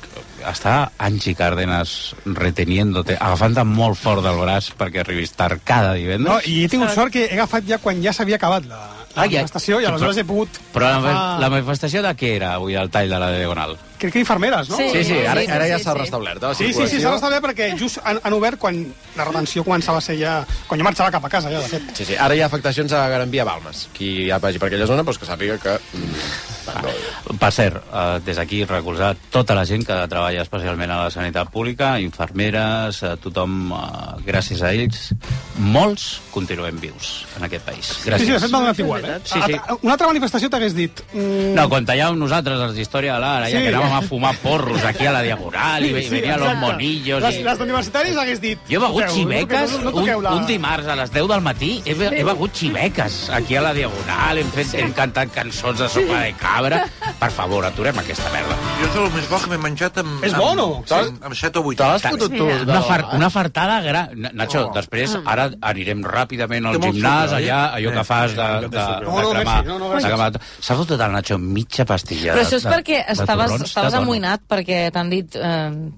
està 0.45 0.91
Angie 0.99 1.35
Cárdenas 1.35 2.15
reteniéndote, 2.25 3.17
agafant-te 3.21 3.65
molt 3.65 3.97
fort 3.99 4.23
del 4.25 4.37
braç 4.41 4.73
perquè 4.79 5.01
arribis 5.01 5.33
tard 5.33 5.61
cada 5.65 5.89
No, 5.89 5.95
divendres? 5.95 6.47
i 6.49 6.65
he 6.65 6.69
tingut 6.69 6.91
sort 6.95 7.13
que 7.13 7.27
he 7.27 7.33
agafat 7.35 7.65
ja 7.67 7.79
quan 7.79 8.03
ja 8.03 8.13
s'havia 8.13 8.37
acabat 8.37 8.65
la, 8.67 8.81
la 9.15 9.23
Ah, 9.23 9.27
ja. 9.27 9.39
manifestació 9.41 9.81
i 9.81 9.85
aleshores 9.87 10.17
he 10.19 10.25
pogut... 10.27 10.61
Però 10.75 10.89
la, 10.89 10.97
agafar- 10.99 11.41
la 11.41 11.51
manifestació 11.51 12.03
de 12.03 12.15
què 12.19 12.35
era 12.37 12.55
avui, 12.59 12.75
el 12.75 12.91
tall 12.91 13.09
de 13.11 13.19
la 13.23 13.31
Diagonal? 13.31 13.77
Crec 14.05 14.13
que 14.13 14.21
infermeres, 14.21 14.69
no? 14.69 14.77
Sí, 14.77 14.91
sí, 15.03 15.17
ara, 15.25 15.41
sí, 15.41 15.51
ara 15.51 15.67
ja 15.71 15.79
sí, 15.79 15.85
s'ha 15.87 15.93
sí. 15.95 15.99
restablert. 16.03 16.43
eh, 16.43 16.47
La 16.51 16.55
Sí, 16.59 16.73
sí, 16.77 16.87
sí, 16.93 17.01
s'ha 17.01 17.13
restablert 17.15 17.45
perquè 17.47 17.71
just 17.81 17.99
han, 18.05 18.19
han 18.23 18.35
obert 18.37 18.59
quan 18.61 18.83
la 19.17 19.25
retenció 19.25 19.65
començava 19.65 19.99
a 20.03 20.05
ser 20.05 20.19
ja... 20.21 20.35
Quan 20.69 20.81
jo 20.81 20.85
marxava 20.85 21.11
cap 21.15 21.25
a 21.25 21.31
casa, 21.33 21.49
ja, 21.51 21.63
de 21.65 21.69
fet. 21.73 21.89
Sí, 21.97 22.05
sí, 22.11 22.17
ara 22.21 22.37
hi 22.37 22.43
ha 22.45 22.47
afectacions 22.53 22.93
a 22.93 23.07
Gran 23.09 23.31
Via 23.33 23.45
Balmes. 23.49 23.87
Qui 23.97 24.27
ja 24.29 24.37
vagi 24.43 24.61
per 24.61 24.69
aquella 24.69 24.87
zona, 24.91 25.03
doncs 25.07 25.19
que 25.23 25.31
sàpiga 25.31 25.57
que... 25.63 25.79
Per 27.39 27.51
cert, 27.53 27.77
eh, 27.93 28.21
des 28.25 28.37
d'aquí 28.39 28.63
recolzar 28.69 29.15
tota 29.33 29.55
la 29.57 29.65
gent 29.69 29.85
que 29.87 29.97
treballa 30.09 30.43
especialment 30.45 30.91
a 30.93 30.99
la 31.05 31.11
sanitat 31.13 31.51
pública, 31.53 31.95
infermeres, 32.01 33.03
eh, 33.05 33.15
tothom, 33.21 33.73
eh, 33.73 34.23
gràcies 34.27 34.63
a 34.65 34.73
ells, 34.73 35.11
molts 35.59 36.21
continuem 36.35 36.79
vius 36.81 37.25
en 37.39 37.45
aquest 37.49 37.65
país. 37.67 37.93
Gràcies. 38.05 38.25
Sí, 38.25 38.27
sí, 38.27 38.33
de 38.33 38.41
fet 38.45 38.51
m'ha 38.53 38.61
donat 38.65 38.79
igual, 38.81 39.05
eh? 39.05 39.19
Sí, 39.25 39.41
sí. 39.47 39.55
A- 39.55 39.77
Una 39.83 39.93
altra 39.97 40.09
manifestació 40.09 40.51
t'hagués 40.51 40.75
dit... 40.77 41.03
Mm, 41.13 41.55
No, 41.55 41.69
quan 41.69 41.87
tallàvem 41.87 42.19
nosaltres 42.19 42.61
els 42.69 42.75
d'Història 42.75 43.15
de 43.15 43.21
l'Ara, 43.21 43.51
ja 43.51 43.59
Sí. 43.59 43.65
que 43.69 43.75
anàvem 43.75 43.93
a 43.97 44.03
fumar 44.03 44.35
porros 44.43 44.83
aquí 44.85 45.07
a 45.07 45.13
la 45.13 45.23
Diagonal 45.23 45.85
i, 45.87 45.93
ve- 45.93 46.03
i 46.05 46.09
venien 46.13 46.39
los 46.41 46.49
exacte. 46.53 46.67
monillos... 46.67 47.23
Les, 47.23 47.37
I... 47.41 47.45
les 47.47 47.59
d'universitaris 47.59 48.17
hagués 48.17 48.41
dit... 48.43 48.59
Jo 48.69 48.79
he 48.79 48.83
begut 48.85 49.05
"Escolteu, 49.05 49.23
xiveques 49.23 49.73
no, 49.73 49.79
no, 49.79 49.91
no 49.91 50.03
un, 50.19 50.23
la... 50.25 50.33
un 50.39 50.47
dimarts 50.47 50.89
a 50.89 50.97
les 50.97 51.13
10 51.15 51.29
del 51.33 51.41
matí. 51.47 51.71
He, 51.85 51.95
be- 51.99 52.11
he 52.21 52.25
begut 52.25 52.55
xiveques 52.57 53.19
aquí 53.31 53.57
a 53.57 53.63
la 53.65 53.73
Diagonal, 53.77 54.39
hem, 54.43 54.51
fet, 54.55 54.75
hem 54.81 54.93
cantat 54.97 55.33
cançons 55.35 55.79
de 55.79 55.89
sopa 55.89 56.21
de 56.25 56.33
cabra. 56.41 56.83
Per 57.21 57.31
favor, 57.31 57.65
aturem 57.65 57.99
aquesta 58.03 58.31
merda. 58.35 58.57
Jo 58.81 58.89
és 58.91 58.97
el 59.05 59.11
més 59.15 59.29
bo 59.31 59.39
que 59.45 59.51
m'he 59.53 59.61
menjat 59.63 59.99
amb... 60.03 60.25
És 60.27 60.35
bo 60.37 60.51
no? 60.59 60.69
Sí, 60.87 60.95
amb, 60.99 61.25
amb 61.31 61.39
7 61.39 61.61
o 61.61 61.65
8 61.73 61.79
Te 61.81 61.91
l'has 61.93 62.07
fotut 62.15 62.37
tu? 62.39 62.49
Una, 62.65 62.81
far, 62.85 63.01
una 63.17 63.31
fartada 63.31 63.81
gran. 63.85 64.15
Nacho, 64.35 64.65
Oh. 64.65 64.71
després 64.73 65.13
ara 65.29 65.49
anirem 65.67 66.01
ràpidament 66.07 66.65
al 66.71 66.77
gimnàs, 66.81 67.33
allà, 67.37 67.59
allò 67.77 67.91
que 67.93 68.05
fas 68.07 68.33
de, 68.37 68.45
de, 68.65 68.69
de, 68.73 68.85
No, 69.05 69.17
no, 69.21 69.31
cremar. 69.35 69.57
Messi, 69.65 69.69
no, 69.69 69.79
no, 69.79 69.89
gràcies. 69.91 70.05
de 70.05 70.13
cremar. 70.15 70.41
S'ha 70.65 70.77
fotut 70.79 71.01
el 71.05 71.13
Nacho 71.13 71.39
mitja 71.43 71.85
pastilla. 71.89 72.33
Però 72.37 72.45
això 72.47 72.57
és 72.61 72.67
perquè 72.71 73.01
estaves, 73.13 73.74
estaves 73.75 74.01
amoïnat 74.01 74.47
perquè 74.49 74.87
t'han 74.95 75.11
dit... 75.13 75.37
Eh, 75.37 75.93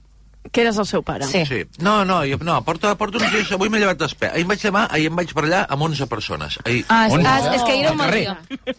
Que 0.46 0.60
eres 0.62 0.76
el 0.78 0.86
seu 0.86 1.02
pare. 1.02 1.26
sí. 1.26 1.40
Sí. 1.44 1.56
No, 1.82 2.04
no, 2.06 2.20
jo, 2.24 2.36
no 2.46 2.60
porto, 2.64 2.92
porto 2.96 3.18
uns 3.18 3.32
dies... 3.32 3.48
Avui 3.52 3.66
m'he 3.68 3.80
llevat 3.82 3.98
d'espè. 3.98 4.28
Ahir 4.30 4.44
em 4.44 4.52
vaig 4.52 4.60
llevar, 4.62 4.84
ahir 4.94 5.08
em 5.10 5.16
vaig 5.18 5.32
barallar 5.34 5.64
amb 5.74 5.82
11 5.88 6.06
persones. 6.06 6.58
Ahir, 6.64 6.84
Ah, 6.88 7.08
és, 7.08 7.14
ah, 7.26 7.50
és 7.56 7.64
que 7.66 7.72
ahir 7.72 7.82
era 7.82 7.90
un 7.96 8.00
Al 8.04 8.12
dia. 8.14 8.36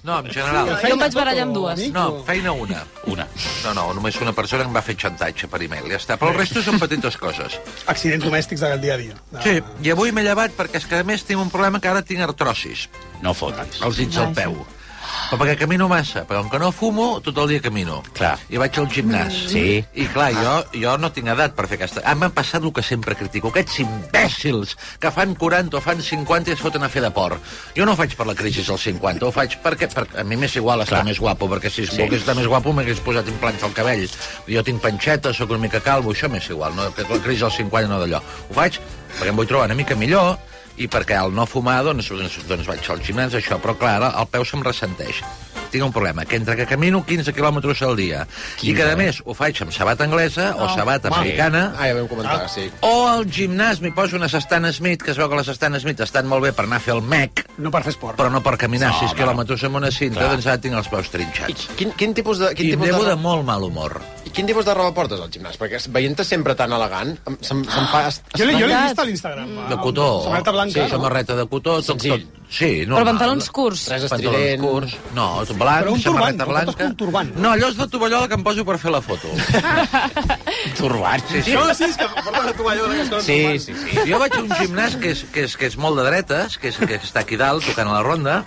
No, 0.07 0.19
en 0.23 0.29
general. 0.31 0.71
Jo 0.81 0.93
em 0.95 1.01
vaig 1.03 1.17
barallar 1.19 1.43
amb 1.43 1.53
dues. 1.57 1.81
No, 1.91 2.05
feina 2.23 2.53
una. 2.55 2.85
Una. 3.11 3.27
No, 3.65 3.73
no, 3.75 3.83
només 3.99 4.15
una 4.23 4.31
persona 4.31 4.63
em 4.63 4.71
va 4.79 4.81
fer 4.81 4.95
xantatge 4.95 5.51
per 5.51 5.59
e-mail, 5.67 5.91
ja 5.91 5.99
està. 5.99 6.15
Però 6.17 6.31
el 6.31 6.39
resto 6.39 6.63
són 6.63 6.79
petites 6.79 7.19
coses. 7.19 7.59
Accidents 7.85 8.23
domèstics 8.25 8.63
del 8.63 8.79
dia 8.87 8.95
a 8.95 8.97
dia. 9.03 9.19
De- 9.35 9.43
Sí, 9.43 9.59
i 9.83 9.91
avui 9.91 10.15
m'he 10.15 10.23
llevat 10.23 10.55
perquè 10.55 10.79
és 10.79 10.87
que 10.87 11.03
a 11.03 11.03
més 11.03 11.27
tinc 11.27 11.43
un 11.43 11.51
problema 11.51 11.83
que 11.83 11.91
ara 11.91 12.01
tinc 12.01 12.23
artrosis, 12.23 12.87
No 13.21 13.35
fotis. 13.35 13.81
als 13.83 13.97
dits 13.99 14.15
del 14.15 14.31
peu. 14.33 14.55
Però 15.29 15.37
perquè 15.41 15.57
camino 15.59 15.87
massa, 15.91 16.23
però 16.27 16.41
com 16.43 16.49
que 16.53 16.59
no 16.61 16.71
fumo, 16.71 17.07
tot 17.25 17.37
el 17.43 17.47
dia 17.51 17.61
camino. 17.61 18.01
Clar. 18.15 18.37
I 18.49 18.57
vaig 18.61 18.77
al 18.79 18.87
gimnàs. 18.91 19.35
Sí. 19.51 19.83
I 19.93 20.05
clar, 20.13 20.29
jo, 20.37 20.53
jo 20.79 20.93
no 21.01 21.09
tinc 21.11 21.27
edat 21.33 21.55
per 21.57 21.67
fer 21.67 21.75
aquesta... 21.81 22.01
Ah, 22.05 22.15
m'ha 22.15 22.29
passat 22.31 22.63
el 22.63 22.71
que 22.71 22.83
sempre 22.85 23.15
critico, 23.19 23.49
aquests 23.51 23.81
imbècils 23.83 24.75
que 25.03 25.11
fan 25.11 25.35
40 25.35 25.77
o 25.77 25.81
fan 25.83 26.01
50 26.01 26.51
i 26.51 26.55
es 26.55 26.61
foten 26.63 26.83
a 26.85 26.89
fer 26.89 27.03
de 27.03 27.11
por. 27.11 27.35
Jo 27.75 27.85
no 27.85 27.93
ho 27.93 27.99
faig 27.99 28.15
per 28.17 28.27
la 28.29 28.35
crisi 28.39 28.63
dels 28.63 28.87
50, 28.87 29.25
ho 29.27 29.31
faig 29.35 29.57
perquè, 29.63 29.89
perquè 29.93 30.21
a 30.21 30.27
mi 30.27 30.37
m'és 30.39 30.55
igual 30.59 30.81
estar 30.85 30.99
Clar. 31.01 31.05
més 31.09 31.19
guapo, 31.19 31.49
perquè 31.51 31.69
si 31.69 31.85
Sí. 31.85 31.91
sí. 31.95 32.01
volgués 32.01 32.21
estar 32.23 32.35
més 32.35 32.47
guapo 32.47 32.73
m'hagués 32.73 32.99
posat 33.03 33.27
implants 33.27 33.63
al 33.63 33.73
cabell. 33.73 34.07
Jo 34.47 34.63
tinc 34.63 34.81
panxeta, 34.81 35.33
sóc 35.33 35.49
una 35.51 35.59
mica 35.67 35.79
calvo, 35.81 36.11
això 36.13 36.29
m'és 36.29 36.47
igual, 36.49 36.75
no? 36.75 36.91
que 36.93 37.03
la 37.03 37.19
crisi 37.23 37.41
dels 37.41 37.55
50 37.59 37.87
no 37.89 37.99
d'allò. 37.99 38.21
Ho 38.49 38.53
faig 38.53 38.79
perquè 39.17 39.29
em 39.31 39.35
vull 39.35 39.47
trobar 39.47 39.65
una 39.65 39.75
mica 39.75 39.95
millor, 39.95 40.37
i 40.77 40.87
perquè 40.91 41.17
al 41.17 41.33
no 41.33 41.47
fumar, 41.49 41.79
doncs, 41.85 42.11
doncs, 42.13 42.39
doncs 42.49 42.69
vaig 42.69 42.89
al 42.93 43.01
gimnàs, 43.03 43.37
això, 43.37 43.57
però 43.61 43.77
clar, 43.77 43.97
el 44.11 44.29
peu 44.31 44.45
se'm 44.45 44.65
ressenteix. 44.65 45.23
Tinc 45.71 45.83
un 45.83 45.91
problema, 45.91 46.23
que 46.25 46.35
entre 46.37 46.55
que 46.55 46.65
camino 46.65 47.03
15 47.05 47.33
quilòmetres 47.35 47.81
al 47.83 47.95
dia 47.97 48.25
i 48.63 48.73
que, 48.73 48.83
a 48.83 48.95
més, 48.95 49.21
ho 49.25 49.33
faig 49.35 49.59
amb 49.65 49.71
sabata 49.75 50.03
anglesa 50.05 50.53
o 50.55 50.69
sabata 50.73 51.09
americana, 51.11 51.73
Ah, 51.77 51.87
ja 51.89 51.93
vam 51.97 52.07
comentar, 52.07 52.47
sí. 52.49 52.69
o 52.81 53.07
al 53.07 53.25
gimnàs 53.27 53.81
m'hi 53.81 53.91
poso 53.91 54.15
una 54.15 54.27
Stan 54.27 54.65
Smith, 54.73 55.01
que 55.03 55.11
es 55.11 55.17
veu 55.17 55.27
que 55.29 55.35
les 55.35 55.47
Stan 55.49 55.75
Smith 55.79 55.99
estan 56.01 56.27
molt 56.27 56.43
bé 56.43 56.53
per 56.53 56.65
anar 56.65 56.77
a 56.77 56.79
fer 56.79 56.93
el 56.95 57.01
mec, 57.01 57.45
No 57.57 57.71
per 57.71 57.81
fer 57.83 57.91
esport. 57.95 58.17
però 58.17 58.29
no 58.31 58.41
per 58.43 58.55
caminar 58.57 58.91
No, 58.91 58.99
6 58.99 59.11
home. 59.11 59.19
quilòmetres 59.21 59.63
amb 59.63 59.75
una 59.75 59.91
cinta, 59.91 60.19
Clar. 60.19 60.31
doncs 60.31 60.45
ara 60.47 60.57
tinc 60.61 60.75
els 60.75 60.87
peus 60.87 61.09
trinxats. 61.09 61.67
Quin, 61.75 61.91
quin 61.97 62.13
tipus 62.13 62.37
de... 62.39 62.53
Quin 62.55 62.67
I 62.67 62.71
tipus 62.77 62.87
de, 63.03 63.09
de 63.09 63.15
molt 63.15 63.43
mal 63.45 63.63
humor. 63.63 63.99
I 64.25 64.29
quin 64.29 64.45
tipus 64.45 64.65
de 64.65 64.73
roba 64.73 64.93
portes 64.93 65.19
al 65.19 65.29
gimnàs? 65.31 65.57
Perquè 65.57 65.79
veient-te 65.91 66.23
sempre 66.23 66.53
tan 66.55 66.71
elegant, 66.71 67.17
em- 67.27 67.37
se'm, 67.41 67.63
se'm 67.65 67.87
fa... 67.91 68.05
Jo 68.37 68.45
l'he 68.45 68.53
jo 68.59 68.67
l'he 68.67 68.77
vist 68.87 68.99
a 68.99 69.05
l'Instagram. 69.05 69.49
De 69.69 69.77
cotó. 69.77 70.23
Samarreta 70.23 70.51
blanca. 70.51 70.83
Sí, 70.83 70.89
samarreta 70.91 71.35
de 71.35 71.45
cotó. 71.47 71.77
Tot, 71.81 71.85
Senzill. 71.85 72.27
tot, 72.27 72.43
sí, 72.49 72.69
Però 72.85 72.89
normal. 72.95 73.05
pantalons 73.15 73.49
curts. 73.49 73.87
Res 73.89 74.05
Pantalons 74.07 74.35
estrident. 74.35 74.61
curts. 74.61 74.97
No, 75.15 75.25
blanc, 75.57 75.83
Però 75.85 75.93
un 75.93 76.01
turbant, 76.03 76.43
blanca. 76.49 76.85
un 76.91 76.95
turbant. 76.99 77.31
No, 77.35 77.51
allò 77.55 77.69
és 77.71 77.77
de 77.79 77.87
tovallola 77.91 78.27
que 78.29 78.37
em 78.39 78.43
poso 78.45 78.65
per 78.67 78.77
fer 78.81 78.91
la 78.93 79.01
foto. 79.01 79.31
Turbat. 80.77 81.21
Sí, 81.31 81.41
sí. 81.43 81.53
No, 81.53 81.65
sí, 81.73 81.85
és 81.87 81.97
que 81.97 82.07
porta 82.13 82.31
la 82.31 82.43
d'aquestes 82.47 83.09
coses. 83.09 83.25
Sí, 83.25 83.59
sí, 83.59 83.73
sí. 83.77 84.03
Jo 84.09 84.19
vaig 84.21 84.35
a 84.37 84.41
un 84.43 84.49
gimnàs 84.59 84.95
que 85.01 85.11
és, 85.13 85.23
que 85.33 85.45
és, 85.47 85.55
que 85.59 85.69
és 85.69 85.77
molt 85.81 85.97
de 85.99 86.05
dretes, 86.07 86.57
que, 86.61 86.71
és, 86.71 86.77
que 86.77 86.99
està 87.01 87.23
aquí 87.23 87.37
dalt, 87.39 87.65
tocant 87.65 87.89
a 87.91 87.97
la 87.97 88.03
ronda, 88.05 88.37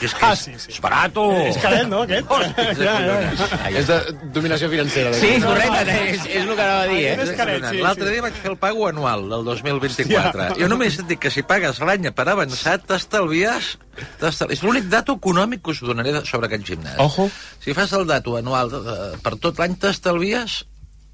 que 0.00 0.06
és, 0.08 0.14
que 0.14 0.24
Ah, 0.26 0.32
és, 0.34 0.44
sí, 0.46 0.54
sí. 0.58 0.72
és 0.74 0.80
barato. 0.82 1.26
És 1.46 1.58
calent, 1.62 1.90
no, 1.92 2.02
aquest? 2.06 2.26
Hosti, 2.30 2.66
Ja, 2.86 2.96
ja, 3.06 3.18
ja. 3.22 3.70
És 3.70 3.86
de 3.90 3.98
dominació 4.34 4.70
financera. 4.72 5.14
Sí, 5.16 5.32
correcte, 5.44 5.96
és, 6.12 6.26
és 6.26 6.42
el 6.42 6.52
que 6.54 6.66
anava 6.66 6.82
a 6.82 6.90
dir, 6.90 7.02
eh? 7.12 7.16
sí, 7.70 7.80
L'altre 7.82 8.08
sí. 8.08 8.12
dia 8.16 8.26
vaig 8.26 8.40
fer 8.42 8.52
el 8.54 8.58
pago 8.60 8.88
anual 8.90 9.28
del 9.30 9.44
2024. 9.52 10.50
Jo 10.60 10.70
només 10.72 10.98
et 11.02 11.06
dic 11.10 11.22
que 11.26 11.30
si 11.34 11.44
pagues 11.46 11.80
l'any 11.84 12.10
per 12.16 12.28
avançat, 12.32 12.86
t'estalvies... 12.88 13.76
És 14.50 14.62
l'únic 14.62 14.88
dato 14.92 15.14
econòmic 15.16 15.62
que 15.64 15.70
us 15.72 15.80
donaré 15.80 16.12
de- 16.12 16.24
sobre 16.28 16.46
aquest 16.50 16.64
gimnàs. 16.68 16.98
Ojo. 16.98 17.30
Si 17.62 17.72
fas 17.74 17.92
el 17.92 18.06
dato 18.06 18.36
anual 18.36 18.70
eh, 18.74 19.18
per 19.22 19.36
tot 19.40 19.58
l'any, 19.58 19.76
t'estalvies 19.80 20.64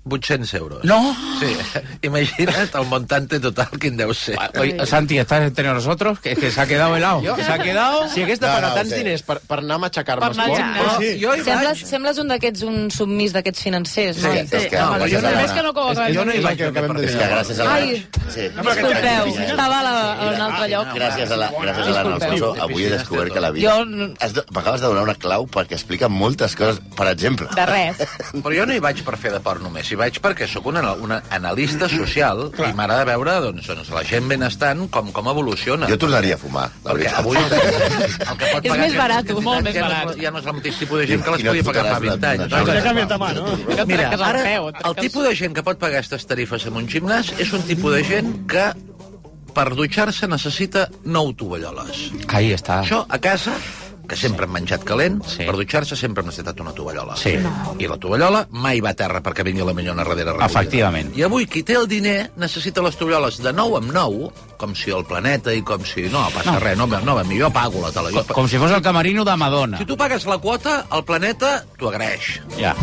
800 0.04 0.54
euros. 0.54 0.84
No. 0.84 1.14
Sí, 1.38 1.56
imagina't 2.02 2.74
el 2.74 2.86
montante 2.90 3.38
total 3.40 3.68
quin 3.78 3.96
deu 3.96 4.12
ser. 4.14 4.36
Oye, 4.58 4.74
Santi, 4.86 5.18
¿estás 5.18 5.42
entre 5.46 5.68
nosotros? 5.72 6.18
Que, 6.20 6.34
que 6.34 6.50
se 6.50 6.60
ha 6.60 6.66
quedado 6.66 6.96
helado. 6.96 7.22
Jo, 7.24 7.36
Se 7.36 7.52
ha 7.52 7.58
quedado... 7.58 8.08
Si 8.08 8.22
hagués 8.22 8.40
de 8.40 8.46
No, 8.48 8.52
pagar 8.54 8.68
no, 8.70 8.74
tants 8.74 8.90
sí. 8.90 8.96
diners 8.98 9.22
per, 9.22 9.38
per 9.46 9.58
anar 9.60 9.76
a 9.76 9.78
matxacar-me 9.86 10.26
Per 10.26 10.32
esport... 10.32 10.64
Però 10.78 10.96
sí. 10.98 11.10
jo 11.22 11.34
hi 11.36 11.44
Sembles, 11.44 11.68
vaig... 11.82 11.86
sembles 11.86 12.18
un 12.18 12.28
d'aquests, 12.34 12.62
un 12.66 12.90
submís 12.90 13.32
d'aquests 13.32 13.62
financers, 13.62 14.16
Sí, 14.18 14.26
no? 14.26 14.32
és 14.34 14.50
que, 14.50 14.80
Home, 14.82 14.96
home, 14.98 15.10
jo 15.12 15.20
només 15.22 15.46
la- 15.50 15.54
que 15.54 15.62
no 15.62 15.72
cobro 15.72 15.92
És 15.92 15.98
que 15.98 16.06
res. 16.08 16.16
jo 16.18 16.24
no 16.26 16.34
hi 16.34 16.42
vaig 16.48 16.58
que 16.58 16.66
acabem 16.72 16.96
de 16.98 17.04
És 17.06 17.12
dir. 17.12 17.20
que 17.22 17.30
gràcies 17.32 17.60
a 17.60 17.64
la... 17.64 17.74
Ai. 17.74 18.06
Sí. 18.32 18.48
Disculpeu, 18.48 19.26
estava 19.46 19.78
a, 19.78 19.82
la, 19.86 19.94
a 20.12 20.28
un 20.32 20.40
altre 20.48 20.68
lloc. 20.72 20.92
Gràcies 20.96 21.30
a 21.30 21.36
la, 21.38 21.50
gràcies 21.52 21.86
a 21.86 21.94
l'Anna. 22.02 22.16
Alfonso, 22.18 22.52
avui 22.66 22.84
he 22.86 22.90
descobert 22.96 23.32
que 23.34 23.40
la 23.44 23.50
vida... 23.54 23.76
Jo- 23.78 24.44
M'acabes 24.52 24.80
de 24.80 24.86
donar 24.88 25.02
una 25.06 25.14
clau 25.14 25.46
perquè 25.46 25.76
explica 25.78 26.08
moltes 26.08 26.56
coses. 26.56 26.80
Per 26.96 27.06
exemple... 27.12 27.48
De 27.54 27.66
res. 27.68 28.02
Però 28.34 28.54
jo 28.56 28.66
no 28.66 28.74
hi 28.74 28.80
vaig 28.82 29.02
per 29.06 29.16
fer 29.20 29.32
de 29.34 29.40
port 29.44 29.60
només, 29.62 29.86
hi 29.92 29.98
vaig 30.00 30.18
perquè 30.24 30.48
sóc 30.50 30.66
un, 30.70 30.76
anal- 30.80 31.00
un 31.04 31.12
analista 31.12 31.88
social 31.92 32.48
i 32.56 32.72
m'agrada 32.76 33.04
veure 33.12 33.34
doncs, 33.46 33.66
doncs, 33.68 33.90
la 33.94 34.02
gent 34.08 34.26
benestant 34.30 34.86
com, 34.90 35.12
com 35.12 35.28
evoluciona. 35.32 35.86
Jo 35.90 35.98
tornaria 36.00 36.34
a 36.34 36.40
fumar, 36.40 36.68
la 36.84 36.92
Perquè 36.92 37.10
veritat. 37.12 37.20
avui 37.20 37.36
el 37.36 37.48
que, 38.38 38.46
pot 38.52 38.64
És 38.64 38.70
pagar 38.72 38.78
més 38.86 38.96
barat, 38.96 39.22
entitat 39.26 39.44
molt 39.46 39.66
més 39.68 39.74
ja 39.76 39.82
no, 39.84 39.90
barat. 39.94 40.20
ja 40.22 40.30
no 40.34 40.38
és 40.42 40.46
el 40.50 40.56
mateix 40.58 40.78
tipus 40.82 41.02
de 41.02 41.06
gent 41.12 41.22
que 41.26 41.36
les 41.36 41.44
no 41.44 41.50
podia 41.52 41.66
pagar 41.68 41.84
fa 41.84 41.98
fotràs 41.98 42.08
20 42.08 42.30
anys. 42.32 42.46
una- 42.46 42.62
una- 42.62 42.74
Ja 42.78 42.82
canvia 42.88 43.06
de 43.12 43.18
mà, 43.22 43.30
no? 43.36 43.86
Mira, 43.86 44.08
ara, 44.30 44.42
el 44.88 44.96
tipus 45.00 45.28
de 45.28 45.34
gent 45.36 45.54
que 45.54 45.62
pot 45.66 45.78
pagar 45.78 45.98
aquestes 46.00 46.26
tarifes 46.26 46.66
en 46.66 46.76
un 46.80 46.88
gimnàs 46.88 47.32
és 47.38 47.52
un 47.52 47.62
tipus 47.68 47.94
de 47.94 48.02
gent 48.08 48.32
que 48.50 48.66
per 49.52 49.66
dutxar-se 49.76 50.26
necessita 50.32 50.86
nou 51.04 51.34
tovalloles. 51.36 52.06
Ahí 52.28 52.52
está. 52.56 52.80
Això, 52.80 53.02
a 53.08 53.18
casa, 53.20 53.52
que 54.08 54.16
sempre 54.16 54.46
hem 54.46 54.52
menjat 54.52 54.84
calent, 54.84 55.20
Sí. 55.26 55.44
per 55.46 55.54
dutxar-se 55.56 55.96
sempre 55.96 56.22
hem 56.22 56.28
necessitat 56.28 56.60
una 56.60 56.72
tovallola. 56.72 57.16
Sí. 57.16 57.36
I 57.78 57.88
la 57.88 57.96
tovallola 57.98 58.46
mai 58.50 58.80
va 58.80 58.90
a 58.90 58.94
terra 58.98 59.22
perquè 59.22 59.44
vingui 59.44 59.64
la 59.64 59.72
minyona 59.74 60.02
darrere 60.04 60.32
recollida. 60.32 60.46
Efectivament. 60.46 61.16
I 61.16 61.22
avui 61.22 61.46
qui 61.46 61.62
té 61.62 61.74
el 61.78 61.88
diner 61.88 62.30
necessita 62.36 62.82
les 62.82 62.96
tovalloles 62.96 63.38
de 63.42 63.52
nou 63.52 63.76
amb 63.76 63.92
nou, 63.92 64.32
com 64.58 64.74
si 64.74 64.90
el 64.90 65.04
planeta 65.04 65.52
i 65.54 65.62
com 65.62 65.84
si... 65.84 66.08
No, 66.12 66.28
passa 66.34 66.52
no. 66.52 66.60
res, 66.60 66.76
no, 66.78 66.86
no, 66.86 67.00
no, 67.00 67.18
jo 67.30 67.50
pago 67.50 67.80
la 67.80 67.92
tele. 67.92 68.12
Jo... 68.12 68.24
Com 68.34 68.48
si 68.48 68.58
fos 68.58 68.70
el 68.70 68.82
camerino 68.82 69.24
de 69.24 69.36
Madonna. 69.36 69.78
Si 69.78 69.84
tu 69.86 69.96
pagues 69.96 70.26
la 70.26 70.38
quota, 70.38 70.86
el 70.92 71.04
planeta 71.04 71.64
t'ho 71.78 71.88
agraeix. 71.88 72.40
Ja. 72.58 72.76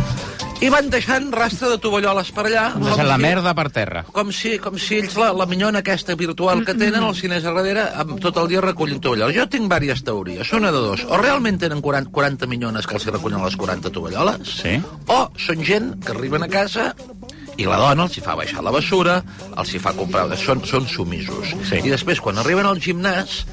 I 0.60 0.68
van 0.68 0.90
deixant 0.92 1.30
rastre 1.32 1.70
de 1.72 1.78
tovalloles 1.80 2.34
per 2.36 2.44
allà. 2.50 2.66
Deixen 2.76 3.08
la 3.08 3.16
si- 3.16 3.22
merda 3.24 3.54
per 3.56 3.70
terra. 3.72 4.02
com 4.12 4.28
si, 4.36 4.58
com 4.60 4.76
si 4.78 4.98
ells, 4.98 5.16
la, 5.16 5.30
la 5.32 5.46
minyona 5.48 5.80
aquesta 5.80 6.16
virtual 6.20 6.66
que 6.68 6.74
tenen, 6.76 7.02
els 7.08 7.22
cines 7.24 7.46
a 7.48 7.54
darrere, 7.56 7.86
amb 7.96 8.20
tot 8.20 8.36
el 8.42 8.50
dia 8.52 8.60
recollint 8.66 9.00
tovalloles. 9.00 9.38
Jo 9.38 9.46
tinc 9.48 9.70
diverses 9.72 10.04
teories. 10.04 10.44
Són 10.50 10.60
una 10.66 10.74
de 10.76 10.82
dos. 10.84 11.06
O 11.08 11.16
realment 11.22 11.62
tenen 11.64 11.80
40, 11.82 12.12
40 12.12 12.46
minyones 12.52 12.86
que 12.88 12.98
els 13.00 13.08
recullen 13.08 13.42
les 13.46 13.56
40 13.56 13.90
tovalloles, 13.90 14.52
Sí. 14.60 14.76
o 15.08 15.20
són 15.40 15.64
gent 15.64 15.94
que 16.04 16.12
arriben 16.12 16.44
a 16.44 16.50
casa 16.52 16.94
i 17.56 17.64
la 17.66 17.78
dona 17.80 18.04
els 18.04 18.18
hi 18.18 18.22
fa 18.22 18.36
baixar 18.36 18.62
la 18.64 18.72
bessura, 18.76 19.22
els 19.56 19.74
hi 19.74 19.80
fa 19.80 19.94
comprar... 19.96 20.28
Són, 20.40 20.66
són 20.68 20.86
sumisos. 20.88 21.56
Sí. 21.70 21.80
I 21.84 21.90
després, 21.90 22.20
quan 22.20 22.38
arriben 22.38 22.66
al 22.68 22.80
gimnàs, 22.84 23.46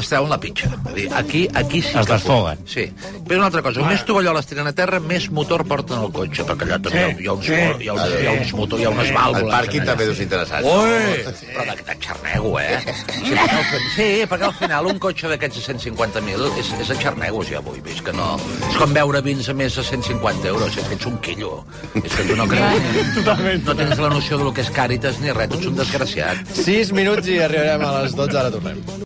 es 0.00 0.10
treuen 0.10 0.30
la 0.30 0.38
pitxa. 0.40 0.70
És 0.74 0.90
a 0.90 0.94
dir, 0.94 1.06
aquí, 1.20 1.42
aquí 1.54 1.82
sí 1.82 1.96
Es 1.98 2.08
desfoguen. 2.08 2.58
Sí. 2.68 2.86
Però 3.24 3.38
una 3.40 3.48
altra 3.50 3.62
cosa, 3.64 3.84
més 3.88 4.04
tovalloles 4.06 4.48
tiren 4.50 4.68
a 4.68 4.74
terra, 4.76 5.00
més 5.00 5.28
motor 5.34 5.64
porten 5.68 5.98
al 5.98 6.12
cotxe, 6.14 6.44
perquè 6.48 6.66
allà 6.68 6.78
també 6.82 7.04
hi, 7.22 7.28
ha 7.28 7.34
uns, 7.36 7.48
hi, 7.48 7.58
ha 7.60 7.72
uns, 7.72 7.82
hi, 7.82 7.88
ha 7.88 7.94
uns, 7.96 8.16
hi 8.20 8.28
ha 8.28 8.34
uns 8.38 8.52
motor, 8.58 8.82
hi 8.82 8.88
ha 8.88 8.92
unes 8.94 9.12
vàlvules... 9.14 9.46
El 9.48 9.54
pàrquing 9.54 9.86
també 9.88 10.08
ser 10.10 10.26
interessant. 10.26 10.66
Ui! 10.68 11.22
Però 11.54 11.66
de, 11.70 11.76
de 11.88 11.96
xarnego, 12.04 12.52
eh? 12.60 12.80
Sí, 13.14 13.34
perquè 13.34 13.58
al, 13.60 13.86
sí, 13.94 14.08
perquè 14.32 14.48
al 14.48 14.56
final 14.58 14.90
un 14.90 15.00
cotxe 15.02 15.30
d'aquests 15.32 15.60
de 15.60 15.64
150.000 15.78 16.50
és, 16.62 16.74
és 16.84 16.92
a 16.94 16.98
xarnego, 17.00 17.44
ja 17.48 17.62
avui, 17.62 17.80
veig 17.84 18.02
que 18.04 18.16
no... 18.16 18.34
És 18.70 18.78
com 18.80 18.94
veure 18.96 19.22
vins 19.24 19.48
a 19.50 19.56
més 19.56 19.78
de 19.78 19.86
150 19.86 20.50
euros, 20.52 20.78
és 20.82 20.90
que 20.90 20.98
ets 20.98 21.08
un 21.10 21.18
quillo. 21.24 21.54
És 22.02 22.10
que 22.12 22.28
tu 22.28 22.38
no 22.40 22.48
creus... 22.50 22.92
Totalment. 23.20 23.64
No 23.64 23.78
tens 23.78 24.04
la 24.04 24.12
noció 24.12 24.40
del 24.42 24.52
que 24.56 24.64
és 24.66 24.74
càritas 24.74 25.22
ni 25.22 25.32
res, 25.34 25.50
tu 25.52 25.62
ets 25.62 25.72
un 25.72 25.80
desgraciat. 25.80 26.44
6 26.64 26.94
minuts 26.96 27.30
i 27.30 27.40
arribarem 27.44 27.86
a 27.86 27.96
les 28.02 28.16
12, 28.18 28.40
ara 28.42 28.54
tornem. 28.54 29.04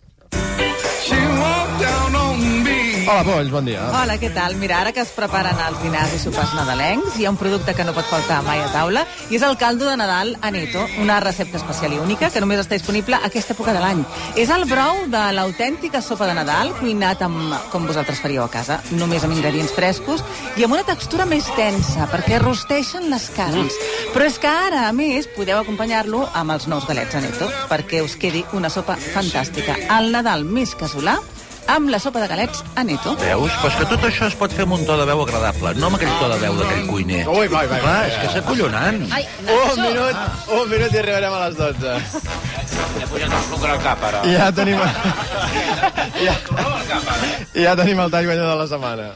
Hola, 3.09 3.23
Polls, 3.25 3.49
bon 3.49 3.65
dia. 3.65 3.81
Hola, 3.89 4.19
què 4.21 4.27
tal? 4.29 4.53
Mira, 4.61 4.83
ara 4.83 4.91
que 4.93 5.01
es 5.01 5.09
preparen 5.15 5.57
els 5.65 5.79
dinars 5.81 6.11
i 6.13 6.19
sopars 6.21 6.51
nadalencs, 6.53 7.15
hi 7.17 7.25
ha 7.25 7.31
un 7.33 7.39
producte 7.41 7.73
que 7.73 7.81
no 7.87 7.95
pot 7.95 8.05
faltar 8.05 8.43
mai 8.45 8.59
a 8.61 8.67
taula, 8.69 9.01
i 9.33 9.39
és 9.39 9.45
el 9.47 9.55
caldo 9.57 9.87
de 9.89 9.95
Nadal 9.97 10.35
Aneto, 10.45 10.83
una 11.01 11.15
recepta 11.23 11.57
especial 11.57 11.95
i 11.95 11.97
única 12.03 12.29
que 12.29 12.43
només 12.43 12.61
està 12.61 12.77
disponible 12.77 13.17
a 13.17 13.23
aquesta 13.25 13.55
època 13.55 13.73
de 13.73 13.81
l'any. 13.81 14.03
És 14.37 14.51
el 14.53 14.67
brou 14.69 15.07
de 15.09 15.23
l'autèntica 15.33 16.03
sopa 16.05 16.27
de 16.29 16.35
Nadal, 16.37 16.69
cuinat 16.77 17.23
amb, 17.25 17.55
com 17.73 17.89
vosaltres 17.89 18.21
faríeu 18.21 18.43
a 18.43 18.53
casa, 18.53 18.77
només 18.91 19.25
amb 19.25 19.33
ingredients 19.33 19.73
frescos 19.73 20.21
i 20.53 20.67
amb 20.67 20.77
una 20.77 20.85
textura 20.85 21.25
més 21.25 21.49
tensa, 21.57 22.05
perquè 22.13 22.37
rosteixen 22.45 23.09
les 23.09 23.25
carns. 23.33 23.81
Però 24.13 24.29
és 24.29 24.37
que 24.37 24.53
ara, 24.53 24.85
a 24.85 24.93
més, 24.93 25.25
podeu 25.33 25.57
acompanyar-lo 25.63 26.27
amb 26.29 26.59
els 26.59 26.69
nous 26.69 26.85
galets 26.85 27.17
Aneto, 27.17 27.49
perquè 27.73 28.05
us 28.05 28.19
quedi 28.21 28.45
una 28.53 28.69
sopa 28.69 29.01
fantàstica. 29.01 29.81
El 29.97 30.13
Nadal 30.13 30.45
més 30.45 30.77
casolà, 30.77 31.17
amb 31.75 31.89
la 31.93 31.99
sopa 32.01 32.19
de 32.23 32.27
galets 32.31 32.63
Aneto. 32.79 33.13
Veus? 33.21 33.51
Però 33.61 33.69
és 33.71 33.77
que 33.79 33.87
tot 33.91 34.05
això 34.07 34.27
es 34.29 34.35
pot 34.39 34.53
fer 34.55 34.65
amb 34.65 34.73
un 34.77 34.85
to 34.87 34.95
de 34.99 35.05
veu 35.09 35.21
agradable, 35.25 35.73
no 35.79 35.89
amb 35.89 35.99
aquell 35.99 36.15
to 36.19 36.29
de 36.33 36.37
veu 36.43 36.57
d'aquell 36.59 36.85
cuiner. 36.89 37.21
Ui, 37.29 37.47
vai, 37.47 37.65
vai, 37.69 37.79
Clar, 37.83 37.95
vai. 37.99 38.09
és 38.09 38.17
que 38.21 38.27
és 38.31 38.35
acollonant. 38.43 38.99
Ai, 39.13 39.27
Un 39.49 39.81
minut, 39.83 40.15
un 40.59 40.69
minut 40.73 40.93
i 40.93 41.01
arribarem 41.03 41.33
a 41.33 41.41
les 41.47 41.55
12. 41.57 41.95
He 42.99 43.07
pujat 43.11 43.33
el 43.37 43.43
sucre 43.49 43.71
al 43.75 43.81
cap, 43.85 44.03
ara. 44.09 44.23
Ja 44.29 44.49
tenim... 44.55 44.79
ja, 46.25 46.35
ja 47.65 47.75
tenim 47.79 47.99
el 48.05 48.11
tall 48.13 48.29
guanyador 48.29 48.51
de 48.53 48.57
la 48.63 48.67
setmana. 48.73 49.11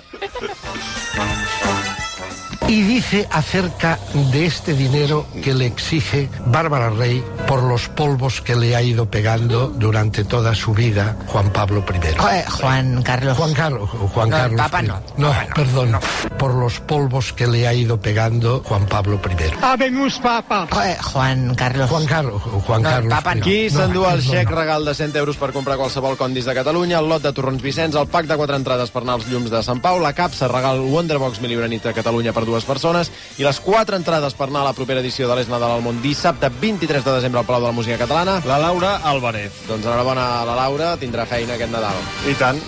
Y 2.67 2.81
dice 2.81 3.27
acerca 3.31 3.99
de 4.31 4.45
este 4.45 4.73
dinero 4.73 5.27
que 5.43 5.53
le 5.53 5.67
exige 5.67 6.29
Bárbara 6.47 6.89
Rey 6.89 7.23
por 7.47 7.61
los 7.61 7.87
polvos 7.89 8.41
que 8.41 8.55
le 8.55 8.75
ha 8.75 8.81
ido 8.81 9.05
pegando 9.11 9.67
durante 9.67 10.23
toda 10.23 10.55
su 10.55 10.73
vida 10.73 11.15
Juan 11.27 11.51
Pablo 11.51 11.83
I. 11.87 12.49
Juan 12.49 13.03
Carlos. 13.03 13.37
Juan 13.37 13.53
Carlos. 13.53 13.89
Juan 13.89 14.29
No, 14.29 14.35
Carlos. 14.37 14.57
Papa 14.61 14.81
I. 14.83 14.87
no. 14.87 14.99
No, 15.17 15.33
perdón. 15.53 15.99
Por 16.39 16.55
los 16.55 16.79
polvos 16.79 17.33
que 17.33 17.45
le 17.47 17.67
ha 17.67 17.73
ido 17.73 17.99
pegando 17.99 18.63
Juan 18.65 18.85
Pablo 18.87 19.19
I. 19.23 19.63
Habemus 19.63 20.17
papa. 20.19 20.67
Juan 21.11 21.53
Carlos. 21.55 21.89
Juan 21.89 22.05
Carlos. 22.05 22.41
Juan 22.41 22.81
No, 22.81 22.89
Carlos. 22.89 23.13
Papa 23.13 23.35
no. 23.35 23.43
Qui 23.43 23.67
No, 23.69 23.79
s'endú 23.79 24.05
el 24.09 24.25
no, 24.25 24.31
xec 24.31 24.49
no. 24.49 24.55
regal 24.55 24.85
de 24.85 24.95
100 24.95 25.15
euros 25.17 25.37
per 25.37 25.51
comprar 25.51 25.77
qualsevol 25.77 26.17
condis 26.17 26.45
de 26.45 26.55
Catalunya, 26.55 26.99
el 26.99 27.09
lot 27.09 27.21
de 27.21 27.33
torrons 27.33 27.61
Vicenç, 27.61 27.95
el 27.95 28.07
pack 28.07 28.25
de 28.25 28.37
quatre 28.39 28.55
entrades 28.55 28.89
per 28.89 29.03
anar 29.03 29.19
als 29.19 29.27
llums 29.27 29.51
de 29.51 29.61
Sant 29.63 29.81
Pau, 29.83 29.99
la 29.99 30.13
capsa 30.13 30.47
regal 30.47 30.79
Wonderbox 30.79 31.39
Mil 31.41 31.51
Lliure 31.53 31.67
Nit 31.69 31.85
a 31.85 31.93
Catalunya 31.93 32.33
per 32.33 32.45
dues 32.45 32.62
persones 32.65 33.11
i 33.37 33.43
les 33.47 33.59
quatre 33.59 33.95
entrades 33.99 34.33
per 34.33 34.47
anar 34.49 34.61
a 34.61 34.69
la 34.71 34.73
propera 34.77 34.99
edició 35.01 35.27
de 35.29 35.35
l'Es 35.39 35.49
Nadal 35.51 35.71
al 35.77 35.81
Món 35.85 36.01
dissabte 36.01 36.49
23 36.49 37.03
de 37.03 37.17
desembre 37.19 37.39
al 37.41 37.45
Palau 37.45 37.61
de 37.61 37.67
la 37.67 37.73
Música 37.79 37.97
Catalana. 37.97 38.41
La 38.45 38.57
Laura 38.59 38.97
Álvarez. 39.03 39.51
Doncs 39.67 39.85
enhorabona 39.85 40.41
a 40.41 40.45
la 40.45 40.55
Laura, 40.55 40.95
tindrà 40.97 41.25
feina 41.25 41.53
aquest 41.57 41.71
Nadal. 41.71 41.95
I 42.29 42.33
tant. 42.39 42.61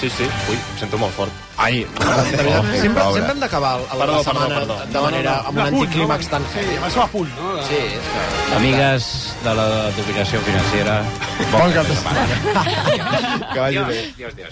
Sí, 0.00 0.08
sí. 0.10 0.24
Ui, 0.50 0.56
sento 0.80 0.98
molt 0.98 1.12
fort. 1.14 1.30
Ai, 1.62 1.82
de 1.84 2.02
Oh, 2.02 2.62
sempre, 2.80 3.02
sempre 3.12 3.32
hem 3.34 3.40
d'acabar 3.42 3.74
la, 3.78 3.86
Perdó, 3.86 3.98
la 3.98 4.06
perdó, 4.06 4.22
setmana 4.24 4.54
perdó. 4.58 4.76
de 4.90 5.00
manera, 5.04 5.34
amb 5.46 5.58
un 5.58 5.60
A 5.60 5.66
punt, 5.68 5.76
anticlímax 5.84 6.24
no? 6.24 6.30
tan 6.32 6.42
Sí, 6.50 6.58
heavy. 6.58 6.76
amb 6.78 6.86
això 6.88 7.02
a 7.04 7.06
punt, 7.12 7.28
no? 7.36 7.50
Sí, 7.68 7.76
és 7.76 8.08
que... 8.14 8.56
Amigues 8.56 9.06
de 9.44 9.54
la 9.60 9.66
dominació 9.98 10.40
financera, 10.48 10.96
bon 11.52 11.72
cap 11.76 11.86
de 11.86 11.94
setmana. 12.00 12.26
Que 13.52 13.60
vagi 13.60 13.78
bé. 13.78 14.00
Dios, 14.16 14.34
Dios. 14.36 14.48